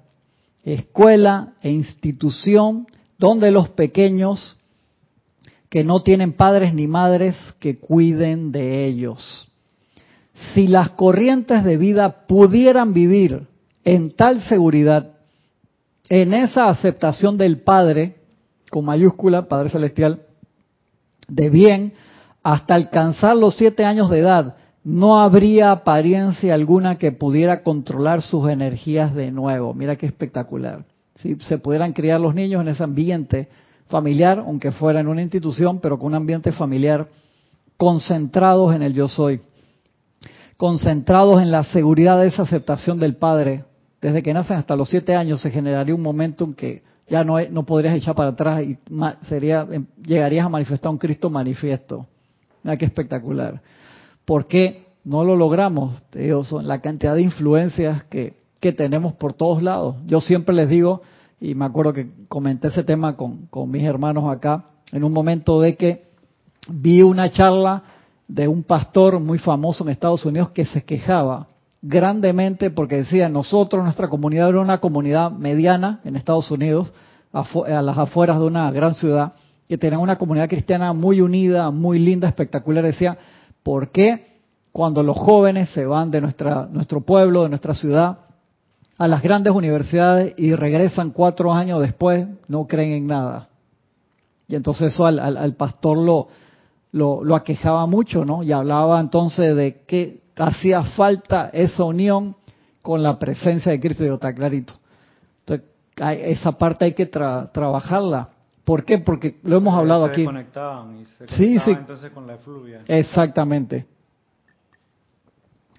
escuela 0.64 1.54
e 1.62 1.72
institución 1.72 2.88
donde 3.18 3.52
los 3.52 3.70
pequeños 3.70 4.58
que 5.72 5.86
no 5.86 6.02
tienen 6.04 6.34
padres 6.34 6.74
ni 6.74 6.86
madres 6.86 7.38
que 7.60 7.80
cuiden 7.80 8.52
de 8.52 8.86
ellos. 8.86 9.48
Si 10.54 10.68
las 10.68 10.90
corrientes 10.90 11.64
de 11.64 11.78
vida 11.78 12.28
pudieran 12.28 12.94
vivir 12.94 13.48
en 13.86 14.14
tal 14.14 14.42
seguridad, 14.42 15.14
en 16.10 16.34
esa 16.34 16.68
aceptación 16.68 17.38
del 17.38 17.62
Padre, 17.62 18.18
con 18.70 18.84
mayúscula, 18.84 19.48
Padre 19.48 19.70
Celestial, 19.70 20.24
de 21.30 21.50
bien, 21.50 21.94
hasta 22.44 22.76
alcanzar 22.76 23.38
los 23.38 23.56
siete 23.56 23.86
años 23.86 24.10
de 24.10 24.20
edad, 24.20 24.58
no 24.84 25.22
habría 25.22 25.72
apariencia 25.72 26.54
alguna 26.54 26.98
que 26.98 27.14
pudiera 27.14 27.64
controlar 27.64 28.22
sus 28.22 28.50
energías 28.50 29.16
de 29.16 29.32
nuevo. 29.32 29.74
Mira 29.74 29.96
qué 29.96 30.06
espectacular. 30.06 30.84
Si 31.16 31.36
se 31.36 31.60
pudieran 31.60 31.94
criar 31.94 32.20
los 32.20 32.36
niños 32.36 32.62
en 32.62 32.68
ese 32.68 32.84
ambiente 32.84 33.48
familiar, 33.92 34.40
aunque 34.40 34.72
fuera 34.72 35.02
en 35.02 35.08
una 35.08 35.22
institución, 35.22 35.80
pero 35.80 36.00
con 36.00 36.08
un 36.08 36.16
ambiente 36.16 36.52
familiar, 36.52 37.08
concentrados 37.78 38.74
en 38.76 38.82
el 38.82 38.94
yo 38.94 39.08
soy, 39.08 39.42
concentrados 40.58 41.42
en 41.42 41.52
la 41.52 41.64
seguridad 41.66 42.20
de 42.20 42.28
esa 42.28 42.44
aceptación 42.44 43.00
del 43.00 43.18
Padre, 43.18 43.66
desde 44.02 44.24
que 44.24 44.34
nacen 44.34 44.58
hasta 44.58 44.76
los 44.76 44.90
siete 44.90 45.16
años 45.16 45.42
se 45.42 45.52
generaría 45.52 45.94
un 45.94 46.02
momento 46.02 46.46
en 46.46 46.56
que 46.56 46.82
ya 47.08 47.24
no, 47.24 47.40
no 47.50 47.66
podrías 47.66 47.96
echar 47.96 48.16
para 48.16 48.30
atrás 48.30 48.64
y 48.64 48.78
sería, 49.28 49.68
em, 49.70 49.86
llegarías 50.04 50.46
a 50.46 50.50
manifestar 50.50 50.92
un 50.92 50.98
Cristo 50.98 51.30
manifiesto. 51.30 52.08
Mira 52.64 52.78
qué 52.78 52.86
espectacular. 52.86 53.62
¿Por 54.26 54.48
qué 54.48 54.86
no 55.04 55.24
lo 55.24 55.36
logramos? 55.36 56.02
son 56.44 56.68
la 56.68 56.80
cantidad 56.80 57.16
de 57.16 57.24
influencias 57.24 58.04
que, 58.06 58.36
que 58.60 58.72
tenemos 58.72 59.14
por 59.14 59.34
todos 59.34 59.62
lados. 59.62 59.98
Yo 60.06 60.22
siempre 60.22 60.56
les 60.56 60.70
digo, 60.70 61.02
y 61.42 61.56
me 61.56 61.66
acuerdo 61.66 61.92
que 61.92 62.08
comenté 62.30 62.68
ese 62.68 62.84
tema 62.84 63.18
con, 63.18 63.48
con 63.48 63.70
mis 63.70 63.84
hermanos 63.84 64.32
acá, 64.32 64.66
en 64.92 65.04
un 65.04 65.12
momento 65.12 65.60
de 65.60 65.76
que 65.76 66.12
vi 66.70 67.02
una 67.02 67.32
charla 67.32 67.82
de 68.28 68.48
un 68.48 68.64
pastor 68.64 69.20
muy 69.20 69.40
famoso 69.40 69.84
en 69.84 69.90
Estados 69.90 70.24
Unidos 70.24 70.52
que 70.52 70.66
se 70.66 70.84
quejaba 70.84 71.48
grandemente 71.82 72.70
porque 72.70 72.98
decía, 72.98 73.28
nosotros, 73.28 73.84
nuestra 73.84 74.08
comunidad 74.08 74.50
era 74.50 74.62
una 74.62 74.80
comunidad 74.80 75.32
mediana 75.32 76.00
en 76.04 76.16
Estados 76.16 76.52
Unidos, 76.52 76.94
a 77.34 77.82
las 77.82 77.98
afueras 77.98 78.38
de 78.38 78.46
una 78.46 78.70
gran 78.72 78.94
ciudad, 78.94 79.34
que 79.68 79.78
tenía 79.78 79.98
una 79.98 80.18
comunidad 80.18 80.48
cristiana 80.48 80.94
muy 80.94 81.22
unida, 81.22 81.72
muy 81.72 81.98
linda, 81.98 82.28
espectacular. 82.28 82.84
Decía, 82.84 83.18
¿por 83.64 83.90
qué 83.90 84.42
cuando 84.72 85.02
los 85.02 85.18
jóvenes 85.18 85.70
se 85.70 85.86
van 85.86 86.12
de 86.12 86.22
nuestra, 86.22 86.68
nuestro 86.72 87.02
pueblo, 87.02 87.44
de 87.44 87.50
nuestra 87.50 87.74
ciudad, 87.74 88.20
a 89.02 89.08
las 89.08 89.24
grandes 89.24 89.52
universidades 89.52 90.36
y 90.38 90.54
regresan 90.54 91.10
cuatro 91.10 91.52
años 91.52 91.82
después, 91.82 92.28
no 92.48 92.68
creen 92.68 92.92
en 92.92 93.08
nada? 93.08 93.50
Y 94.48 94.54
entonces 94.54 94.94
eso 94.94 95.08
al, 95.08 95.18
al, 95.18 95.56
pastor 95.56 95.98
lo, 95.98 96.28
lo, 96.92 97.24
lo, 97.24 97.36
aquejaba 97.36 97.88
mucho, 97.88 98.26
¿no? 98.26 98.44
Y 98.44 98.52
hablaba 98.52 99.00
entonces 99.00 99.56
de 99.56 99.82
qué, 99.88 100.22
hacía 100.36 100.84
falta 100.84 101.50
esa 101.52 101.84
unión 101.84 102.36
con 102.84 103.02
la 103.02 103.18
presencia 103.18 103.72
de 103.72 103.80
Cristo, 103.80 104.06
y 104.06 104.10
está 104.10 104.36
clarito. 104.36 104.74
Entonces, 105.40 105.66
esa 106.38 106.52
parte 106.52 106.86
hay 106.86 106.94
que 106.94 107.08
trabajarla. 107.08 108.30
¿Por 108.64 108.86
qué? 108.86 109.00
Porque 109.00 109.40
lo 109.42 109.58
hemos 109.58 109.74
hablado 109.74 110.06
aquí. 110.06 110.28
y 110.28 111.06
se 111.06 111.28
sí, 111.28 111.58
sí. 111.58 111.72
entonces 111.72 112.12
con 112.12 112.28
la 112.28 112.36
efluvia. 112.36 112.82
Exactamente. 112.88 113.88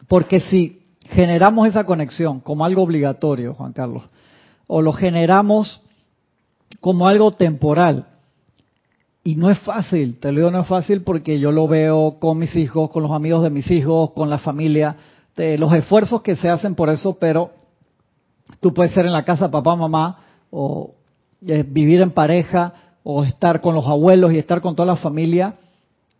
Porque 0.08 0.40
si 0.40 0.81
generamos 1.06 1.68
esa 1.68 1.84
conexión 1.84 2.40
como 2.40 2.64
algo 2.64 2.82
obligatorio, 2.82 3.54
Juan 3.54 3.72
Carlos, 3.72 4.04
o 4.66 4.82
lo 4.82 4.92
generamos 4.92 5.82
como 6.80 7.08
algo 7.08 7.32
temporal, 7.32 8.06
y 9.24 9.36
no 9.36 9.50
es 9.50 9.58
fácil, 9.60 10.18
te 10.18 10.32
lo 10.32 10.38
digo, 10.38 10.50
no 10.50 10.60
es 10.62 10.66
fácil 10.66 11.02
porque 11.02 11.38
yo 11.38 11.52
lo 11.52 11.68
veo 11.68 12.18
con 12.18 12.38
mis 12.38 12.56
hijos, 12.56 12.90
con 12.90 13.04
los 13.04 13.12
amigos 13.12 13.42
de 13.44 13.50
mis 13.50 13.70
hijos, 13.70 14.10
con 14.12 14.28
la 14.28 14.38
familia, 14.38 14.96
de 15.36 15.58
los 15.58 15.72
esfuerzos 15.72 16.22
que 16.22 16.36
se 16.36 16.48
hacen 16.48 16.74
por 16.74 16.90
eso, 16.90 17.16
pero 17.18 17.50
tú 18.60 18.74
puedes 18.74 18.92
ser 18.92 19.06
en 19.06 19.12
la 19.12 19.24
casa 19.24 19.50
papá, 19.50 19.76
mamá, 19.76 20.18
o 20.50 20.94
vivir 21.40 22.00
en 22.00 22.10
pareja, 22.10 22.74
o 23.04 23.24
estar 23.24 23.60
con 23.60 23.74
los 23.74 23.86
abuelos 23.86 24.32
y 24.32 24.38
estar 24.38 24.60
con 24.60 24.74
toda 24.74 24.86
la 24.86 24.96
familia, 24.96 25.54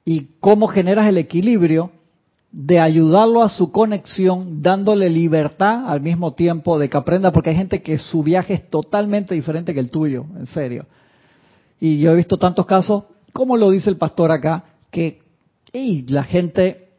y 0.05 0.39
cómo 0.39 0.69
generas 0.69 1.09
el 1.09 1.19
equilibrio 1.19 1.91
de 2.53 2.79
ayudarlo 2.79 3.43
a 3.43 3.49
su 3.49 3.73
conexión, 3.73 4.63
dándole 4.63 5.09
libertad 5.09 5.89
al 5.89 6.03
mismo 6.03 6.35
tiempo 6.35 6.79
de 6.79 6.91
que 6.91 6.99
aprenda, 6.99 7.33
porque 7.33 7.51
hay 7.51 7.57
gente 7.57 7.83
que 7.83 7.97
su 7.97 8.23
viaje 8.23 8.53
es 8.53 8.69
totalmente 8.69 9.35
diferente 9.35 9.73
que 9.73 9.81
el 9.81 9.91
tuyo, 9.91 10.27
en 10.39 10.47
serio. 10.49 10.85
Y 11.81 11.99
yo 11.99 12.13
he 12.13 12.17
visto 12.17 12.37
tantos 12.37 12.67
casos, 12.67 13.05
como 13.33 13.57
lo 13.57 13.71
dice 13.71 13.89
el 13.89 13.97
pastor 13.97 14.31
acá, 14.31 14.65
que 14.91 15.23
la 15.73 16.25
gente 16.25 16.91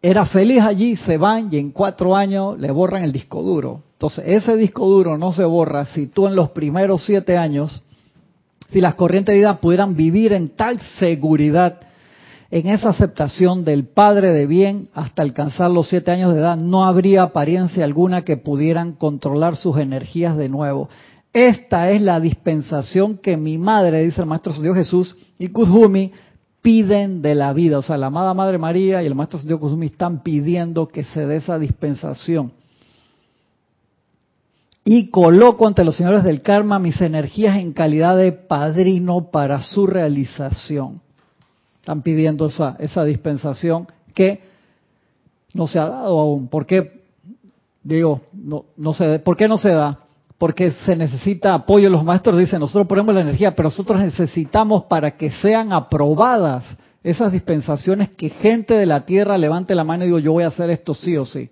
era 0.00 0.24
feliz 0.24 0.62
allí, 0.62 0.96
se 0.96 1.18
van 1.18 1.50
y 1.52 1.58
en 1.58 1.72
cuatro 1.72 2.16
años 2.16 2.58
le 2.58 2.70
borran 2.70 3.04
el 3.04 3.12
disco 3.12 3.42
duro. 3.42 3.82
Entonces, 3.92 4.24
ese 4.26 4.56
disco 4.56 4.88
duro 4.88 5.18
no 5.18 5.34
se 5.34 5.44
borra 5.44 5.84
si 5.84 6.06
tú 6.06 6.26
en 6.26 6.34
los 6.34 6.50
primeros 6.50 7.04
siete 7.04 7.36
años, 7.36 7.82
si 8.72 8.80
las 8.80 8.94
corrientes 8.94 9.34
de 9.34 9.40
vida 9.40 9.60
pudieran 9.60 9.94
vivir 9.94 10.32
en 10.32 10.48
tal 10.48 10.80
seguridad, 10.98 11.80
en 12.50 12.66
esa 12.66 12.90
aceptación 12.90 13.64
del 13.64 13.86
Padre 13.86 14.32
de 14.32 14.46
bien 14.46 14.88
hasta 14.92 15.22
alcanzar 15.22 15.70
los 15.70 15.88
siete 15.88 16.10
años 16.10 16.34
de 16.34 16.40
edad, 16.40 16.56
no 16.56 16.84
habría 16.84 17.22
apariencia 17.22 17.84
alguna 17.84 18.22
que 18.22 18.36
pudieran 18.36 18.92
controlar 18.92 19.56
sus 19.56 19.78
energías 19.78 20.36
de 20.36 20.48
nuevo. 20.48 20.88
Esta 21.32 21.90
es 21.92 22.02
la 22.02 22.18
dispensación 22.18 23.18
que 23.18 23.36
mi 23.36 23.56
madre, 23.56 24.02
dice 24.02 24.20
el 24.20 24.26
Maestro 24.26 24.52
Dios 24.54 24.74
Jesús, 24.74 25.16
y 25.38 25.48
Kuzumi 25.48 26.10
piden 26.60 27.22
de 27.22 27.36
la 27.36 27.52
vida. 27.52 27.78
O 27.78 27.82
sea, 27.82 27.96
la 27.96 28.08
amada 28.08 28.34
Madre 28.34 28.58
María 28.58 29.00
y 29.00 29.06
el 29.06 29.14
Maestro 29.14 29.38
Dios 29.38 29.60
Kuzumi 29.60 29.86
están 29.86 30.24
pidiendo 30.24 30.88
que 30.88 31.04
se 31.04 31.26
dé 31.26 31.36
esa 31.36 31.58
dispensación. 31.58 32.52
y 34.82 35.10
coloco 35.10 35.68
ante 35.68 35.84
los 35.84 35.94
señores 35.94 36.24
del 36.24 36.42
karma 36.42 36.78
mis 36.80 37.00
energías 37.00 37.58
en 37.58 37.74
calidad 37.74 38.16
de 38.16 38.32
padrino 38.32 39.30
para 39.30 39.62
su 39.62 39.86
realización. 39.86 41.02
Están 41.80 42.02
pidiendo 42.02 42.46
esa, 42.46 42.76
esa 42.78 43.04
dispensación 43.04 43.88
que 44.14 44.40
no 45.54 45.66
se 45.66 45.78
ha 45.78 45.88
dado 45.88 46.18
aún. 46.18 46.48
¿Por 46.48 46.66
qué? 46.66 47.00
Digo, 47.82 48.20
no, 48.32 48.66
no 48.76 48.92
se, 48.92 49.18
¿por 49.18 49.36
qué 49.36 49.48
no 49.48 49.56
se 49.56 49.72
da? 49.72 50.00
Porque 50.38 50.70
se 50.70 50.94
necesita 50.96 51.54
apoyo. 51.54 51.90
Los 51.90 52.04
maestros 52.04 52.38
dicen, 52.38 52.60
nosotros 52.60 52.86
ponemos 52.86 53.14
la 53.14 53.22
energía, 53.22 53.54
pero 53.54 53.68
nosotros 53.68 54.00
necesitamos 54.00 54.84
para 54.84 55.16
que 55.16 55.30
sean 55.30 55.72
aprobadas 55.72 56.64
esas 57.02 57.32
dispensaciones 57.32 58.10
que 58.10 58.28
gente 58.28 58.74
de 58.74 58.86
la 58.86 59.06
tierra 59.06 59.38
levante 59.38 59.74
la 59.74 59.84
mano 59.84 60.04
y 60.04 60.08
digo, 60.08 60.18
yo 60.18 60.32
voy 60.32 60.44
a 60.44 60.48
hacer 60.48 60.70
esto 60.70 60.94
sí 60.94 61.16
o 61.16 61.24
sí. 61.24 61.50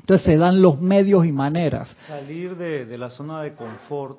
Entonces 0.00 0.26
se 0.26 0.36
dan 0.36 0.60
los 0.60 0.80
medios 0.80 1.24
y 1.24 1.32
maneras. 1.32 1.94
Salir 2.06 2.56
de, 2.56 2.98
la 2.98 3.10
zona 3.10 3.42
de 3.42 3.54
confort 3.54 4.18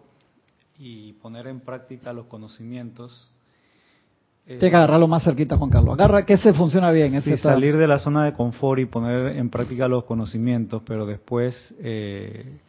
y 0.80 1.14
poner 1.14 1.48
en 1.48 1.60
práctica 1.60 2.14
los 2.14 2.26
conocimientos. 2.26 3.30
Eh, 4.52 4.58
Tienes 4.58 4.72
que 4.72 4.78
agarrarlo 4.78 5.08
más 5.08 5.24
cerquita, 5.24 5.58
Juan 5.58 5.70
Carlos. 5.70 5.94
Agarra 5.94 6.26
que 6.26 6.38
se 6.38 6.54
funciona 6.54 6.92
bien. 6.92 7.16
Ese 7.16 7.38
salir 7.38 7.78
de 7.78 7.88
la 7.88 8.00
zona 8.00 8.26
de 8.26 8.34
confort 8.34 8.80
y 8.80 8.86
poner 8.86 9.38
en 9.38 9.50
práctica 9.50 9.88
los 9.88 10.04
conocimientos, 10.04 10.82
pero 10.86 11.06
después 11.06 11.74
eh, 11.82 12.60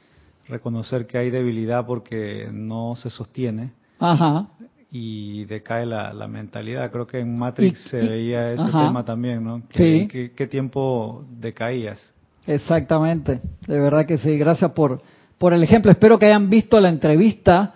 reconocer 0.49 1.07
que 1.07 1.18
hay 1.18 1.30
debilidad 1.30 1.85
porque 1.87 2.49
no 2.53 2.95
se 2.97 3.11
sostiene. 3.11 3.72
Ajá 3.99 4.49
y 4.95 5.47
decae 5.47 5.87
la, 5.87 6.12
la 6.12 6.28
mentalidad. 6.28 6.91
Creo 6.93 7.07
que 7.07 7.18
en 7.18 7.39
Matrix 7.39 7.83
se 7.89 7.97
veía 7.97 8.53
ese 8.53 8.66
tema 8.70 9.03
también, 9.03 9.43
¿no? 9.43 9.62
¿Qué, 9.70 10.07
sí. 10.12 10.30
¿qué, 10.37 10.47
tiempo 10.47 11.24
decaías? 11.30 12.12
Exactamente, 12.47 13.41
de 13.66 13.80
verdad 13.80 14.05
que 14.05 14.18
sí. 14.18 14.37
Gracias 14.37 14.70
por, 14.72 15.01
por 15.39 15.55
el 15.55 15.62
ejemplo. 15.62 15.91
Espero 15.91 16.18
que 16.18 16.26
hayan 16.26 16.51
visto 16.51 16.78
la 16.78 16.91
entrevista 16.91 17.72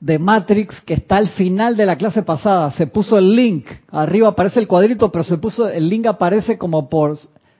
de 0.00 0.18
Matrix 0.18 0.80
que 0.82 0.94
está 0.94 1.16
al 1.16 1.28
final 1.28 1.76
de 1.76 1.86
la 1.86 1.96
clase 1.96 2.22
pasada. 2.22 2.70
Se 2.72 2.86
puso 2.86 3.18
el 3.18 3.34
link, 3.34 3.66
arriba 3.90 4.28
aparece 4.28 4.60
el 4.60 4.68
cuadrito, 4.68 5.10
pero 5.10 5.24
se 5.24 5.38
puso 5.38 5.68
el 5.68 5.88
link 5.88 6.06
aparece 6.06 6.58
como 6.58 6.88
por 6.88 7.16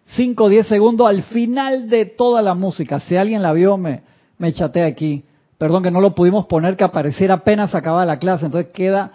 5 0.06 0.44
o 0.44 0.48
10 0.48 0.66
segundos 0.66 1.08
al 1.08 1.22
final 1.24 1.88
de 1.88 2.06
toda 2.06 2.42
la 2.42 2.54
música. 2.54 3.00
Si 3.00 3.16
alguien 3.16 3.42
la 3.42 3.52
vio, 3.52 3.76
me, 3.76 4.02
me 4.38 4.52
aquí. 4.84 5.24
Perdón 5.58 5.82
que 5.82 5.90
no 5.90 6.00
lo 6.00 6.14
pudimos 6.14 6.46
poner 6.46 6.76
que 6.76 6.84
apareciera 6.84 7.34
apenas 7.34 7.74
acababa 7.74 8.04
la 8.04 8.18
clase, 8.18 8.46
entonces 8.46 8.72
queda, 8.72 9.12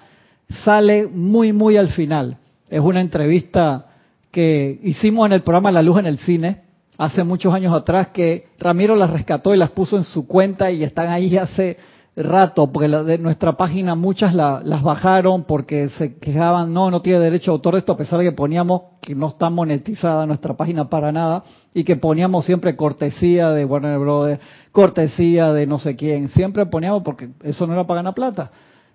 sale 0.63 1.07
muy, 1.07 1.53
muy 1.53 1.78
al 1.78 1.89
final. 1.89 2.38
Es 2.70 2.80
una 2.80 3.01
entrevista 3.01 3.88
que 4.32 4.80
hicimos 4.84 5.26
en 5.28 5.34
el 5.34 5.43
programa 5.43 5.72
La 5.72 5.82
Luz 5.82 5.99
en 5.99 6.05
el 6.05 6.20
Cine, 6.20 6.61
hace 6.97 7.24
muchos 7.24 7.53
años 7.53 7.74
atrás 7.74 8.09
que 8.09 8.47
Ramiro 8.59 8.95
las 8.95 9.09
rescató 9.09 9.53
y 9.53 9.57
las 9.57 9.72
puso 9.72 9.97
en 9.97 10.03
su 10.03 10.28
cuenta 10.28 10.72
y 10.72 10.84
están 10.84 11.09
ahí 11.09 11.36
hace 11.38 11.78
rato, 12.16 12.72
porque 12.72 12.88
de 12.88 13.18
nuestra 13.18 13.53
página 13.53 13.95
muchas 13.95 14.34
las 14.34 14.84
bajaron 14.84 15.43
porque 15.43 15.89
se 15.89 16.18
quejaban, 16.18 16.74
no, 16.74 16.91
no 16.91 17.01
tiene 17.01 17.20
derecho 17.20 17.51
a 17.51 17.53
autor 17.53 17.78
esto, 17.78 17.93
a 17.93 17.97
pesar 17.97 18.20
de 18.20 18.26
que 18.26 18.32
poníamos 18.32 18.82
que 19.01 19.16
no 19.16 19.28
está 19.28 19.49
monetizada 19.49 20.26
nuestra 20.26 20.55
página 20.55 20.89
para 20.89 21.12
nada 21.12 21.43
y 21.74 21.84
que 21.84 21.95
poníamos 21.95 22.45
siempre 22.45 22.76
cortesía 22.76 23.49
de 23.49 23.64
Warner 23.66 23.99
Brothers, 23.99 24.41
cortesía 24.72 25.53
de 25.53 25.68
no 25.68 25.80
sé 25.80 25.95
quién, 25.95 26.30
siempre 26.30 26.66
poníamos 26.66 27.03
porque 27.03 27.30
eso 27.43 27.66
no 27.68 27.74
era 27.74 27.86
para 27.88 27.99
ganar 27.99 28.14
plata 28.14 28.51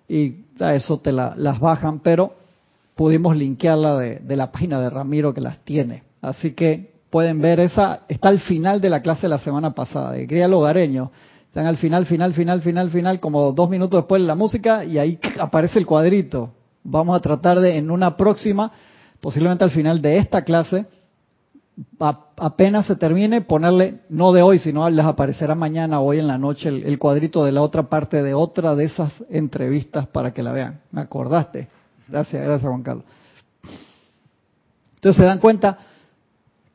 y 0.07 0.45
a 0.59 0.75
eso 0.75 0.99
te 0.99 1.11
las 1.11 1.59
bajan, 1.59 1.99
pero 1.99 2.33
pudimos 2.95 3.35
linkearla 3.35 3.97
de, 3.97 4.19
de 4.19 4.35
la 4.35 4.51
página 4.51 4.79
de 4.79 4.89
Ramiro 4.89 5.33
que 5.33 5.41
las 5.41 5.59
tiene. 5.59 6.03
Así 6.21 6.51
que 6.51 6.95
pueden 7.09 7.41
ver 7.41 7.59
esa, 7.59 8.01
está 8.07 8.29
al 8.29 8.39
final 8.39 8.81
de 8.81 8.89
la 8.89 9.01
clase 9.01 9.23
de 9.23 9.29
la 9.29 9.39
semana 9.39 9.73
pasada, 9.73 10.11
de 10.11 10.27
Cría 10.27 10.47
Logareño. 10.47 11.11
Están 11.55 11.67
al 11.67 11.77
final, 11.77 12.05
final, 12.05 12.33
final, 12.33 12.61
final, 12.61 12.89
final, 12.89 13.19
como 13.21 13.53
dos 13.53 13.69
minutos 13.69 14.01
después 14.01 14.21
de 14.21 14.27
la 14.27 14.35
música 14.35 14.83
y 14.83 14.97
ahí 14.97 15.17
aparece 15.39 15.79
el 15.79 15.85
cuadrito. 15.85 16.49
Vamos 16.83 17.15
a 17.15 17.21
tratar 17.21 17.61
de, 17.61 17.77
en 17.77 17.91
una 17.91 18.17
próxima, 18.17 18.73
posiblemente 19.21 19.63
al 19.63 19.71
final 19.71 20.01
de 20.01 20.17
esta 20.17 20.43
clase, 20.43 20.85
apenas 22.35 22.87
se 22.87 22.97
termine, 22.97 23.39
ponerle, 23.39 24.01
no 24.09 24.33
de 24.33 24.41
hoy, 24.41 24.59
sino 24.59 24.89
les 24.89 25.05
aparecerá 25.05 25.55
mañana 25.55 26.01
hoy 26.01 26.19
en 26.19 26.27
la 26.27 26.37
noche 26.37 26.67
el, 26.67 26.99
cuadrito 26.99 27.45
de 27.45 27.53
la 27.53 27.61
otra 27.61 27.83
parte 27.83 28.21
de 28.21 28.33
otra 28.33 28.75
de 28.75 28.83
esas 28.83 29.23
entrevistas 29.29 30.07
para 30.07 30.33
que 30.33 30.43
la 30.43 30.51
vean. 30.51 30.81
¿Me 30.91 30.99
acordaste? 30.99 31.69
Gracias, 32.09 32.43
gracias 32.43 32.69
Juan 32.69 32.83
Carlos. 32.83 33.05
Entonces 34.95 35.21
se 35.21 35.25
dan 35.25 35.39
cuenta 35.39 35.77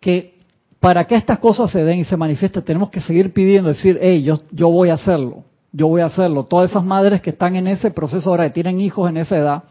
que 0.01 0.40
para 0.81 1.05
que 1.05 1.15
estas 1.15 1.39
cosas 1.39 1.71
se 1.71 1.85
den 1.85 2.01
y 2.01 2.05
se 2.07 2.17
manifiesten, 2.17 2.65
tenemos 2.65 2.89
que 2.89 3.03
seguir 3.03 3.35
pidiendo, 3.35 3.69
decir, 3.69 3.99
hey, 4.01 4.23
yo, 4.23 4.41
yo 4.51 4.71
voy 4.71 4.89
a 4.89 4.95
hacerlo, 4.95 5.45
yo 5.73 5.89
voy 5.89 6.01
a 6.01 6.07
hacerlo. 6.07 6.45
Todas 6.45 6.71
esas 6.71 6.83
madres 6.83 7.21
que 7.21 7.31
están 7.31 7.55
en 7.55 7.67
ese 7.67 7.91
proceso 7.91 8.31
ahora, 8.31 8.45
que 8.45 8.55
tienen 8.55 8.81
hijos 8.81 9.09
en 9.11 9.19
esa 9.19 9.37
edad, 9.37 9.65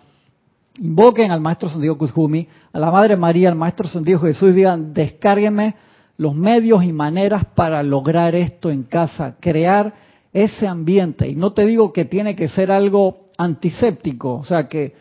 invoquen 0.77 1.31
al 1.31 1.41
Maestro 1.41 1.67
Sendido 1.67 1.97
Kuzhumi, 1.97 2.47
a 2.71 2.79
la 2.79 2.91
Madre 2.91 3.17
María, 3.17 3.49
al 3.49 3.55
Maestro 3.55 3.87
Sendido 3.87 4.19
Jesús, 4.19 4.51
y 4.51 4.53
digan, 4.53 4.93
descárguenme 4.93 5.75
los 6.17 6.35
medios 6.35 6.83
y 6.83 6.93
maneras 6.93 7.43
para 7.55 7.81
lograr 7.81 8.35
esto 8.35 8.69
en 8.69 8.83
casa, 8.83 9.35
crear 9.39 9.95
ese 10.31 10.67
ambiente. 10.67 11.27
Y 11.27 11.35
no 11.35 11.53
te 11.53 11.65
digo 11.65 11.91
que 11.91 12.05
tiene 12.05 12.35
que 12.35 12.49
ser 12.49 12.71
algo 12.71 13.29
antiséptico, 13.35 14.35
o 14.35 14.43
sea, 14.43 14.67
que, 14.67 14.93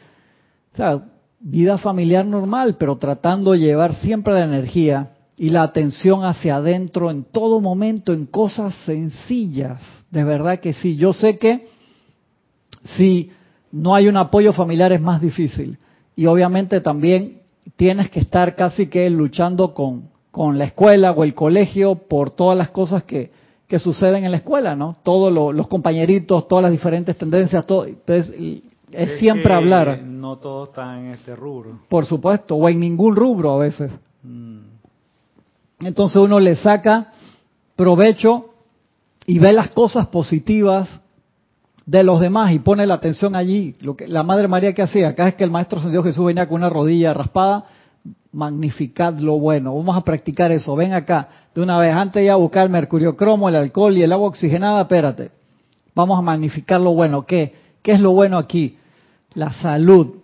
o 0.73 0.77
sea, 0.77 1.03
vida 1.39 1.77
familiar 1.77 2.25
normal, 2.25 2.77
pero 2.79 2.97
tratando 2.97 3.53
de 3.53 3.59
llevar 3.59 3.95
siempre 3.97 4.33
la 4.33 4.45
energía 4.45 5.11
y 5.39 5.51
la 5.51 5.63
atención 5.63 6.25
hacia 6.25 6.57
adentro 6.57 7.11
en 7.11 7.23
todo 7.23 7.61
momento, 7.61 8.13
en 8.13 8.27
cosas 8.27 8.75
sencillas. 8.85 9.81
De 10.11 10.25
verdad 10.25 10.59
que 10.59 10.73
sí. 10.73 10.97
Yo 10.97 11.13
sé 11.13 11.39
que 11.39 11.69
si 12.97 13.31
no 13.71 13.95
hay 13.95 14.09
un 14.09 14.17
apoyo 14.17 14.53
familiar 14.53 14.93
es 14.93 15.01
más 15.01 15.21
difícil. 15.21 15.79
Y 16.17 16.27
obviamente 16.27 16.81
también 16.81 17.43
tienes 17.77 18.11
que 18.11 18.19
estar 18.19 18.57
casi 18.57 18.89
que 18.89 19.09
luchando 19.11 19.75
con, 19.75 20.09
con 20.33 20.59
la 20.59 20.65
escuela 20.65 21.13
o 21.13 21.23
el 21.23 21.35
colegio 21.35 21.95
por 21.95 22.31
todas 22.31 22.59
las 22.59 22.71
cosas 22.71 23.05
que, 23.05 23.31
que 23.69 23.79
suceden 23.79 24.25
en 24.25 24.33
la 24.33 24.39
escuela, 24.39 24.75
¿no? 24.75 24.97
Todos 25.05 25.33
los 25.55 25.69
compañeritos, 25.69 26.49
todas 26.49 26.65
las 26.65 26.73
diferentes 26.73 27.17
tendencias, 27.17 27.65
todo. 27.65 27.87
Entonces, 27.87 28.35
es, 28.91 29.19
siempre 29.21 29.55
hablar. 29.55 30.03
No 30.03 30.39
todos 30.39 30.71
están 30.71 31.05
en 31.05 31.13
ese 31.13 31.37
rubro. 31.37 31.79
Por 31.89 32.07
supuesto, 32.07 32.57
o 32.57 32.69
en 32.69 32.81
ningún 32.81 33.15
rubro 33.15 33.53
a 33.53 33.59
veces. 33.59 33.93
Mm. 34.25 34.68
Entonces 35.81 36.17
uno 36.17 36.41
le 36.41 36.57
saca 36.57 37.13
provecho 37.77 38.47
y 39.27 39.39
ve 39.39 39.53
las 39.53 39.69
cosas 39.69 40.09
positivas 40.09 41.01
de 41.87 42.03
los 42.03 42.21
demás 42.21 42.53
y 42.53 42.59
pone 42.59 42.87
la 42.87 42.95
atención 42.95 43.37
allí. 43.37 43.77
Lo 43.81 43.97
que 43.97 44.09
la 44.09 44.23
Madre 44.23 44.49
María 44.49 44.73
que 44.73 44.83
hacía, 44.83 45.09
acá 45.09 45.29
es 45.29 45.35
que 45.37 45.45
el 45.45 45.51
Maestro 45.51 45.81
Dios 45.89 46.05
Jesús 46.05 46.27
venía 46.27 46.49
con 46.49 46.57
una 46.57 46.69
rodilla 46.69 47.15
raspada, 47.15 47.65
magnificad 48.33 49.19
lo 49.19 49.39
bueno. 49.39 49.75
Vamos 49.75 49.97
a 49.97 50.03
practicar 50.03 50.51
eso. 50.53 50.75
Ven 50.77 50.93
acá, 50.93 51.29
de 51.55 51.63
una 51.63 51.79
vez, 51.79 51.95
antes 51.95 52.23
de 52.23 52.31
a 52.31 52.37
buscar 52.37 52.65
el 52.65 52.71
mercurio 52.71 53.17
cromo, 53.17 53.49
el 53.49 53.57
alcohol 53.57 53.97
y 53.97 54.03
el 54.03 54.13
agua 54.13 54.29
oxigenada, 54.29 54.83
espérate. 54.83 55.31
Vamos 55.95 56.19
a 56.19 56.23
magnificar 56.23 56.81
lo 56.81 56.93
bueno. 56.93 57.23
¿Qué? 57.23 57.55
¿Qué 57.83 57.93
es 57.93 58.01
lo 58.01 58.13
bueno 58.13 58.39
aquí? 58.39 58.77
La 59.35 59.53
salud 59.53 60.17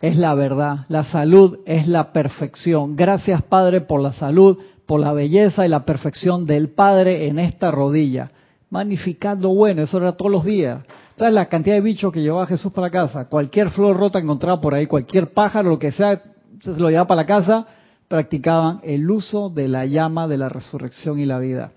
es 0.00 0.16
la 0.16 0.34
verdad. 0.34 0.86
La 0.88 1.04
salud 1.04 1.58
es 1.66 1.88
la 1.88 2.12
perfección. 2.12 2.96
Gracias, 2.96 3.42
Padre, 3.42 3.80
por 3.80 4.00
la 4.00 4.12
salud, 4.12 4.58
por 4.86 5.00
la 5.00 5.12
belleza 5.12 5.66
y 5.66 5.68
la 5.68 5.84
perfección 5.84 6.46
del 6.46 6.70
Padre 6.70 7.26
en 7.26 7.38
esta 7.38 7.70
rodilla. 7.70 8.30
Magnificad 8.70 9.38
lo 9.38 9.54
bueno, 9.54 9.82
eso 9.82 9.98
era 9.98 10.12
todos 10.12 10.30
los 10.30 10.44
días. 10.44 10.80
Entonces 11.10 11.34
la 11.34 11.46
cantidad 11.46 11.74
de 11.74 11.80
bichos 11.80 12.12
que 12.12 12.22
llevaba 12.22 12.46
Jesús 12.46 12.72
para 12.72 12.90
casa, 12.90 13.28
cualquier 13.28 13.70
flor 13.70 13.96
rota 13.96 14.18
encontraba 14.18 14.60
por 14.60 14.74
ahí, 14.74 14.86
cualquier 14.86 15.32
pájaro, 15.32 15.70
lo 15.70 15.78
que 15.78 15.90
sea, 15.90 16.22
se 16.62 16.70
lo 16.78 16.90
llevaba 16.90 17.08
para 17.08 17.22
la 17.22 17.26
casa, 17.26 17.66
practicaban 18.06 18.80
el 18.84 19.10
uso 19.10 19.50
de 19.50 19.68
la 19.68 19.84
llama 19.86 20.28
de 20.28 20.36
la 20.38 20.48
resurrección 20.48 21.18
y 21.18 21.26
la 21.26 21.38
vida. 21.38 21.72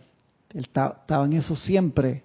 Estaban 0.53 1.34
eso 1.34 1.55
siempre, 1.55 2.24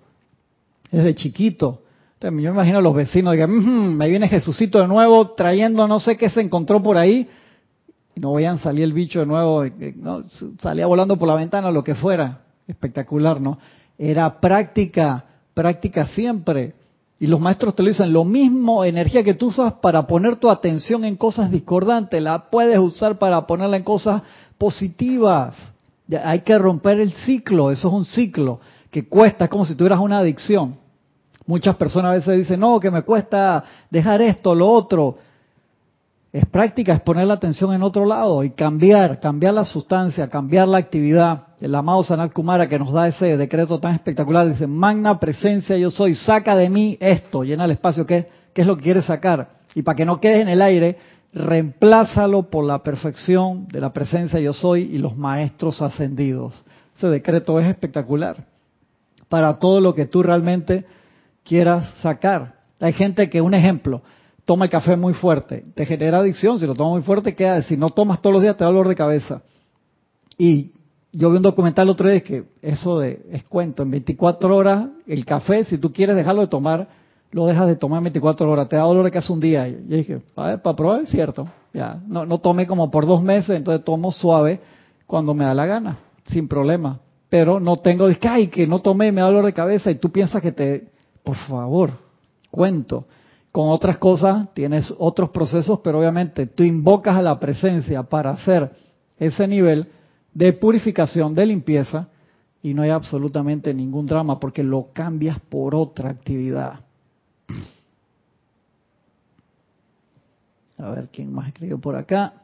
desde 0.90 1.14
chiquito. 1.14 1.82
Yo 2.30 2.50
imagino 2.50 2.78
a 2.78 2.82
los 2.82 2.94
vecinos, 2.94 3.32
digan, 3.32 3.96
me 3.96 4.08
viene 4.08 4.28
Jesucito 4.28 4.80
de 4.80 4.88
nuevo 4.88 5.30
trayendo 5.32 5.86
no 5.88 6.00
sé 6.00 6.16
qué 6.16 6.30
se 6.30 6.40
encontró 6.40 6.82
por 6.82 6.96
ahí, 6.96 7.28
no 8.16 8.32
veían 8.32 8.58
salir 8.58 8.84
el 8.84 8.92
bicho 8.92 9.20
de 9.20 9.26
nuevo, 9.26 9.64
¿no? 9.96 10.22
salía 10.60 10.86
volando 10.86 11.18
por 11.18 11.28
la 11.28 11.34
ventana, 11.34 11.70
lo 11.70 11.84
que 11.84 11.94
fuera. 11.94 12.40
Espectacular, 12.66 13.40
¿no? 13.40 13.58
Era 13.98 14.40
práctica, 14.40 15.24
práctica 15.54 16.06
siempre. 16.08 16.74
Y 17.18 17.26
los 17.26 17.40
maestros 17.40 17.74
te 17.74 17.82
lo 17.82 17.88
dicen, 17.88 18.12
lo 18.12 18.24
mismo 18.24 18.84
energía 18.84 19.22
que 19.22 19.34
tú 19.34 19.46
usas 19.46 19.74
para 19.74 20.06
poner 20.06 20.36
tu 20.36 20.50
atención 20.50 21.04
en 21.04 21.16
cosas 21.16 21.50
discordantes, 21.50 22.20
la 22.20 22.50
puedes 22.50 22.78
usar 22.78 23.18
para 23.18 23.46
ponerla 23.46 23.76
en 23.76 23.84
cosas 23.84 24.22
positivas. 24.58 25.56
hay 26.24 26.40
que 26.40 26.58
romper 26.58 27.00
el 27.00 27.12
ciclo, 27.12 27.70
eso 27.70 27.88
es 27.88 27.94
un 27.94 28.04
ciclo 28.04 28.60
que 28.90 29.08
cuesta, 29.08 29.44
es 29.44 29.50
como 29.50 29.64
si 29.64 29.74
tuvieras 29.74 30.00
una 30.00 30.18
adicción. 30.18 30.76
Muchas 31.46 31.76
personas 31.76 32.10
a 32.10 32.14
veces 32.14 32.38
dicen, 32.38 32.60
no, 32.60 32.80
que 32.80 32.90
me 32.90 33.02
cuesta 33.02 33.62
dejar 33.90 34.20
esto, 34.22 34.54
lo 34.54 34.68
otro 34.68 35.18
es 36.36 36.44
práctica, 36.44 36.92
es 36.92 37.00
poner 37.00 37.26
la 37.26 37.34
atención 37.34 37.72
en 37.72 37.82
otro 37.82 38.04
lado 38.04 38.44
y 38.44 38.50
cambiar, 38.50 39.20
cambiar 39.20 39.54
la 39.54 39.64
sustancia, 39.64 40.28
cambiar 40.28 40.68
la 40.68 40.76
actividad. 40.76 41.46
El 41.60 41.74
amado 41.74 42.02
Sanat 42.02 42.32
Kumara 42.32 42.68
que 42.68 42.78
nos 42.78 42.92
da 42.92 43.08
ese 43.08 43.38
decreto 43.38 43.78
tan 43.78 43.94
espectacular 43.94 44.46
dice, 44.46 44.66
magna 44.66 45.18
presencia 45.18 45.78
yo 45.78 45.90
soy, 45.90 46.14
saca 46.14 46.54
de 46.54 46.68
mí 46.68 46.98
esto, 47.00 47.42
llena 47.42 47.64
el 47.64 47.70
espacio, 47.70 48.04
¿qué, 48.04 48.26
qué 48.52 48.60
es 48.60 48.66
lo 48.66 48.76
que 48.76 48.82
quieres 48.82 49.06
sacar? 49.06 49.48
Y 49.74 49.80
para 49.80 49.96
que 49.96 50.04
no 50.04 50.20
quede 50.20 50.42
en 50.42 50.48
el 50.48 50.60
aire, 50.60 50.98
reemplázalo 51.32 52.50
por 52.50 52.64
la 52.64 52.82
perfección 52.82 53.66
de 53.68 53.80
la 53.80 53.94
presencia 53.94 54.38
yo 54.38 54.52
soy 54.52 54.82
y 54.92 54.98
los 54.98 55.16
maestros 55.16 55.80
ascendidos. 55.80 56.64
Ese 56.96 57.06
decreto 57.08 57.58
es 57.60 57.66
espectacular 57.66 58.36
para 59.28 59.58
todo 59.58 59.80
lo 59.80 59.94
que 59.94 60.04
tú 60.04 60.22
realmente 60.22 60.84
quieras 61.46 61.92
sacar. 62.02 62.56
Hay 62.80 62.92
gente 62.92 63.30
que, 63.30 63.40
un 63.40 63.54
ejemplo, 63.54 64.02
toma 64.44 64.66
el 64.66 64.70
café 64.70 64.96
muy 64.96 65.14
fuerte, 65.14 65.64
te 65.74 65.86
genera 65.86 66.18
adicción, 66.18 66.58
si 66.58 66.66
lo 66.66 66.74
tomas 66.74 66.94
muy 66.94 67.02
fuerte, 67.02 67.34
queda, 67.34 67.62
si 67.62 67.76
no 67.76 67.90
tomas 67.90 68.20
todos 68.20 68.34
los 68.34 68.42
días 68.42 68.56
te 68.56 68.64
da 68.64 68.70
dolor 68.70 68.88
de 68.88 68.94
cabeza. 68.94 69.42
Y 70.36 70.72
yo 71.12 71.30
vi 71.30 71.36
un 71.36 71.42
documental 71.42 71.88
otro 71.88 72.08
día 72.08 72.20
que 72.20 72.44
eso 72.62 72.98
de, 72.98 73.24
es 73.32 73.44
cuento, 73.44 73.82
en 73.82 73.90
24 73.90 74.54
horas 74.54 74.88
el 75.06 75.24
café, 75.24 75.64
si 75.64 75.78
tú 75.78 75.92
quieres 75.92 76.14
dejarlo 76.14 76.42
de 76.42 76.48
tomar, 76.48 76.88
lo 77.32 77.46
dejas 77.46 77.66
de 77.66 77.76
tomar 77.76 77.98
en 77.98 78.04
24 78.04 78.50
horas, 78.50 78.68
te 78.68 78.76
da 78.76 78.82
dolor 78.82 79.04
de 79.04 79.10
cabeza 79.10 79.32
un 79.32 79.40
día. 79.40 79.68
Y 79.68 79.72
yo 79.88 79.96
dije, 79.96 80.22
para 80.34 80.60
probar 80.62 81.02
es 81.02 81.08
cierto, 81.08 81.48
ya, 81.72 82.00
no, 82.06 82.24
no 82.24 82.38
tomé 82.38 82.66
como 82.66 82.90
por 82.90 83.06
dos 83.06 83.22
meses, 83.22 83.56
entonces 83.56 83.84
tomo 83.84 84.12
suave 84.12 84.60
cuando 85.06 85.34
me 85.34 85.44
da 85.44 85.54
la 85.54 85.66
gana, 85.66 85.98
sin 86.26 86.48
problema. 86.48 87.00
Pero 87.28 87.58
no 87.58 87.78
tengo, 87.78 88.06
ay, 88.22 88.46
que 88.48 88.66
no 88.66 88.78
tomé, 88.80 89.10
me 89.10 89.20
da 89.20 89.26
dolor 89.26 89.44
de 89.44 89.52
cabeza 89.52 89.90
y 89.90 89.96
tú 89.96 90.12
piensas 90.12 90.40
que 90.40 90.52
te, 90.52 90.95
por 91.26 91.36
favor, 91.48 91.90
cuento 92.52 93.04
con 93.50 93.70
otras 93.70 93.98
cosas, 93.98 94.46
tienes 94.54 94.94
otros 94.96 95.30
procesos, 95.30 95.80
pero 95.82 95.98
obviamente 95.98 96.46
tú 96.46 96.62
invocas 96.62 97.16
a 97.16 97.22
la 97.22 97.40
presencia 97.40 98.04
para 98.04 98.30
hacer 98.30 98.70
ese 99.18 99.48
nivel 99.48 99.88
de 100.32 100.52
purificación, 100.52 101.34
de 101.34 101.46
limpieza, 101.46 102.06
y 102.62 102.74
no 102.74 102.82
hay 102.82 102.90
absolutamente 102.90 103.74
ningún 103.74 104.06
drama 104.06 104.38
porque 104.38 104.62
lo 104.62 104.92
cambias 104.92 105.40
por 105.40 105.74
otra 105.74 106.10
actividad. 106.10 106.78
A 110.78 110.90
ver 110.90 111.08
quién 111.12 111.32
más 111.32 111.48
escribió 111.48 111.80
por 111.80 111.96
acá. 111.96 112.34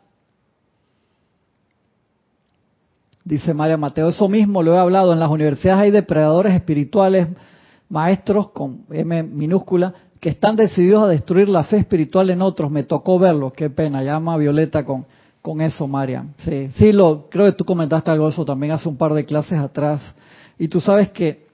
Dice 3.22 3.54
María 3.54 3.76
Mateo, 3.76 4.08
eso 4.08 4.28
mismo 4.28 4.60
lo 4.60 4.74
he 4.74 4.78
hablado, 4.78 5.12
en 5.12 5.20
las 5.20 5.30
universidades 5.30 5.82
hay 5.82 5.90
depredadores 5.92 6.52
espirituales, 6.52 7.28
maestros 7.92 8.50
con 8.52 8.86
M 8.90 9.22
minúscula, 9.22 9.92
que 10.18 10.30
están 10.30 10.56
decididos 10.56 11.04
a 11.04 11.08
destruir 11.08 11.48
la 11.50 11.62
fe 11.62 11.76
espiritual 11.76 12.30
en 12.30 12.40
otros. 12.40 12.70
Me 12.70 12.84
tocó 12.84 13.18
verlo, 13.18 13.52
qué 13.52 13.68
pena. 13.68 14.02
Llama 14.02 14.34
a 14.34 14.36
Violeta 14.38 14.82
con, 14.82 15.04
con 15.42 15.60
eso, 15.60 15.86
Marian. 15.86 16.34
Sí, 16.38 16.68
sí, 16.76 16.92
lo, 16.92 17.28
creo 17.28 17.46
que 17.46 17.52
tú 17.52 17.66
comentaste 17.66 18.10
algo 18.10 18.24
de 18.24 18.30
eso 18.32 18.46
también 18.46 18.72
hace 18.72 18.88
un 18.88 18.96
par 18.96 19.12
de 19.12 19.26
clases 19.26 19.58
atrás. 19.58 20.00
Y 20.58 20.68
tú 20.68 20.80
sabes 20.80 21.10
que 21.10 21.46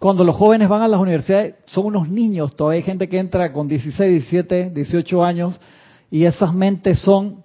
cuando 0.00 0.24
los 0.24 0.34
jóvenes 0.34 0.68
van 0.68 0.80
a 0.80 0.88
las 0.88 0.98
universidades 0.98 1.56
son 1.66 1.86
unos 1.86 2.08
niños, 2.08 2.56
todavía 2.56 2.78
hay 2.78 2.84
gente 2.84 3.06
que 3.08 3.18
entra 3.18 3.52
con 3.52 3.68
16, 3.68 4.10
17, 4.10 4.70
18 4.70 5.24
años 5.24 5.60
y 6.10 6.24
esas 6.24 6.54
mentes 6.54 7.00
son 7.00 7.44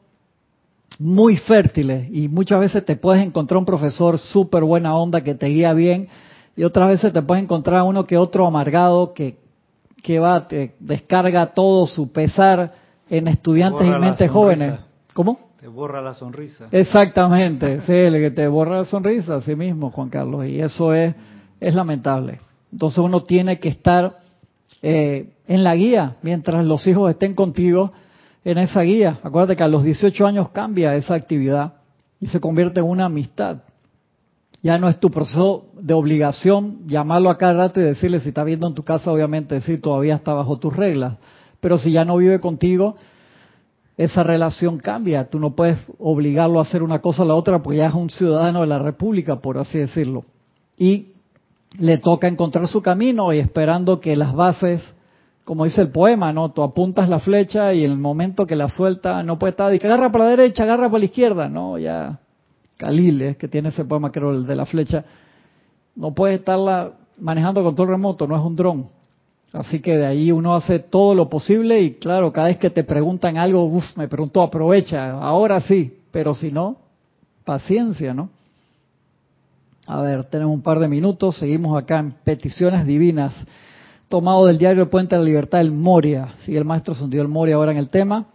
muy 0.99 1.35
fértiles 1.35 2.07
y 2.11 2.29
muchas 2.29 2.61
veces 2.61 2.85
te 2.85 2.95
puedes 2.95 3.25
encontrar 3.25 3.57
un 3.57 3.65
profesor 3.65 4.17
súper 4.17 4.63
buena 4.63 4.95
onda 4.95 5.21
que 5.21 5.35
te 5.35 5.47
guía 5.47 5.73
bien 5.73 6.07
y 6.57 6.65
otras 6.65 6.89
veces 6.89 7.13
te 7.13 7.21
puedes 7.21 7.43
encontrar 7.43 7.83
uno 7.83 8.05
que 8.05 8.17
otro 8.17 8.45
amargado 8.45 9.13
que 9.13 9.37
que 10.01 10.19
va, 10.19 10.47
te 10.47 10.75
descarga 10.79 11.47
todo 11.47 11.87
su 11.87 12.11
pesar 12.11 12.73
en 13.09 13.27
estudiantes 13.27 13.87
y 13.87 13.99
mentes 13.99 14.29
jóvenes. 14.29 14.79
¿Cómo? 15.13 15.39
Te 15.59 15.67
borra 15.67 16.01
la 16.01 16.13
sonrisa. 16.13 16.67
Exactamente, 16.71 17.81
sí, 17.81 17.91
el 17.91 18.13
que 18.13 18.31
te 18.31 18.47
borra 18.47 18.77
la 18.77 18.85
sonrisa, 18.85 19.35
así 19.35 19.55
mismo, 19.55 19.89
Juan 19.91 20.09
Carlos, 20.09 20.45
y 20.45 20.61
eso 20.61 20.93
es, 20.93 21.15
es 21.59 21.73
lamentable. 21.73 22.39
Entonces 22.71 22.99
uno 22.99 23.23
tiene 23.23 23.59
que 23.59 23.69
estar 23.69 24.19
eh, 24.81 25.33
en 25.47 25.63
la 25.63 25.75
guía 25.75 26.17
mientras 26.21 26.63
los 26.63 26.85
hijos 26.87 27.09
estén 27.09 27.33
contigo 27.33 27.91
en 28.45 28.59
esa 28.59 28.81
guía. 28.81 29.19
Acuérdate 29.23 29.55
que 29.55 29.63
a 29.63 29.67
los 29.67 29.83
18 29.83 30.27
años 30.27 30.49
cambia 30.49 30.95
esa 30.95 31.15
actividad 31.15 31.73
y 32.19 32.27
se 32.27 32.39
convierte 32.39 32.79
en 32.79 32.85
una 32.85 33.05
amistad. 33.05 33.57
Ya 34.67 34.77
no 34.77 34.89
es 34.89 34.99
tu 34.99 35.09
proceso 35.09 35.67
de 35.79 35.93
obligación 35.93 36.79
llamarlo 36.87 37.29
a 37.29 37.37
cada 37.37 37.53
rato 37.53 37.79
y 37.79 37.83
decirle 37.83 38.19
si 38.19 38.27
está 38.27 38.43
viendo 38.43 38.67
en 38.67 38.73
tu 38.73 38.83
casa, 38.83 39.09
obviamente 39.09 39.61
sí, 39.61 39.77
todavía 39.77 40.15
está 40.15 40.33
bajo 40.33 40.59
tus 40.59 40.75
reglas. 40.75 41.15
Pero 41.61 41.77
si 41.77 41.93
ya 41.93 42.03
no 42.03 42.17
vive 42.17 42.41
contigo, 42.41 42.97
esa 43.95 44.23
relación 44.23 44.77
cambia. 44.79 45.29
Tú 45.29 45.39
no 45.39 45.55
puedes 45.55 45.77
obligarlo 45.99 46.59
a 46.59 46.63
hacer 46.63 46.83
una 46.83 46.99
cosa 46.99 47.23
o 47.23 47.25
la 47.25 47.35
otra 47.35 47.63
porque 47.63 47.77
ya 47.77 47.87
es 47.87 47.93
un 47.93 48.09
ciudadano 48.09 48.59
de 48.59 48.67
la 48.67 48.77
República, 48.77 49.39
por 49.39 49.57
así 49.57 49.79
decirlo. 49.79 50.25
Y 50.77 51.13
le 51.79 51.99
toca 51.99 52.27
encontrar 52.27 52.67
su 52.67 52.81
camino 52.81 53.31
y 53.31 53.39
esperando 53.39 54.01
que 54.01 54.17
las 54.17 54.35
bases, 54.35 54.83
como 55.45 55.63
dice 55.63 55.79
el 55.79 55.93
poema, 55.93 56.33
¿no? 56.33 56.51
Tú 56.51 56.61
apuntas 56.61 57.07
la 57.07 57.19
flecha 57.19 57.73
y 57.73 57.85
en 57.85 57.91
el 57.91 57.97
momento 57.99 58.45
que 58.45 58.57
la 58.57 58.67
suelta 58.67 59.23
no 59.23 59.39
puede 59.39 59.51
estar, 59.51 59.79
que 59.79 59.87
agarra 59.87 60.11
para 60.11 60.25
la 60.25 60.31
derecha, 60.31 60.63
agarra 60.63 60.89
para 60.89 60.99
la 60.99 61.05
izquierda, 61.05 61.47
no, 61.47 61.77
ya 61.77 62.19
Caliles, 62.77 63.37
que 63.37 63.47
tiene 63.47 63.69
ese 63.69 63.83
poema, 63.83 64.11
creo, 64.11 64.31
el 64.31 64.45
de 64.45 64.55
la 64.55 64.65
flecha, 64.65 65.03
no 65.95 66.13
puede 66.13 66.35
estarla 66.35 66.93
manejando 67.19 67.61
con 67.61 67.71
control 67.71 67.89
remoto, 67.89 68.27
no 68.27 68.35
es 68.35 68.41
un 68.41 68.55
dron. 68.55 68.85
Así 69.53 69.79
que 69.79 69.97
de 69.97 70.05
ahí 70.05 70.31
uno 70.31 70.55
hace 70.55 70.79
todo 70.79 71.15
lo 71.15 71.29
posible 71.29 71.81
y 71.81 71.95
claro, 71.95 72.31
cada 72.31 72.47
vez 72.47 72.57
que 72.57 72.69
te 72.69 72.83
preguntan 72.83 73.37
algo, 73.37 73.63
uff, 73.65 73.95
me 73.95 74.07
preguntó, 74.07 74.41
aprovecha, 74.41 75.11
ahora 75.11 75.59
sí, 75.61 75.99
pero 76.11 76.35
si 76.35 76.51
no, 76.51 76.77
paciencia, 77.43 78.13
¿no? 78.13 78.29
A 79.87 80.01
ver, 80.01 80.25
tenemos 80.25 80.53
un 80.53 80.61
par 80.61 80.79
de 80.79 80.89
minutos, 80.89 81.37
seguimos 81.37 81.81
acá 81.81 81.99
en 81.99 82.11
peticiones 82.11 82.85
divinas, 82.85 83.33
tomado 84.09 84.45
del 84.45 84.57
diario 84.57 84.89
Puente 84.89 85.15
de 85.15 85.21
la 85.21 85.25
Libertad, 85.25 85.61
el 85.61 85.71
Moria, 85.71 86.35
sigue 86.39 86.57
el 86.57 86.65
maestro 86.65 86.93
Santiago 86.93 87.23
el 87.23 87.31
Moria 87.31 87.55
ahora 87.55 87.71
en 87.71 87.77
el 87.77 87.89
tema. 87.89 88.25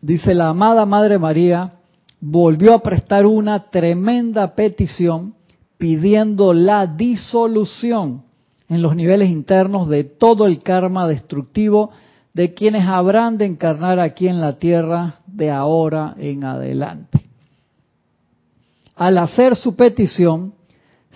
Dice 0.00 0.34
la 0.34 0.48
amada 0.48 0.84
Madre 0.84 1.18
María, 1.18 1.77
volvió 2.20 2.74
a 2.74 2.82
prestar 2.82 3.26
una 3.26 3.70
tremenda 3.70 4.54
petición 4.54 5.34
pidiendo 5.76 6.52
la 6.52 6.86
disolución 6.86 8.22
en 8.68 8.82
los 8.82 8.96
niveles 8.96 9.30
internos 9.30 9.88
de 9.88 10.04
todo 10.04 10.46
el 10.46 10.62
karma 10.62 11.06
destructivo 11.06 11.90
de 12.34 12.54
quienes 12.54 12.86
habrán 12.86 13.38
de 13.38 13.46
encarnar 13.46 13.98
aquí 13.98 14.28
en 14.28 14.40
la 14.40 14.58
tierra 14.58 15.20
de 15.26 15.50
ahora 15.50 16.14
en 16.18 16.44
adelante. 16.44 17.20
Al 18.96 19.18
hacer 19.18 19.56
su 19.56 19.76
petición, 19.76 20.54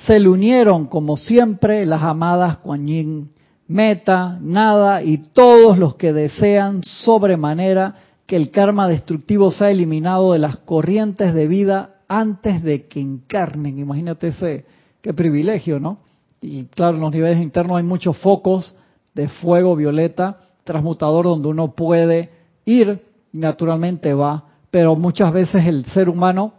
se 0.06 0.18
le 0.18 0.28
unieron, 0.28 0.86
como 0.86 1.16
siempre, 1.16 1.84
las 1.84 2.02
amadas 2.02 2.58
Kuan 2.58 2.86
Yin, 2.86 3.30
Meta, 3.68 4.38
Nada 4.40 5.02
y 5.02 5.18
todos 5.18 5.78
los 5.78 5.96
que 5.96 6.12
desean 6.12 6.82
sobremanera 6.84 7.94
que 8.32 8.36
el 8.36 8.50
karma 8.50 8.88
destructivo 8.88 9.50
sea 9.50 9.70
eliminado 9.70 10.32
de 10.32 10.38
las 10.38 10.56
corrientes 10.56 11.34
de 11.34 11.46
vida 11.46 11.96
antes 12.08 12.62
de 12.62 12.86
que 12.86 12.98
encarnen. 12.98 13.78
Imagínate 13.78 14.28
ese, 14.28 14.64
qué 15.02 15.12
privilegio, 15.12 15.78
¿no? 15.78 15.98
Y 16.40 16.64
claro, 16.64 16.94
en 16.94 17.02
los 17.02 17.12
niveles 17.12 17.42
internos 17.42 17.76
hay 17.76 17.82
muchos 17.82 18.16
focos 18.16 18.74
de 19.12 19.28
fuego 19.28 19.76
violeta 19.76 20.38
transmutador 20.64 21.26
donde 21.26 21.48
uno 21.48 21.72
puede 21.72 22.30
ir 22.64 23.02
y 23.34 23.36
naturalmente 23.36 24.14
va, 24.14 24.44
pero 24.70 24.96
muchas 24.96 25.30
veces 25.30 25.66
el 25.66 25.84
ser 25.84 26.08
humano 26.08 26.54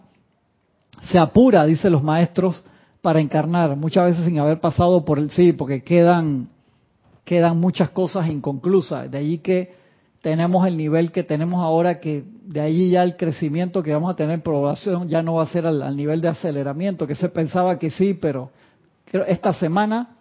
se 1.01 1.17
apura, 1.17 1.65
dicen 1.65 1.91
los 1.91 2.03
maestros, 2.03 2.63
para 3.01 3.19
encarnar, 3.19 3.75
muchas 3.77 4.11
veces 4.11 4.25
sin 4.25 4.37
haber 4.37 4.59
pasado 4.59 5.03
por 5.03 5.17
el 5.17 5.31
sí, 5.31 5.53
porque 5.53 5.81
quedan 5.81 6.49
quedan 7.25 7.59
muchas 7.59 7.89
cosas 7.89 8.29
inconclusas, 8.29 9.09
de 9.09 9.17
allí 9.17 9.39
que 9.39 9.81
tenemos 10.23 10.65
el 10.65 10.77
nivel 10.77 11.11
que 11.11 11.23
tenemos 11.23 11.61
ahora, 11.61 11.99
que 11.99 12.23
de 12.45 12.61
ahí 12.61 12.91
ya 12.91 13.03
el 13.03 13.17
crecimiento 13.17 13.83
que 13.83 13.93
vamos 13.93 14.09
a 14.09 14.15
tener 14.15 14.35
en 14.35 14.41
población 14.41 15.09
ya 15.09 15.21
no 15.21 15.33
va 15.33 15.43
a 15.43 15.47
ser 15.47 15.67
al, 15.67 15.97
nivel 15.97 16.21
de 16.21 16.29
aceleramiento, 16.29 17.05
que 17.05 17.13
se 17.13 17.27
pensaba 17.27 17.77
que 17.77 17.91
sí, 17.91 18.13
pero 18.13 18.49
esta 19.27 19.51
semana 19.51 20.15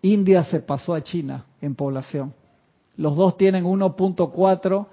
India 0.00 0.44
se 0.44 0.60
pasó 0.60 0.94
a 0.94 1.02
China 1.02 1.44
en 1.60 1.74
población. 1.74 2.32
Los 2.96 3.16
dos 3.16 3.36
tienen 3.36 3.66
1.4 3.66 4.86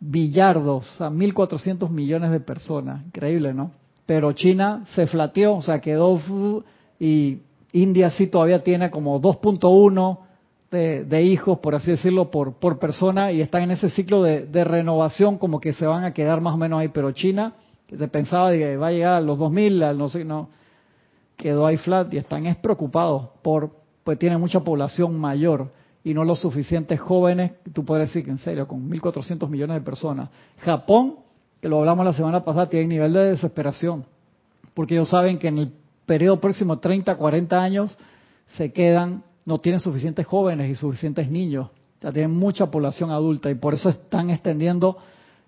billardos, 0.00 0.98
a 1.02 1.10
1.400 1.10 1.90
millones 1.90 2.30
de 2.30 2.40
personas. 2.40 3.04
Increíble, 3.04 3.52
¿no? 3.52 3.72
Pero 4.06 4.32
China 4.32 4.86
se 4.94 5.06
flateó, 5.06 5.56
o 5.56 5.62
sea, 5.62 5.82
quedó... 5.82 6.18
Y 6.98 7.40
India 7.72 8.10
sí 8.12 8.28
todavía 8.28 8.62
tiene 8.62 8.90
como 8.90 9.20
2.1 9.20 10.18
de, 10.74 11.22
hijos, 11.22 11.58
por 11.60 11.74
así 11.74 11.92
decirlo, 11.92 12.30
por, 12.30 12.54
por 12.54 12.78
persona 12.78 13.32
y 13.32 13.40
están 13.40 13.62
en 13.62 13.70
ese 13.70 13.88
ciclo 13.88 14.22
de, 14.22 14.64
renovación 14.64 15.38
como 15.38 15.60
que 15.60 15.72
se 15.72 15.86
van 15.86 16.04
a 16.04 16.12
quedar 16.12 16.40
más 16.40 16.54
o 16.54 16.56
menos 16.56 16.80
ahí. 16.80 16.88
Pero 16.88 17.12
China, 17.12 17.54
que 17.86 17.96
se 17.96 18.08
pensaba 18.08 18.50
que 18.52 18.76
va 18.76 18.88
a 18.88 18.92
llegar 18.92 19.14
a 19.14 19.20
los 19.20 19.38
2000, 19.38 19.82
al 19.82 19.98
no 19.98 20.08
sé, 20.08 20.26
quedó 21.36 21.66
ahí 21.66 21.76
flat 21.76 22.12
y 22.12 22.18
están 22.18 22.46
es 22.46 22.56
preocupados 22.56 23.28
por, 23.42 23.70
pues 24.02 24.18
tiene 24.18 24.36
mucha 24.38 24.60
población 24.60 25.18
mayor 25.18 25.70
y 26.04 26.12
no 26.12 26.22
los 26.24 26.40
suficientes 26.40 27.00
jóvenes, 27.00 27.52
tú 27.72 27.84
puedes 27.84 28.08
decir 28.08 28.24
que 28.24 28.30
en 28.30 28.38
serio, 28.38 28.68
con 28.68 28.90
1.400 28.90 29.48
millones 29.48 29.76
de 29.76 29.80
personas. 29.80 30.28
Japón, 30.58 31.16
que 31.62 31.68
lo 31.68 31.78
hablamos 31.78 32.04
la 32.04 32.12
semana 32.12 32.44
pasada, 32.44 32.68
tiene 32.68 32.86
nivel 32.86 33.14
de 33.14 33.30
desesperación, 33.30 34.04
porque 34.74 34.94
ellos 34.94 35.08
saben 35.08 35.38
que 35.38 35.48
en 35.48 35.58
el 35.58 35.72
periodo 36.04 36.40
próximo, 36.40 36.78
30, 36.78 37.16
40 37.16 37.62
años, 37.62 37.96
se 38.56 38.70
quedan, 38.70 39.24
no 39.44 39.58
tienen 39.58 39.80
suficientes 39.80 40.26
jóvenes 40.26 40.70
y 40.70 40.74
suficientes 40.74 41.30
niños, 41.30 41.68
ya 42.00 42.12
tienen 42.12 42.36
mucha 42.36 42.70
población 42.70 43.10
adulta 43.10 43.50
y 43.50 43.54
por 43.54 43.74
eso 43.74 43.88
están 43.88 44.30
extendiendo 44.30 44.96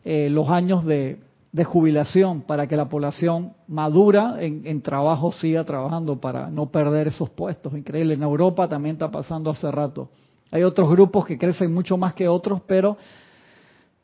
eh, 0.05 0.29
los 0.31 0.49
años 0.49 0.85
de, 0.85 1.21
jubilación 1.65 2.43
para 2.43 2.67
que 2.67 2.77
la 2.77 2.87
población 2.87 3.55
madura 3.67 4.37
en, 4.41 4.83
trabajo 4.83 5.33
siga 5.33 5.65
trabajando 5.65 6.21
para 6.21 6.51
no 6.51 6.67
perder 6.67 7.09
esos 7.09 7.31
puestos. 7.31 7.73
Increíble. 7.73 8.13
En 8.13 8.23
Europa 8.23 8.69
también 8.69 8.97
está 8.97 9.11
pasando 9.11 9.49
hace 9.49 9.71
rato. 9.71 10.11
Hay 10.51 10.65
otros 10.65 10.91
grupos 10.91 11.25
que 11.25 11.39
crecen 11.39 11.73
mucho 11.73 11.97
más 11.97 12.13
que 12.13 12.29
otros, 12.29 12.61
pero 12.67 12.99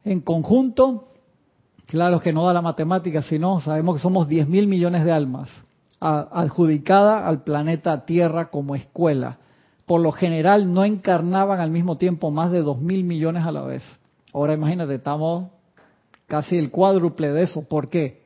en 0.03 0.23
conjunto, 0.23 1.05
claro 1.85 2.21
que 2.21 2.33
no 2.33 2.47
da 2.47 2.55
la 2.55 2.63
matemática, 2.63 3.21
sino 3.21 3.61
sabemos 3.61 3.97
que 3.97 4.03
somos 4.03 4.29
10 4.29 4.49
mil 4.49 4.67
millones 4.67 5.05
de 5.05 5.13
almas 5.13 5.51
adjudicada 6.03 7.29
al 7.29 7.45
planeta 7.45 8.05
Tierra 8.05 8.51
como 8.51 8.75
escuela. 8.75 9.39
Por 9.87 10.01
lo 10.01 10.13
general 10.13 10.73
no 10.73 10.85
encarnaban 10.85 11.61
al 11.61 11.71
mismo 11.71 11.99
tiempo 11.99 12.31
más 12.31 12.51
de 12.51 12.63
2 12.63 12.81
mil 12.81 13.05
millones 13.05 13.45
a 13.45 13.53
la 13.53 13.63
vez. 13.63 13.83
Ahora 14.33 14.55
imagínate, 14.55 14.95
estamos 14.95 15.51
casi 16.27 16.57
el 16.57 16.71
cuádruple 16.71 17.33
de 17.33 17.43
eso. 17.43 17.69
¿Por 17.69 17.91
qué? 17.91 18.23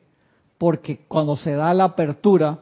Porque 0.58 1.04
cuando 1.08 1.36
se 1.36 1.52
da 1.52 1.74
la 1.74 1.84
apertura, 1.84 2.60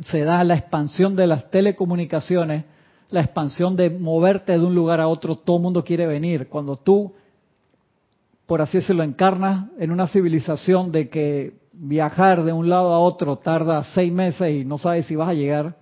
se 0.00 0.24
da 0.24 0.42
la 0.44 0.54
expansión 0.54 1.16
de 1.16 1.26
las 1.26 1.50
telecomunicaciones, 1.50 2.64
la 3.10 3.20
expansión 3.20 3.76
de 3.76 3.90
moverte 3.90 4.52
de 4.52 4.64
un 4.64 4.74
lugar 4.74 5.00
a 5.00 5.08
otro, 5.08 5.36
todo 5.36 5.56
el 5.56 5.62
mundo 5.62 5.84
quiere 5.84 6.06
venir. 6.06 6.48
Cuando 6.48 6.76
tú, 6.76 7.12
por 8.46 8.62
así 8.62 8.78
decirlo, 8.78 9.02
encarnas 9.02 9.68
en 9.78 9.90
una 9.90 10.06
civilización 10.06 10.90
de 10.90 11.10
que 11.10 11.60
viajar 11.72 12.44
de 12.44 12.52
un 12.52 12.68
lado 12.68 12.92
a 12.92 13.00
otro 13.00 13.36
tarda 13.36 13.84
seis 13.94 14.12
meses 14.12 14.50
y 14.50 14.64
no 14.64 14.78
sabes 14.78 15.06
si 15.06 15.16
vas 15.16 15.28
a 15.28 15.34
llegar, 15.34 15.76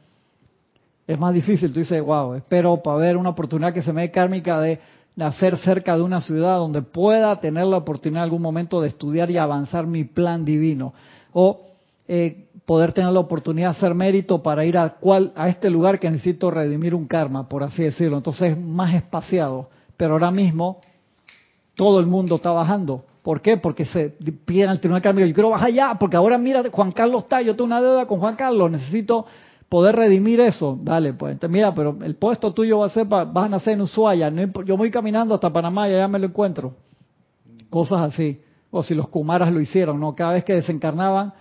es 1.11 1.19
más 1.19 1.35
difícil. 1.35 1.73
Tú 1.73 1.81
dices, 1.81 2.01
wow, 2.03 2.35
espero 2.35 2.77
para 2.77 2.97
ver 2.99 3.17
una 3.17 3.31
oportunidad 3.31 3.75
que 3.75 3.83
se 3.83 3.93
me 3.93 4.03
dé 4.03 4.11
kármica 4.13 4.61
de 4.61 4.79
nacer 5.17 5.57
cerca 5.59 5.97
de 5.97 6.03
una 6.03 6.21
ciudad 6.21 6.59
donde 6.59 6.83
pueda 6.83 7.41
tener 7.41 7.67
la 7.67 7.79
oportunidad 7.79 8.23
en 8.23 8.25
algún 8.25 8.43
momento 8.43 8.81
de 8.81 8.89
estudiar 8.89 9.29
y 9.31 9.37
avanzar 9.37 9.87
mi 9.89 10.05
plan 10.05 10.45
divino. 10.45 10.95
O 11.33 11.63
eh, 12.07 12.47
poder 12.65 12.93
tener 12.93 13.13
la 13.13 13.19
oportunidad 13.19 13.71
de 13.71 13.77
hacer 13.77 13.95
mérito 13.95 14.41
para 14.41 14.65
ir 14.65 14.79
a, 14.79 14.91
cual, 14.91 15.33
a 15.35 15.49
este 15.49 15.69
lugar 15.69 15.99
que 15.99 16.09
necesito 16.09 16.49
redimir 16.49 16.95
un 16.95 17.09
karma, 17.09 17.49
por 17.49 17.65
así 17.65 17.83
decirlo. 17.83 18.17
Entonces 18.17 18.53
es 18.53 18.59
más 18.59 18.95
espaciado. 18.95 19.69
Pero 19.97 20.13
ahora 20.13 20.31
mismo 20.31 20.81
todo 21.75 21.99
el 21.99 22.07
mundo 22.07 22.37
está 22.37 22.53
bajando. 22.53 23.05
¿Por 23.23 23.41
qué? 23.41 23.57
Porque 23.57 23.85
se 23.85 24.11
piden 24.47 24.71
al 24.71 24.79
tribunal 24.79 25.03
karma, 25.03 25.21
yo 25.23 25.35
quiero 25.35 25.51
bajar 25.51 25.73
ya, 25.73 25.97
porque 25.99 26.17
ahora 26.17 26.39
mira, 26.39 26.63
Juan 26.71 26.93
Carlos 26.93 27.25
está, 27.25 27.43
yo 27.43 27.55
tengo 27.55 27.67
una 27.67 27.83
deuda 27.83 28.07
con 28.07 28.21
Juan 28.21 28.37
Carlos, 28.37 28.71
necesito 28.71 29.27
poder 29.71 29.95
redimir 29.95 30.41
eso, 30.41 30.77
dale, 30.83 31.15
pues, 31.15 31.39
mira, 31.49 31.73
pero 31.73 31.97
el 32.03 32.17
puesto 32.17 32.53
tuyo 32.53 32.81
va 32.81 32.87
a 32.87 32.91
ser, 32.91 33.07
vas 33.07 33.29
a 33.37 33.49
nacer 33.49 33.75
en 33.75 33.83
Ushuaia, 33.83 34.29
yo 34.67 34.77
voy 34.77 34.91
caminando 34.91 35.33
hasta 35.33 35.53
Panamá 35.53 35.89
y 35.89 35.95
allá 35.95 36.09
me 36.09 36.19
lo 36.19 36.27
encuentro. 36.27 36.75
Cosas 37.71 38.13
así. 38.13 38.41
O 38.73 38.83
si 38.83 38.97
los 38.97 39.09
Kumaras 39.09 39.53
lo 39.53 39.61
hicieron, 39.61 40.01
¿no? 40.01 40.17
Cada 40.17 40.33
vez 40.33 40.45
que 40.45 40.55
desencarnaban, 40.55 41.33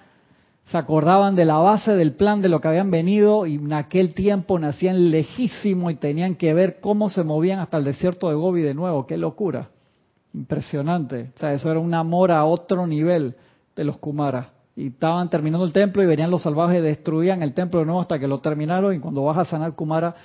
se 0.65 0.77
acordaban 0.77 1.35
de 1.35 1.45
la 1.45 1.57
base 1.57 1.93
del 1.93 2.13
plan 2.13 2.39
de 2.43 2.49
lo 2.49 2.61
que 2.61 2.67
habían 2.67 2.91
venido 2.91 3.47
y 3.47 3.55
en 3.55 3.73
aquel 3.73 4.13
tiempo 4.13 4.59
nacían 4.59 5.09
lejísimo 5.09 5.89
y 5.89 5.95
tenían 5.95 6.35
que 6.35 6.53
ver 6.53 6.79
cómo 6.81 7.09
se 7.09 7.23
movían 7.23 7.57
hasta 7.59 7.77
el 7.77 7.83
desierto 7.83 8.29
de 8.29 8.35
Gobi 8.35 8.61
de 8.61 8.75
nuevo. 8.75 9.07
¡Qué 9.07 9.17
locura! 9.17 9.69
Impresionante. 10.35 11.31
O 11.35 11.39
sea, 11.39 11.53
eso 11.53 11.71
era 11.71 11.79
un 11.79 11.95
amor 11.95 12.31
a 12.31 12.45
otro 12.45 12.85
nivel 12.85 13.35
de 13.75 13.83
los 13.83 13.97
Kumaras 13.97 14.58
y 14.79 14.87
estaban 14.87 15.29
terminando 15.29 15.65
el 15.65 15.73
templo 15.73 16.01
y 16.01 16.05
venían 16.05 16.31
los 16.31 16.43
salvajes, 16.43 16.81
destruían 16.81 17.43
el 17.43 17.53
templo 17.53 17.81
de 17.81 17.85
nuevo 17.85 17.99
hasta 17.99 18.17
que 18.17 18.29
lo 18.29 18.39
terminaron 18.39 18.95
y 18.95 18.99
cuando 18.99 19.25
baja 19.25 19.43
Sanat 19.43 19.75
Kumara 19.75 20.15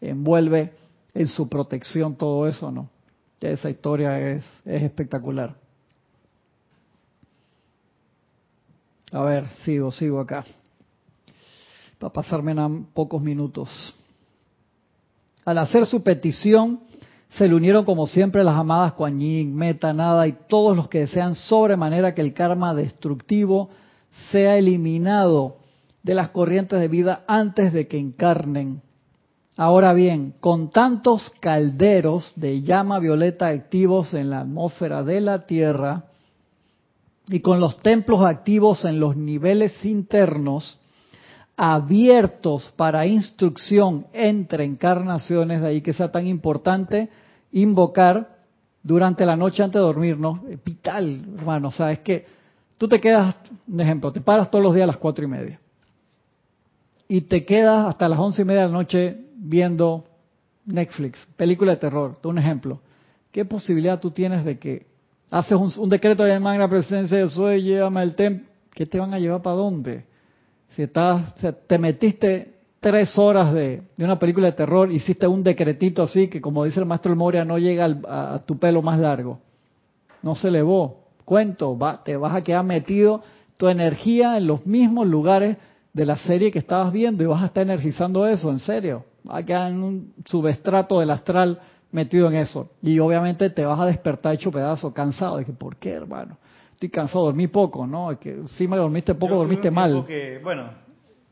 envuelve 0.00 0.72
en 1.14 1.26
su 1.26 1.48
protección 1.48 2.14
todo 2.14 2.46
eso, 2.46 2.70
¿no? 2.70 2.88
Esa 3.40 3.68
historia 3.68 4.20
es, 4.20 4.44
es 4.64 4.84
espectacular. 4.84 5.56
A 9.10 9.22
ver, 9.22 9.48
sigo, 9.64 9.90
sigo 9.90 10.20
acá. 10.20 10.44
Para 11.98 12.12
pasarme 12.12 12.52
en 12.52 12.84
pocos 12.84 13.20
minutos. 13.20 13.68
Al 15.44 15.58
hacer 15.58 15.86
su 15.86 16.04
petición, 16.04 16.78
se 17.30 17.48
le 17.48 17.54
unieron 17.56 17.84
como 17.84 18.06
siempre 18.06 18.44
las 18.44 18.56
amadas 18.56 18.92
Kuan 18.92 19.18
Yin, 19.18 19.56
Meta, 19.56 19.92
Nada 19.92 20.28
y 20.28 20.36
todos 20.48 20.76
los 20.76 20.88
que 20.88 21.00
desean 21.00 21.34
sobremanera 21.34 22.14
que 22.14 22.20
el 22.20 22.32
karma 22.32 22.74
destructivo 22.74 23.70
sea 24.30 24.56
eliminado 24.58 25.58
de 26.02 26.14
las 26.14 26.30
corrientes 26.30 26.80
de 26.80 26.88
vida 26.88 27.24
antes 27.26 27.72
de 27.72 27.88
que 27.88 27.98
encarnen. 27.98 28.82
Ahora 29.56 29.92
bien, 29.92 30.34
con 30.40 30.70
tantos 30.70 31.30
calderos 31.40 32.32
de 32.36 32.62
llama 32.62 32.98
violeta 32.98 33.48
activos 33.48 34.12
en 34.14 34.30
la 34.30 34.40
atmósfera 34.40 35.02
de 35.02 35.20
la 35.20 35.46
Tierra 35.46 36.04
y 37.28 37.40
con 37.40 37.60
los 37.60 37.78
templos 37.78 38.24
activos 38.24 38.84
en 38.84 39.00
los 39.00 39.16
niveles 39.16 39.84
internos, 39.84 40.78
abiertos 41.56 42.72
para 42.76 43.06
instrucción 43.06 44.06
entre 44.12 44.64
encarnaciones, 44.64 45.60
de 45.60 45.68
ahí 45.68 45.80
que 45.80 45.94
sea 45.94 46.10
tan 46.10 46.26
importante 46.26 47.08
invocar 47.52 48.38
durante 48.82 49.24
la 49.24 49.36
noche 49.36 49.62
antes 49.62 49.80
de 49.80 49.86
dormirnos, 49.86 50.40
vital, 50.64 51.24
hermano, 51.38 51.68
o 51.68 51.70
sea, 51.70 51.92
es 51.92 52.00
que 52.00 52.26
Tú 52.84 52.88
te 52.88 53.00
quedas, 53.00 53.34
un 53.66 53.80
ejemplo, 53.80 54.12
te 54.12 54.20
paras 54.20 54.50
todos 54.50 54.62
los 54.62 54.74
días 54.74 54.84
a 54.84 54.88
las 54.88 54.98
cuatro 54.98 55.24
y 55.24 55.26
media 55.26 55.58
y 57.08 57.22
te 57.22 57.42
quedas 57.46 57.86
hasta 57.86 58.06
las 58.10 58.18
once 58.18 58.42
y 58.42 58.44
media 58.44 58.60
de 58.60 58.66
la 58.66 58.74
noche 58.74 59.16
viendo 59.38 60.04
Netflix, 60.66 61.26
película 61.34 61.72
de 61.72 61.78
terror, 61.78 62.18
un 62.22 62.36
ejemplo. 62.36 62.82
¿Qué 63.32 63.46
posibilidad 63.46 63.98
tú 63.98 64.10
tienes 64.10 64.44
de 64.44 64.58
que 64.58 64.84
haces 65.30 65.56
un, 65.78 65.88
decreto 65.88 66.24
de 66.24 66.38
magna 66.38 66.68
presencia 66.68 67.16
de 67.16 67.30
soy, 67.30 67.62
llévame 67.62 68.00
al 68.00 68.14
templo? 68.14 68.48
¿Qué 68.74 68.84
te 68.84 69.00
van 69.00 69.14
a 69.14 69.18
llevar 69.18 69.40
para 69.40 69.56
dónde? 69.56 70.04
Si 70.76 70.82
estás, 70.82 71.32
te 71.66 71.78
metiste 71.78 72.52
tres 72.80 73.16
horas 73.16 73.54
de, 73.54 73.80
una 73.96 74.18
película 74.18 74.48
de 74.48 74.52
terror, 74.52 74.92
hiciste 74.92 75.26
un 75.26 75.42
decretito 75.42 76.02
así 76.02 76.28
que, 76.28 76.38
como 76.38 76.66
dice 76.66 76.80
el 76.80 76.86
maestro 76.86 77.16
Moria, 77.16 77.46
no 77.46 77.56
llega 77.56 77.86
a, 77.86 78.34
a 78.34 78.38
tu 78.40 78.58
pelo 78.58 78.82
más 78.82 79.00
largo. 79.00 79.38
No 80.22 80.36
se 80.36 80.48
elevó 80.48 81.03
cuento, 81.24 81.76
te 82.04 82.16
vas 82.16 82.34
a 82.34 82.42
quedar 82.42 82.64
metido 82.64 83.22
tu 83.56 83.68
energía 83.68 84.36
en 84.36 84.46
los 84.46 84.66
mismos 84.66 85.06
lugares 85.06 85.56
de 85.92 86.06
la 86.06 86.16
serie 86.16 86.50
que 86.50 86.58
estabas 86.58 86.92
viendo 86.92 87.22
y 87.22 87.26
vas 87.26 87.42
a 87.42 87.46
estar 87.46 87.62
energizando 87.62 88.26
eso, 88.26 88.50
en 88.50 88.58
serio. 88.58 89.04
Vas 89.22 89.42
a 89.42 89.46
quedar 89.46 89.70
en 89.70 89.82
un 89.82 90.14
subestrato 90.24 91.00
del 91.00 91.10
astral 91.10 91.60
metido 91.92 92.28
en 92.28 92.34
eso. 92.34 92.70
Y 92.82 92.98
obviamente 92.98 93.48
te 93.50 93.64
vas 93.64 93.78
a 93.78 93.86
despertar 93.86 94.34
hecho 94.34 94.50
pedazo, 94.50 94.92
cansado. 94.92 95.36
De 95.36 95.44
que, 95.44 95.52
¿por 95.52 95.76
qué, 95.76 95.92
hermano? 95.92 96.36
Estoy 96.72 96.88
cansado, 96.88 97.26
dormí 97.26 97.46
poco, 97.46 97.86
¿no? 97.86 98.10
Es 98.10 98.18
que 98.18 98.42
si 98.46 98.66
me 98.66 98.76
dormiste 98.76 99.14
poco, 99.14 99.36
dormiste 99.36 99.70
mal. 99.70 100.04
bueno, 100.42 100.70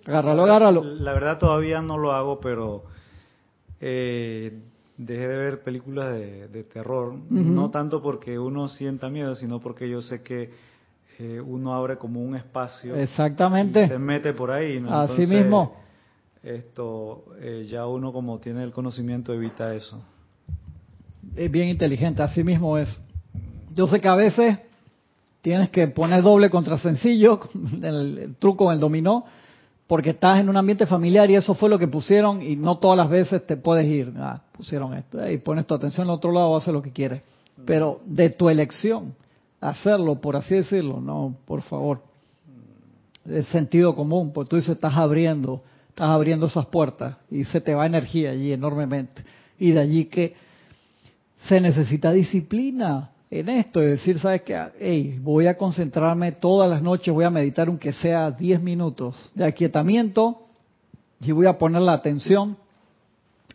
agárralo, 0.07 0.45
agárralo. 0.45 0.85
La 0.85 1.13
verdad 1.13 1.39
todavía 1.39 1.83
no 1.83 1.99
lo 1.99 2.13
hago, 2.13 2.39
pero 2.39 2.85
eh, 3.81 4.72
dejé 5.07 5.29
de 5.29 5.37
ver 5.37 5.63
películas 5.63 6.13
de, 6.13 6.65
terror, 6.73 7.15
no 7.31 7.71
tanto 7.71 8.03
porque 8.03 8.39
uno 8.39 8.69
sienta 8.69 9.09
miedo, 9.09 9.35
sino 9.35 9.61
porque 9.61 9.89
yo 9.89 10.03
sé 10.03 10.23
que 10.23 10.51
eh, 11.19 11.41
uno 11.41 11.75
abre 11.75 11.99
como 11.99 12.23
un 12.23 12.37
espacio. 12.37 12.97
Exactamente. 12.97 13.85
Y 13.85 13.89
se 13.89 13.99
mete 13.99 14.33
por 14.33 14.51
ahí. 14.51 14.81
¿no? 14.81 14.93
Así 14.93 15.27
mismo. 15.27 15.77
Esto, 16.43 17.25
eh, 17.41 17.67
ya 17.71 17.87
uno 17.87 18.13
como 18.13 18.39
tiene 18.39 18.65
el 18.65 18.73
conocimiento 18.73 19.33
evita 19.33 19.75
eso. 19.75 20.03
Es 21.37 21.51
bien 21.51 21.69
inteligente, 21.69 22.23
así 22.23 22.43
mismo 22.43 22.77
es. 22.79 23.01
Yo 23.75 23.87
sé 23.87 24.01
que 24.01 24.09
a 24.09 24.17
veces 24.17 24.59
tienes 25.41 25.71
que 25.71 25.87
poner 25.89 26.23
doble 26.23 26.51
contra 26.51 26.79
sencillo, 26.79 27.41
el, 27.81 28.19
el 28.19 28.35
truco 28.37 28.71
en 28.71 28.75
el 28.75 28.81
dominó, 28.81 29.25
porque 29.87 30.11
estás 30.11 30.39
en 30.39 30.49
un 30.49 30.57
ambiente 30.57 30.87
familiar 30.87 31.31
y 31.31 31.37
eso 31.37 31.55
fue 31.55 31.69
lo 31.69 31.79
que 31.79 31.89
pusieron 31.89 32.41
y 32.43 32.57
no 32.57 32.79
todas 32.79 32.97
las 32.97 33.11
veces 33.11 33.47
te 33.47 33.57
puedes 33.57 33.87
ir. 33.87 34.13
Ah, 34.17 34.41
pusieron 34.53 34.95
esto 34.95 35.29
y 35.31 35.39
pones 35.39 35.67
tu 35.67 35.75
atención 35.75 36.09
al 36.09 36.15
otro 36.15 36.33
lado, 36.33 36.57
haces 36.57 36.73
lo 36.73 36.83
que 36.83 36.93
quieres. 36.93 37.23
Pero 37.67 38.01
de 38.07 38.31
tu 38.31 38.49
elección, 38.49 39.15
hacerlo, 39.61 40.21
por 40.21 40.37
así 40.37 40.55
decirlo, 40.55 41.01
no, 41.01 41.37
por 41.45 41.63
favor. 41.63 42.03
Es 43.29 43.47
sentido 43.47 43.95
común, 43.95 44.33
porque 44.33 44.51
tú 44.51 44.57
dices, 44.57 44.73
estás 44.73 44.97
abriendo, 44.97 45.63
estás 45.89 46.09
abriendo 46.09 46.47
esas 46.47 46.67
puertas 46.67 47.17
y 47.31 47.45
se 47.45 47.61
te 47.61 47.75
va 47.75 47.87
energía 47.87 48.31
allí 48.31 48.53
enormemente. 48.53 49.23
Y 49.59 49.71
de 49.71 49.81
allí 49.81 50.07
que 50.07 50.35
se 51.47 51.61
necesita 51.61 52.13
disciplina 52.13 53.12
en 53.35 53.49
esto, 53.49 53.81
es 53.81 53.93
decir, 53.93 54.21
¿sabes 54.21 54.43
qué? 54.43 54.63
Hey, 54.79 55.19
voy 55.19 55.47
a 55.47 55.57
concentrarme 55.57 56.33
todas 56.33 56.69
las 56.69 56.83
noches, 56.83 57.15
voy 57.15 57.25
a 57.25 57.31
meditar 57.31 57.67
aunque 57.67 57.95
sea 57.95 58.31
10 58.31 58.61
minutos 58.61 59.31
de 59.35 59.47
aquietamiento 59.47 60.43
y 61.19 61.33
voy 61.33 61.47
a 61.47 61.57
poner 61.57 61.81
la 61.81 61.95
atención 61.95 62.59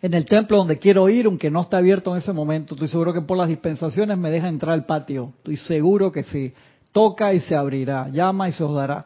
en 0.01 0.15
el 0.15 0.25
templo 0.25 0.57
donde 0.57 0.80
quiero 0.80 1.07
ir, 1.09 1.28
aunque 1.28 1.51
no 1.51 1.61
está 1.61 1.78
abierto 1.78 2.11
en 2.11 2.17
ese 2.17 2.34
momento. 2.34 2.73
Estoy 2.73 2.88
seguro 2.88 3.13
que 3.13 3.21
por 3.21 3.38
las 3.38 3.49
dispensaciones 3.49 4.17
me 4.17 4.32
deja 4.32 4.47
entrar 4.47 4.73
al 4.73 4.86
patio. 4.88 5.34
Estoy 5.38 5.57
seguro 5.57 6.11
que 6.11 6.23
sí. 6.23 6.53
Toca 6.91 7.32
y 7.34 7.39
se 7.41 7.55
abrirá. 7.55 8.07
Llama 8.09 8.49
y 8.49 8.53
se 8.53 8.63
os 8.63 8.73
dará. 8.73 9.05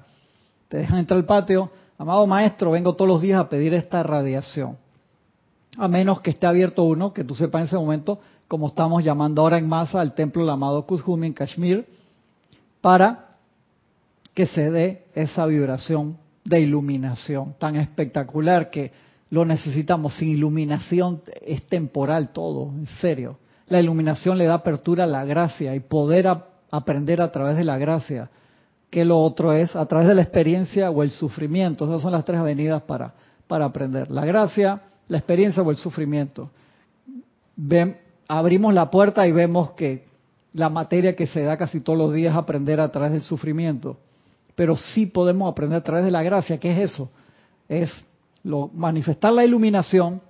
Te 0.69 0.77
dejan 0.77 0.99
entrar 0.99 1.17
al 1.17 1.25
patio. 1.25 1.69
Amado 1.97 2.25
maestro, 2.27 2.71
vengo 2.71 2.95
todos 2.95 3.09
los 3.09 3.21
días 3.21 3.41
a 3.41 3.49
pedir 3.49 3.73
esta 3.73 4.03
radiación. 4.03 4.77
A 5.77 5.89
menos 5.89 6.21
que 6.21 6.31
esté 6.31 6.47
abierto 6.47 6.83
uno, 6.83 7.11
que 7.13 7.25
tú 7.25 7.35
sepas 7.35 7.61
en 7.61 7.67
ese 7.67 7.77
momento, 7.77 8.19
como 8.51 8.67
estamos 8.67 9.01
llamando 9.01 9.43
ahora 9.43 9.57
en 9.57 9.65
masa 9.65 10.01
al 10.01 10.13
templo 10.13 10.41
del 10.41 10.49
amado 10.49 10.85
Kuzhumi 10.85 11.27
en 11.27 11.31
Kashmir, 11.31 11.87
para 12.81 13.37
que 14.33 14.45
se 14.45 14.69
dé 14.69 15.05
esa 15.15 15.45
vibración 15.45 16.17
de 16.43 16.59
iluminación 16.59 17.55
tan 17.57 17.77
espectacular 17.77 18.69
que 18.69 18.91
lo 19.29 19.45
necesitamos. 19.45 20.17
Sin 20.17 20.27
iluminación 20.27 21.21
es 21.41 21.65
temporal 21.67 22.33
todo, 22.33 22.73
en 22.77 22.87
serio. 22.87 23.37
La 23.67 23.79
iluminación 23.79 24.37
le 24.37 24.47
da 24.47 24.55
apertura 24.55 25.05
a 25.05 25.07
la 25.07 25.23
gracia 25.23 25.73
y 25.73 25.79
poder 25.79 26.27
aprender 26.71 27.21
a 27.21 27.31
través 27.31 27.55
de 27.55 27.63
la 27.63 27.77
gracia, 27.77 28.29
que 28.89 29.05
lo 29.05 29.17
otro 29.17 29.53
es 29.53 29.77
a 29.77 29.85
través 29.85 30.09
de 30.09 30.15
la 30.15 30.23
experiencia 30.23 30.91
o 30.91 31.03
el 31.03 31.11
sufrimiento. 31.11 31.85
Esas 31.85 32.01
son 32.01 32.11
las 32.11 32.25
tres 32.25 32.41
avenidas 32.41 32.81
para, 32.81 33.13
para 33.47 33.63
aprender. 33.63 34.11
La 34.11 34.25
gracia, 34.25 34.81
la 35.07 35.19
experiencia 35.19 35.63
o 35.63 35.71
el 35.71 35.77
sufrimiento. 35.77 36.51
Ven, 37.55 38.00
abrimos 38.37 38.73
la 38.73 38.89
puerta 38.89 39.27
y 39.27 39.33
vemos 39.33 39.71
que 39.71 40.05
la 40.53 40.69
materia 40.69 41.15
que 41.15 41.27
se 41.27 41.41
da 41.41 41.57
casi 41.57 41.81
todos 41.81 41.99
los 41.99 42.13
días 42.13 42.35
aprender 42.35 42.79
a 42.79 42.89
través 42.89 43.11
del 43.11 43.21
sufrimiento. 43.21 43.97
Pero 44.55 44.77
sí 44.77 45.05
podemos 45.05 45.51
aprender 45.51 45.79
a 45.79 45.83
través 45.83 46.05
de 46.05 46.11
la 46.11 46.23
gracia. 46.23 46.57
¿Qué 46.57 46.71
es 46.71 46.91
eso? 46.91 47.11
Es 47.67 48.05
lo, 48.43 48.69
manifestar 48.73 49.33
la 49.33 49.43
iluminación, 49.43 50.21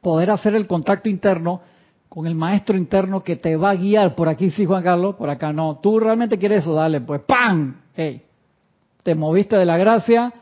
poder 0.00 0.32
hacer 0.32 0.56
el 0.56 0.66
contacto 0.66 1.08
interno 1.08 1.60
con 2.08 2.26
el 2.26 2.34
maestro 2.34 2.76
interno 2.76 3.22
que 3.22 3.36
te 3.36 3.56
va 3.56 3.70
a 3.70 3.76
guiar. 3.76 4.16
Por 4.16 4.28
aquí 4.28 4.50
sí, 4.50 4.64
Juan 4.64 4.82
Carlos, 4.82 5.14
por 5.14 5.30
acá 5.30 5.52
no. 5.52 5.76
Tú 5.76 6.00
realmente 6.00 6.38
quieres 6.38 6.62
eso, 6.62 6.74
dale, 6.74 7.00
pues 7.00 7.20
¡pam! 7.22 7.76
Hey, 7.94 8.22
te 9.04 9.14
moviste 9.14 9.56
de 9.56 9.64
la 9.64 9.76
gracia 9.76 10.32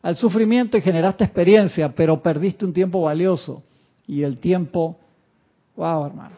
al 0.00 0.16
sufrimiento 0.16 0.76
y 0.76 0.80
generaste 0.80 1.24
experiencia, 1.24 1.92
pero 1.94 2.22
perdiste 2.22 2.64
un 2.64 2.72
tiempo 2.72 3.02
valioso. 3.02 3.64
Y 4.06 4.22
el 4.22 4.38
tiempo, 4.38 4.96
wow, 5.76 6.06
hermano. 6.06 6.36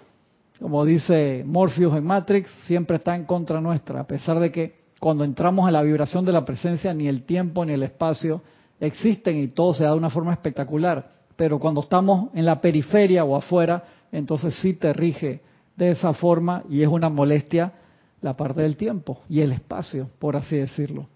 Como 0.59 0.85
dice 0.85 1.45
Morpheus 1.47 1.97
en 1.97 2.05
Matrix, 2.05 2.51
siempre 2.67 2.97
está 2.97 3.15
en 3.15 3.25
contra 3.25 3.61
nuestra, 3.61 4.01
a 4.01 4.07
pesar 4.07 4.41
de 4.41 4.51
que 4.51 4.79
cuando 4.99 5.23
entramos 5.25 5.69
en 5.69 5.73
la 5.73 5.83
vibración 5.83 6.25
de 6.25 6.33
la 6.33 6.45
presencia, 6.45 6.93
ni 6.93 7.07
el 7.07 7.23
tiempo 7.23 7.65
ni 7.65 7.73
el 7.73 7.85
espacio 7.85 8.43
existen 8.81 9.39
y 9.39 9.49
todo 9.49 9.73
se 9.75 9.85
da 9.85 9.91
de 9.91 9.97
una 9.97 10.11
forma 10.11 10.33
espectacular, 10.33 11.11
pero 11.37 11.61
cuando 11.61 11.83
estamos 11.83 12.31
en 12.35 12.45
la 12.45 12.61
periferia 12.61 13.25
o 13.25 13.37
afuera, 13.37 13.85
entonces 14.11 14.55
sí 14.61 14.75
te 14.75 14.93
rige 14.93 15.41
de 15.77 15.93
esa 15.93 16.13
forma 16.13 16.65
y 16.69 16.83
es 16.83 16.89
una 16.89 17.09
molestia 17.09 17.73
la 18.21 18.37
parte 18.37 18.63
del 18.63 18.77
tiempo 18.77 19.21
y 19.29 19.41
el 19.41 19.53
espacio, 19.53 20.09
por 20.19 20.35
así 20.35 20.57
decirlo. 20.57 21.07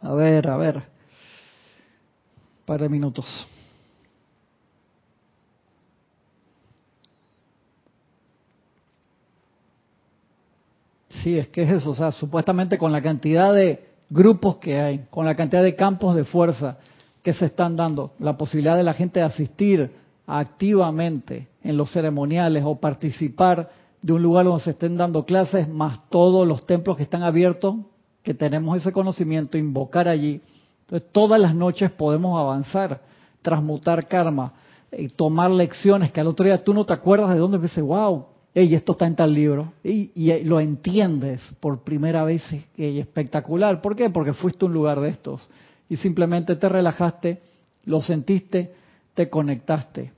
A 0.00 0.12
ver, 0.14 0.48
a 0.48 0.56
ver. 0.56 0.76
Un 0.76 0.82
par 2.66 2.80
de 2.80 2.88
minutos. 2.88 3.46
Sí, 11.22 11.38
es 11.38 11.48
que 11.48 11.62
es 11.62 11.70
eso, 11.70 11.90
o 11.90 11.94
sea, 11.94 12.10
supuestamente 12.10 12.78
con 12.78 12.90
la 12.90 13.00
cantidad 13.00 13.54
de 13.54 13.86
grupos 14.10 14.56
que 14.56 14.80
hay, 14.80 15.06
con 15.08 15.24
la 15.24 15.36
cantidad 15.36 15.62
de 15.62 15.76
campos 15.76 16.16
de 16.16 16.24
fuerza 16.24 16.78
que 17.22 17.32
se 17.32 17.46
están 17.46 17.76
dando, 17.76 18.12
la 18.18 18.36
posibilidad 18.36 18.76
de 18.76 18.82
la 18.82 18.94
gente 18.94 19.22
asistir 19.22 19.92
activamente 20.26 21.48
en 21.62 21.76
los 21.76 21.92
ceremoniales 21.92 22.64
o 22.66 22.76
participar 22.76 23.70
de 24.00 24.12
un 24.12 24.22
lugar 24.22 24.46
donde 24.46 24.64
se 24.64 24.70
estén 24.70 24.96
dando 24.96 25.24
clases, 25.24 25.68
más 25.68 26.00
todos 26.08 26.46
los 26.46 26.66
templos 26.66 26.96
que 26.96 27.04
están 27.04 27.22
abiertos, 27.22 27.76
que 28.24 28.34
tenemos 28.34 28.76
ese 28.76 28.90
conocimiento, 28.90 29.56
invocar 29.56 30.08
allí. 30.08 30.40
Entonces, 30.82 31.08
todas 31.12 31.40
las 31.40 31.54
noches 31.54 31.92
podemos 31.92 32.38
avanzar, 32.38 33.00
transmutar 33.42 34.08
karma, 34.08 34.54
y 34.90 35.08
tomar 35.08 35.50
lecciones 35.50 36.10
que 36.10 36.20
al 36.20 36.26
otro 36.26 36.44
día 36.44 36.62
tú 36.62 36.74
no 36.74 36.84
te 36.84 36.92
acuerdas 36.92 37.30
de 37.30 37.38
dónde 37.38 37.58
dices, 37.58 37.82
wow, 37.82 38.26
y 38.54 38.74
esto 38.74 38.92
está 38.92 39.06
en 39.06 39.16
tal 39.16 39.32
libro, 39.32 39.72
y, 39.82 40.10
lo 40.44 40.60
entiendes 40.60 41.40
por 41.60 41.82
primera 41.84 42.22
vez, 42.24 42.42
y 42.76 42.98
espectacular. 42.98 43.80
¿Por 43.80 43.96
qué? 43.96 44.10
Porque 44.10 44.34
fuiste 44.34 44.66
un 44.66 44.74
lugar 44.74 45.00
de 45.00 45.08
estos 45.08 45.48
y 45.88 45.96
simplemente 45.96 46.56
te 46.56 46.68
relajaste, 46.68 47.40
lo 47.84 48.00
sentiste, 48.00 48.74
te 49.14 49.28
conectaste. 49.30 50.12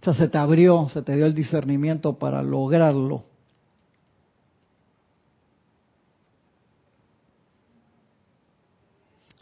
O 0.00 0.04
sea, 0.04 0.14
se 0.14 0.28
te 0.28 0.38
abrió, 0.38 0.88
se 0.88 1.02
te 1.02 1.16
dio 1.16 1.26
el 1.26 1.34
discernimiento 1.34 2.14
para 2.18 2.42
lograrlo. 2.42 3.22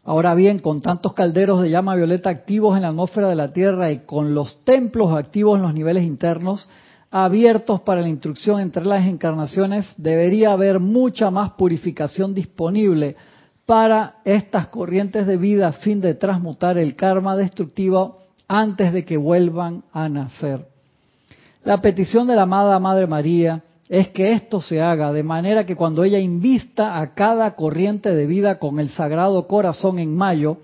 Ahora 0.03 0.35
bien, 0.35 0.59
con 0.59 0.83
tantos 0.83 1.15
calderos 1.15 1.63
de 1.63 1.71
llama 1.71 1.95
violeta 1.95 2.29
activos 2.29 2.77
en 2.77 2.83
la 2.83 2.89
atmósfera 2.89 3.29
de 3.29 3.37
la 3.37 3.55
Tierra 3.55 3.91
y 3.91 4.01
con 4.01 4.35
los 4.35 4.61
templos 4.63 5.17
activos 5.17 5.57
en 5.57 5.63
los 5.63 5.73
niveles 5.73 6.05
internos, 6.05 6.69
abiertos 7.17 7.81
para 7.83 8.01
la 8.01 8.09
instrucción 8.09 8.59
entre 8.61 8.85
las 8.85 9.07
encarnaciones, 9.07 9.87
debería 9.97 10.51
haber 10.51 10.81
mucha 10.81 11.31
más 11.31 11.53
purificación 11.53 12.35
disponible 12.35 13.15
para 13.67 14.17
estas 14.25 14.67
corrientes 14.67 15.25
de 15.25 15.37
vida 15.37 15.69
a 15.69 15.73
fin 15.75 16.01
de 16.01 16.15
transmutar 16.15 16.77
el 16.77 16.97
karma 16.97 17.37
destructivo 17.37 18.19
antes 18.49 18.93
de 18.93 19.05
que 19.05 19.17
vuelvan 19.17 19.85
a 19.93 20.09
nacer. 20.09 20.67
La 21.63 21.81
petición 21.81 22.27
de 22.27 22.35
la 22.35 22.43
amada 22.43 22.81
Madre 22.81 23.07
María 23.07 23.63
es 23.89 24.09
que 24.09 24.33
esto 24.33 24.61
se 24.61 24.83
haga 24.83 25.13
de 25.13 25.23
manera 25.23 25.65
que 25.65 25.77
cuando 25.77 26.03
ella 26.03 26.19
invista 26.19 26.99
a 26.99 27.15
cada 27.15 27.55
corriente 27.55 28.13
de 28.13 28.27
vida 28.27 28.59
con 28.59 28.81
el 28.81 28.91
Sagrado 28.91 29.47
Corazón 29.47 30.01
en 30.01 30.17
mayo, 30.17 30.59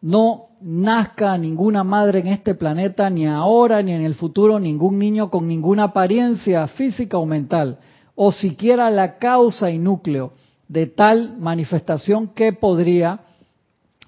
no 0.00 0.48
nazca 0.60 1.36
ninguna 1.36 1.84
madre 1.84 2.20
en 2.20 2.28
este 2.28 2.54
planeta, 2.54 3.10
ni 3.10 3.26
ahora 3.26 3.82
ni 3.82 3.92
en 3.92 4.02
el 4.02 4.14
futuro, 4.14 4.58
ningún 4.58 4.98
niño 4.98 5.30
con 5.30 5.46
ninguna 5.46 5.84
apariencia 5.84 6.66
física 6.68 7.18
o 7.18 7.26
mental, 7.26 7.78
o 8.14 8.32
siquiera 8.32 8.90
la 8.90 9.18
causa 9.18 9.70
y 9.70 9.78
núcleo 9.78 10.32
de 10.66 10.86
tal 10.86 11.36
manifestación 11.38 12.28
que 12.28 12.52
podría 12.52 13.20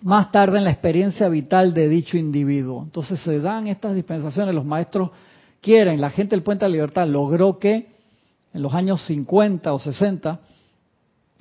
más 0.03 0.32
tarde 0.32 0.59
en 0.59 0.64
la 0.64 0.70
experiencia 0.70 1.28
vital 1.28 1.74
de 1.74 1.88
dicho 1.88 2.16
individuo. 2.16 2.82
Entonces 2.82 3.20
se 3.20 3.41
dan 3.41 3.66
estas 3.66 3.95
dispensaciones, 3.95 4.55
los 4.55 4.64
maestros 4.64 5.11
quieren, 5.61 6.01
la 6.01 6.11
gente 6.11 6.34
del 6.34 6.43
Puente 6.43 6.64
de 6.64 6.70
la 6.70 6.74
Libertad 6.74 7.07
logró 7.07 7.59
que 7.59 7.88
en 8.53 8.62
los 8.62 8.74
años 8.74 9.05
50 9.07 9.72
o 9.72 9.78
60 9.78 10.41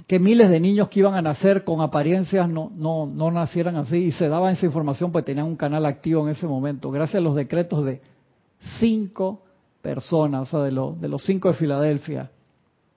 que 0.10 0.18
miles 0.18 0.50
de 0.50 0.60
niños 0.60 0.90
que 0.90 1.02
iban 1.02 1.14
a 1.14 1.22
nacer 1.22 1.64
con 1.64 1.82
apariencias 1.82 2.50
no, 2.50 2.72
no, 2.76 3.06
no 3.06 3.30
nacieran 3.30 3.76
así 3.76 3.98
y 4.06 4.12
se 4.12 4.28
daba 4.28 4.52
esa 4.52 4.66
información 4.66 5.12
pues 5.12 5.24
tenían 5.24 5.46
un 5.46 5.56
canal 5.56 5.86
activo 5.86 6.24
en 6.24 6.30
ese 6.36 6.48
momento, 6.48 6.90
gracias 6.90 7.18
a 7.18 7.24
los 7.24 7.36
decretos 7.36 7.86
de 7.86 8.02
cinco 8.80 9.44
personas, 9.84 10.42
o 10.42 10.46
sea, 10.48 10.60
de, 10.62 10.72
de 11.00 11.08
los 11.08 11.24
cinco 11.24 11.50
de 11.50 11.54
Filadelfia, 11.54 12.32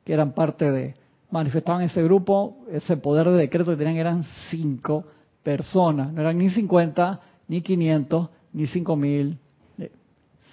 que 0.04 0.14
eran 0.14 0.32
parte 0.32 0.70
de, 0.70 0.94
manifestaban 1.30 1.82
ese 1.82 2.02
grupo, 2.02 2.56
ese 2.70 2.96
poder 2.96 3.28
de 3.28 3.36
decreto 3.36 3.72
que 3.72 3.76
tenían 3.76 3.98
eran 3.98 4.24
cinco 4.48 5.04
personas, 5.42 6.14
no 6.14 6.22
eran 6.22 6.38
ni 6.38 6.48
50, 6.48 7.20
ni 7.48 7.60
500, 7.60 8.30
ni 8.54 8.66
5000, 8.66 9.38
eh, 9.76 9.92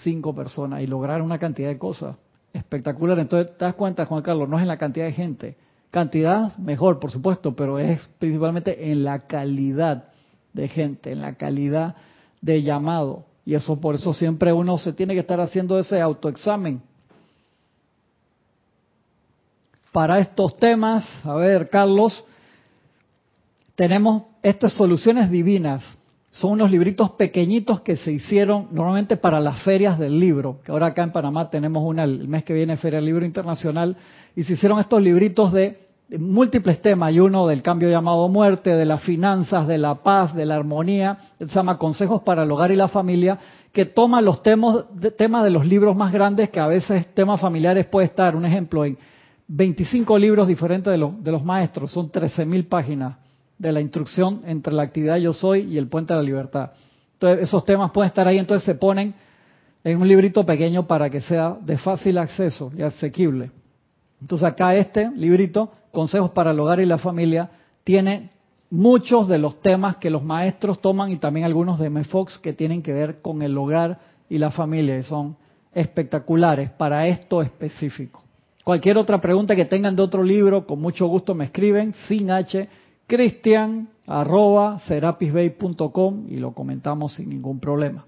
cinco 0.03 0.35
personas 0.35 0.81
y 0.81 0.87
lograron 0.87 1.25
una 1.25 1.39
cantidad 1.39 1.69
de 1.69 1.77
cosas 1.77 2.17
espectaculares. 2.51 3.21
Entonces, 3.21 3.57
te 3.57 3.63
das 3.63 3.75
cuenta, 3.75 4.05
Juan 4.05 4.21
Carlos, 4.21 4.49
no 4.49 4.57
es 4.57 4.63
en 4.63 4.67
la 4.67 4.77
cantidad 4.77 5.05
de 5.05 5.13
gente, 5.13 5.68
Cantidad, 5.91 6.55
mejor, 6.57 6.99
por 6.99 7.11
supuesto, 7.11 7.55
pero 7.55 7.79
es 7.79 7.99
principalmente 8.19 8.91
en 8.91 9.03
la 9.03 9.25
calidad 9.25 10.09
de 10.53 10.67
gente, 10.67 11.11
en 11.11 11.21
la 11.21 11.35
calidad 11.35 11.95
de 12.41 12.61
llamado. 12.61 13.25
Y 13.45 13.55
eso 13.55 13.79
por 13.79 13.95
eso 13.95 14.13
siempre 14.13 14.53
uno 14.53 14.77
se 14.77 14.93
tiene 14.93 15.15
que 15.15 15.21
estar 15.21 15.39
haciendo 15.39 15.79
ese 15.79 15.99
autoexamen. 15.99 16.81
Para 19.91 20.19
estos 20.19 20.55
temas, 20.57 21.07
a 21.23 21.33
ver, 21.33 21.67
Carlos, 21.69 22.23
tenemos 23.73 24.23
estas 24.43 24.73
soluciones 24.73 25.31
divinas. 25.31 25.83
Son 26.31 26.51
unos 26.51 26.69
libritos 26.69 27.11
pequeñitos 27.11 27.81
que 27.81 27.97
se 27.97 28.11
hicieron 28.11 28.67
normalmente 28.71 29.17
para 29.17 29.39
las 29.39 29.63
ferias 29.63 29.97
del 29.97 30.19
libro, 30.19 30.59
que 30.63 30.71
ahora 30.71 30.87
acá 30.87 31.01
en 31.01 31.11
Panamá 31.11 31.49
tenemos 31.49 31.83
una 31.83 32.03
el 32.03 32.27
mes 32.27 32.43
que 32.43 32.53
viene, 32.53 32.77
Feria 32.77 32.97
del 32.97 33.05
Libro 33.05 33.25
Internacional, 33.25 33.97
y 34.35 34.43
se 34.43 34.53
hicieron 34.53 34.79
estos 34.79 35.01
libritos 35.01 35.51
de, 35.51 35.89
múltiples 36.17 36.81
temas, 36.81 37.13
y 37.13 37.19
uno 37.19 37.47
del 37.47 37.61
cambio 37.61 37.89
llamado 37.89 38.27
muerte, 38.29 38.75
de 38.75 38.85
las 38.85 39.01
finanzas, 39.01 39.67
de 39.67 39.77
la 39.77 39.95
paz, 39.95 40.35
de 40.35 40.45
la 40.45 40.55
armonía, 40.55 41.17
se 41.37 41.45
llama 41.45 41.77
Consejos 41.77 42.21
para 42.23 42.43
el 42.43 42.51
Hogar 42.51 42.71
y 42.71 42.75
la 42.75 42.87
Familia, 42.87 43.37
que 43.71 43.85
toma 43.85 44.21
los 44.21 44.41
temas 44.41 44.85
de, 44.93 45.11
temas 45.11 45.43
de 45.43 45.51
los 45.51 45.65
libros 45.65 45.95
más 45.95 46.11
grandes, 46.11 46.49
que 46.49 46.59
a 46.59 46.67
veces 46.67 47.13
temas 47.13 47.39
familiares 47.39 47.85
puede 47.87 48.05
estar, 48.05 48.35
un 48.35 48.45
ejemplo, 48.45 48.85
en 48.85 48.97
25 49.47 50.17
libros 50.17 50.47
diferentes 50.47 50.91
de, 50.91 50.97
los, 50.97 51.23
de 51.23 51.31
los 51.31 51.43
maestros, 51.43 51.91
son 51.91 52.11
13.000 52.11 52.67
páginas 52.67 53.15
de 53.59 53.71
la 53.71 53.81
instrucción 53.81 54.41
entre 54.45 54.73
la 54.73 54.83
actividad 54.83 55.17
yo 55.17 55.33
soy 55.33 55.61
y 55.61 55.77
el 55.77 55.87
puente 55.87 56.13
de 56.13 56.19
la 56.19 56.23
libertad. 56.23 56.71
Entonces, 57.13 57.43
esos 57.43 57.63
temas 57.65 57.91
pueden 57.91 58.07
estar 58.07 58.27
ahí, 58.27 58.37
entonces 58.37 58.65
se 58.65 58.75
ponen 58.75 59.13
en 59.83 60.01
un 60.01 60.07
librito 60.07 60.45
pequeño 60.45 60.87
para 60.87 61.09
que 61.09 61.21
sea 61.21 61.57
de 61.61 61.77
fácil 61.77 62.17
acceso 62.17 62.71
y 62.75 62.81
asequible. 62.81 63.51
Entonces 64.21 64.47
acá 64.47 64.75
este 64.75 65.11
librito, 65.11 65.71
Consejos 65.91 66.31
para 66.31 66.51
el 66.51 66.59
Hogar 66.59 66.79
y 66.79 66.85
la 66.85 66.97
Familia, 66.97 67.49
tiene 67.83 68.31
muchos 68.69 69.27
de 69.27 69.37
los 69.37 69.59
temas 69.61 69.97
que 69.97 70.09
los 70.09 70.23
maestros 70.23 70.81
toman 70.81 71.11
y 71.11 71.17
también 71.17 71.45
algunos 71.45 71.79
de 71.79 71.87
M. 71.87 72.03
Fox 72.03 72.37
que 72.37 72.53
tienen 72.53 72.81
que 72.81 72.93
ver 72.93 73.21
con 73.21 73.41
el 73.41 73.57
hogar 73.57 73.99
y 74.29 74.37
la 74.37 74.51
familia 74.51 74.97
y 74.97 75.03
son 75.03 75.35
espectaculares 75.73 76.69
para 76.71 77.07
esto 77.07 77.41
específico. 77.41 78.23
Cualquier 78.63 78.97
otra 78.97 79.19
pregunta 79.19 79.55
que 79.55 79.65
tengan 79.65 79.95
de 79.95 80.03
otro 80.03 80.21
libro, 80.23 80.67
con 80.67 80.79
mucho 80.79 81.07
gusto 81.07 81.33
me 81.33 81.45
escriben, 81.45 81.93
sin 82.07 82.29
H, 82.29 82.67
cristian 83.09 83.89
arroba 84.05 84.79
serapisbay.com 84.87 86.27
y 86.29 86.37
lo 86.37 86.53
comentamos 86.53 87.15
sin 87.15 87.29
ningún 87.29 87.59
problema. 87.59 88.05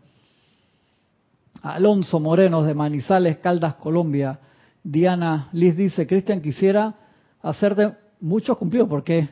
Alonso 1.63 2.19
Moreno 2.19 2.63
de 2.63 2.73
Manizales, 2.73 3.37
Caldas, 3.37 3.75
Colombia. 3.75 4.39
Diana 4.83 5.49
Liz 5.53 5.75
dice, 5.75 6.07
Cristian, 6.07 6.39
quisiera 6.39 6.95
hacerte 7.41 7.93
muchos 8.19 8.57
cumplidos 8.57 8.87
porque 8.87 9.27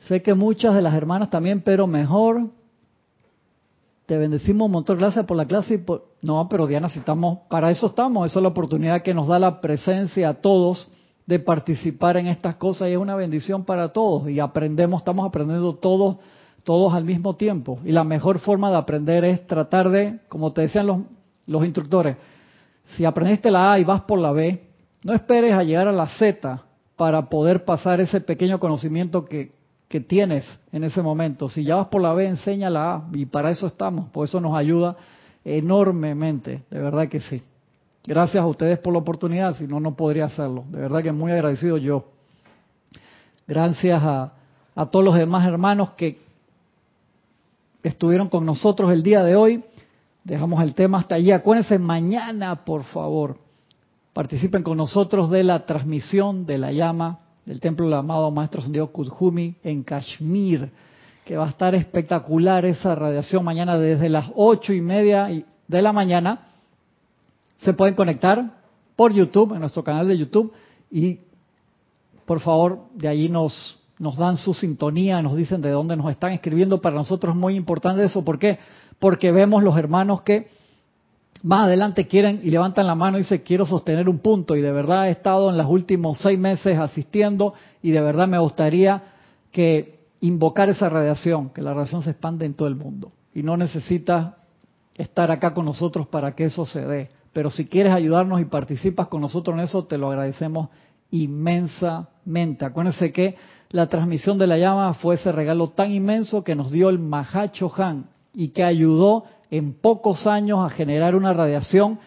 sé 0.00 0.22
que 0.22 0.34
muchas 0.34 0.74
de 0.74 0.82
las 0.82 0.94
hermanas 0.94 1.30
también, 1.30 1.60
pero 1.60 1.86
mejor 1.86 2.50
te 4.06 4.16
bendecimos 4.16 4.66
un 4.66 4.72
montón. 4.72 4.98
Gracias 4.98 5.24
por 5.24 5.36
la 5.36 5.46
clase. 5.46 5.74
Y 5.74 5.78
por... 5.78 6.08
No, 6.20 6.48
pero 6.48 6.66
Diana, 6.66 6.88
si 6.88 6.98
estamos, 6.98 7.38
para 7.48 7.70
eso 7.70 7.86
estamos. 7.86 8.26
Esa 8.26 8.40
es 8.40 8.42
la 8.42 8.48
oportunidad 8.48 9.02
que 9.02 9.14
nos 9.14 9.28
da 9.28 9.38
la 9.38 9.60
presencia 9.60 10.28
a 10.28 10.34
todos 10.34 10.90
de 11.26 11.40
participar 11.40 12.16
en 12.16 12.28
estas 12.28 12.56
cosas 12.56 12.88
y 12.88 12.92
es 12.92 12.98
una 12.98 13.16
bendición 13.16 13.64
para 13.64 13.92
todos. 13.92 14.28
Y 14.30 14.40
aprendemos, 14.40 15.00
estamos 15.00 15.26
aprendiendo 15.26 15.74
todos, 15.74 16.16
todos 16.64 16.94
al 16.94 17.04
mismo 17.04 17.34
tiempo. 17.34 17.80
Y 17.84 17.92
la 17.92 18.04
mejor 18.04 18.38
forma 18.38 18.70
de 18.70 18.76
aprender 18.76 19.24
es 19.24 19.46
tratar 19.46 19.90
de, 19.90 20.20
como 20.28 20.52
te 20.52 20.62
decían 20.62 20.86
los, 20.86 20.98
los 21.46 21.64
instructores, 21.64 22.16
si 22.94 23.04
aprendiste 23.04 23.50
la 23.50 23.72
A 23.72 23.80
y 23.80 23.84
vas 23.84 24.02
por 24.02 24.20
la 24.20 24.30
B, 24.30 24.62
no 25.02 25.12
esperes 25.12 25.52
a 25.54 25.64
llegar 25.64 25.88
a 25.88 25.92
la 25.92 26.06
Z 26.06 26.62
para 26.96 27.28
poder 27.28 27.64
pasar 27.64 28.00
ese 28.00 28.20
pequeño 28.20 28.60
conocimiento 28.60 29.24
que, 29.24 29.52
que 29.88 30.00
tienes 30.00 30.44
en 30.72 30.84
ese 30.84 31.02
momento. 31.02 31.48
Si 31.48 31.64
ya 31.64 31.76
vas 31.76 31.88
por 31.88 32.00
la 32.00 32.12
B, 32.12 32.26
enseña 32.26 32.70
la 32.70 32.94
A 32.94 33.08
y 33.12 33.26
para 33.26 33.50
eso 33.50 33.66
estamos, 33.66 34.08
por 34.10 34.26
eso 34.26 34.40
nos 34.40 34.56
ayuda 34.56 34.96
enormemente, 35.44 36.62
de 36.70 36.80
verdad 36.80 37.08
que 37.08 37.20
sí. 37.20 37.42
Gracias 38.06 38.42
a 38.42 38.46
ustedes 38.46 38.78
por 38.78 38.92
la 38.92 39.00
oportunidad, 39.00 39.56
si 39.56 39.66
no, 39.66 39.80
no 39.80 39.96
podría 39.96 40.26
hacerlo. 40.26 40.64
De 40.70 40.80
verdad 40.80 41.02
que 41.02 41.12
muy 41.12 41.32
agradecido 41.32 41.76
yo. 41.76 42.04
Gracias 43.46 44.02
a, 44.02 44.32
a 44.74 44.86
todos 44.86 45.04
los 45.04 45.16
demás 45.16 45.46
hermanos 45.46 45.90
que 45.96 46.20
estuvieron 47.82 48.28
con 48.28 48.46
nosotros 48.46 48.92
el 48.92 49.02
día 49.02 49.22
de 49.22 49.34
hoy. 49.34 49.64
Dejamos 50.24 50.62
el 50.62 50.74
tema 50.74 50.98
hasta 50.98 51.16
allí. 51.16 51.32
Acuérdense 51.32 51.78
mañana, 51.78 52.64
por 52.64 52.84
favor. 52.84 53.38
Participen 54.12 54.62
con 54.62 54.76
nosotros 54.76 55.30
de 55.30 55.44
la 55.44 55.66
transmisión 55.66 56.46
de 56.46 56.58
la 56.58 56.72
llama 56.72 57.20
del 57.44 57.60
templo 57.60 57.86
del 57.86 57.94
amado 57.94 58.30
Maestro 58.30 58.60
Santiago 58.60 58.88
Kudjumi 58.88 59.54
en 59.62 59.84
Kashmir, 59.84 60.70
que 61.24 61.36
va 61.36 61.46
a 61.46 61.50
estar 61.50 61.74
espectacular 61.74 62.64
esa 62.66 62.94
radiación 62.94 63.44
mañana 63.44 63.78
desde 63.78 64.08
las 64.08 64.26
ocho 64.34 64.72
y 64.72 64.80
media 64.80 65.28
de 65.68 65.82
la 65.82 65.92
mañana. 65.92 66.40
Se 67.58 67.72
pueden 67.72 67.94
conectar 67.94 68.62
por 68.94 69.12
YouTube, 69.12 69.54
en 69.54 69.60
nuestro 69.60 69.84
canal 69.84 70.08
de 70.08 70.18
YouTube, 70.18 70.52
y 70.90 71.20
por 72.24 72.40
favor, 72.40 72.80
de 72.94 73.08
allí 73.08 73.28
nos, 73.28 73.78
nos 73.98 74.16
dan 74.16 74.36
su 74.36 74.54
sintonía, 74.54 75.22
nos 75.22 75.36
dicen 75.36 75.60
de 75.60 75.70
dónde 75.70 75.96
nos 75.96 76.10
están 76.10 76.32
escribiendo. 76.32 76.80
Para 76.80 76.96
nosotros 76.96 77.34
es 77.34 77.40
muy 77.40 77.54
importante 77.54 78.04
eso. 78.04 78.24
¿Por 78.24 78.38
qué? 78.38 78.58
porque 78.98 79.32
vemos 79.32 79.62
los 79.62 79.76
hermanos 79.76 80.22
que 80.22 80.48
más 81.42 81.66
adelante 81.66 82.06
quieren 82.06 82.40
y 82.42 82.50
levantan 82.50 82.86
la 82.86 82.94
mano 82.94 83.18
y 83.18 83.22
dicen 83.22 83.42
quiero 83.44 83.66
sostener 83.66 84.08
un 84.08 84.18
punto 84.18 84.56
y 84.56 84.62
de 84.62 84.72
verdad 84.72 85.08
he 85.08 85.10
estado 85.10 85.50
en 85.50 85.58
los 85.58 85.68
últimos 85.68 86.18
seis 86.18 86.38
meses 86.38 86.78
asistiendo 86.78 87.54
y 87.82 87.90
de 87.90 88.00
verdad 88.00 88.26
me 88.26 88.38
gustaría 88.38 89.02
que 89.52 90.00
invocar 90.20 90.68
esa 90.70 90.88
radiación, 90.88 91.50
que 91.50 91.62
la 91.62 91.74
radiación 91.74 92.02
se 92.02 92.10
expande 92.10 92.46
en 92.46 92.54
todo 92.54 92.68
el 92.68 92.74
mundo 92.74 93.12
y 93.34 93.42
no 93.42 93.56
necesitas 93.56 94.34
estar 94.94 95.30
acá 95.30 95.52
con 95.52 95.66
nosotros 95.66 96.06
para 96.06 96.34
que 96.34 96.44
eso 96.46 96.64
se 96.64 96.80
dé. 96.80 97.10
Pero 97.36 97.50
si 97.50 97.66
quieres 97.66 97.92
ayudarnos 97.92 98.40
y 98.40 98.46
participas 98.46 99.08
con 99.08 99.20
nosotros 99.20 99.58
en 99.58 99.64
eso, 99.64 99.84
te 99.84 99.98
lo 99.98 100.08
agradecemos 100.08 100.70
inmensamente. 101.10 102.64
Acuérdense 102.64 103.12
que 103.12 103.36
la 103.68 103.88
transmisión 103.88 104.38
de 104.38 104.46
la 104.46 104.56
llama 104.56 104.94
fue 104.94 105.16
ese 105.16 105.32
regalo 105.32 105.68
tan 105.68 105.92
inmenso 105.92 106.42
que 106.42 106.54
nos 106.54 106.70
dio 106.70 106.88
el 106.88 106.98
Mahacho 106.98 107.70
Han, 107.76 108.06
y 108.32 108.48
que 108.48 108.64
ayudó 108.64 109.24
en 109.50 109.74
pocos 109.74 110.26
años 110.26 110.64
a 110.64 110.70
generar 110.70 111.14
una 111.14 111.34
radiación 111.34 111.98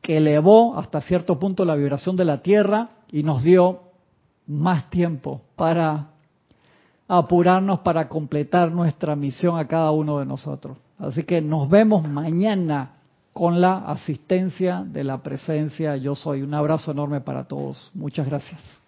que 0.00 0.16
elevó 0.16 0.78
hasta 0.78 1.02
cierto 1.02 1.38
punto 1.38 1.66
la 1.66 1.74
vibración 1.74 2.16
de 2.16 2.24
la 2.24 2.40
Tierra 2.40 2.88
y 3.12 3.22
nos 3.24 3.42
dio 3.42 3.80
más 4.46 4.88
tiempo 4.88 5.42
para 5.54 6.12
apurarnos 7.06 7.80
para 7.80 8.08
completar 8.08 8.72
nuestra 8.72 9.14
misión 9.16 9.58
a 9.58 9.68
cada 9.68 9.90
uno 9.90 10.18
de 10.18 10.24
nosotros. 10.24 10.78
Así 10.98 11.24
que 11.24 11.42
nos 11.42 11.68
vemos 11.68 12.08
mañana 12.08 12.92
con 13.38 13.60
la 13.60 13.84
asistencia 13.86 14.82
de 14.84 15.04
la 15.04 15.22
presencia. 15.22 15.96
Yo 15.96 16.16
soy 16.16 16.42
un 16.42 16.54
abrazo 16.54 16.90
enorme 16.90 17.20
para 17.20 17.44
todos. 17.44 17.88
Muchas 17.94 18.26
gracias. 18.26 18.60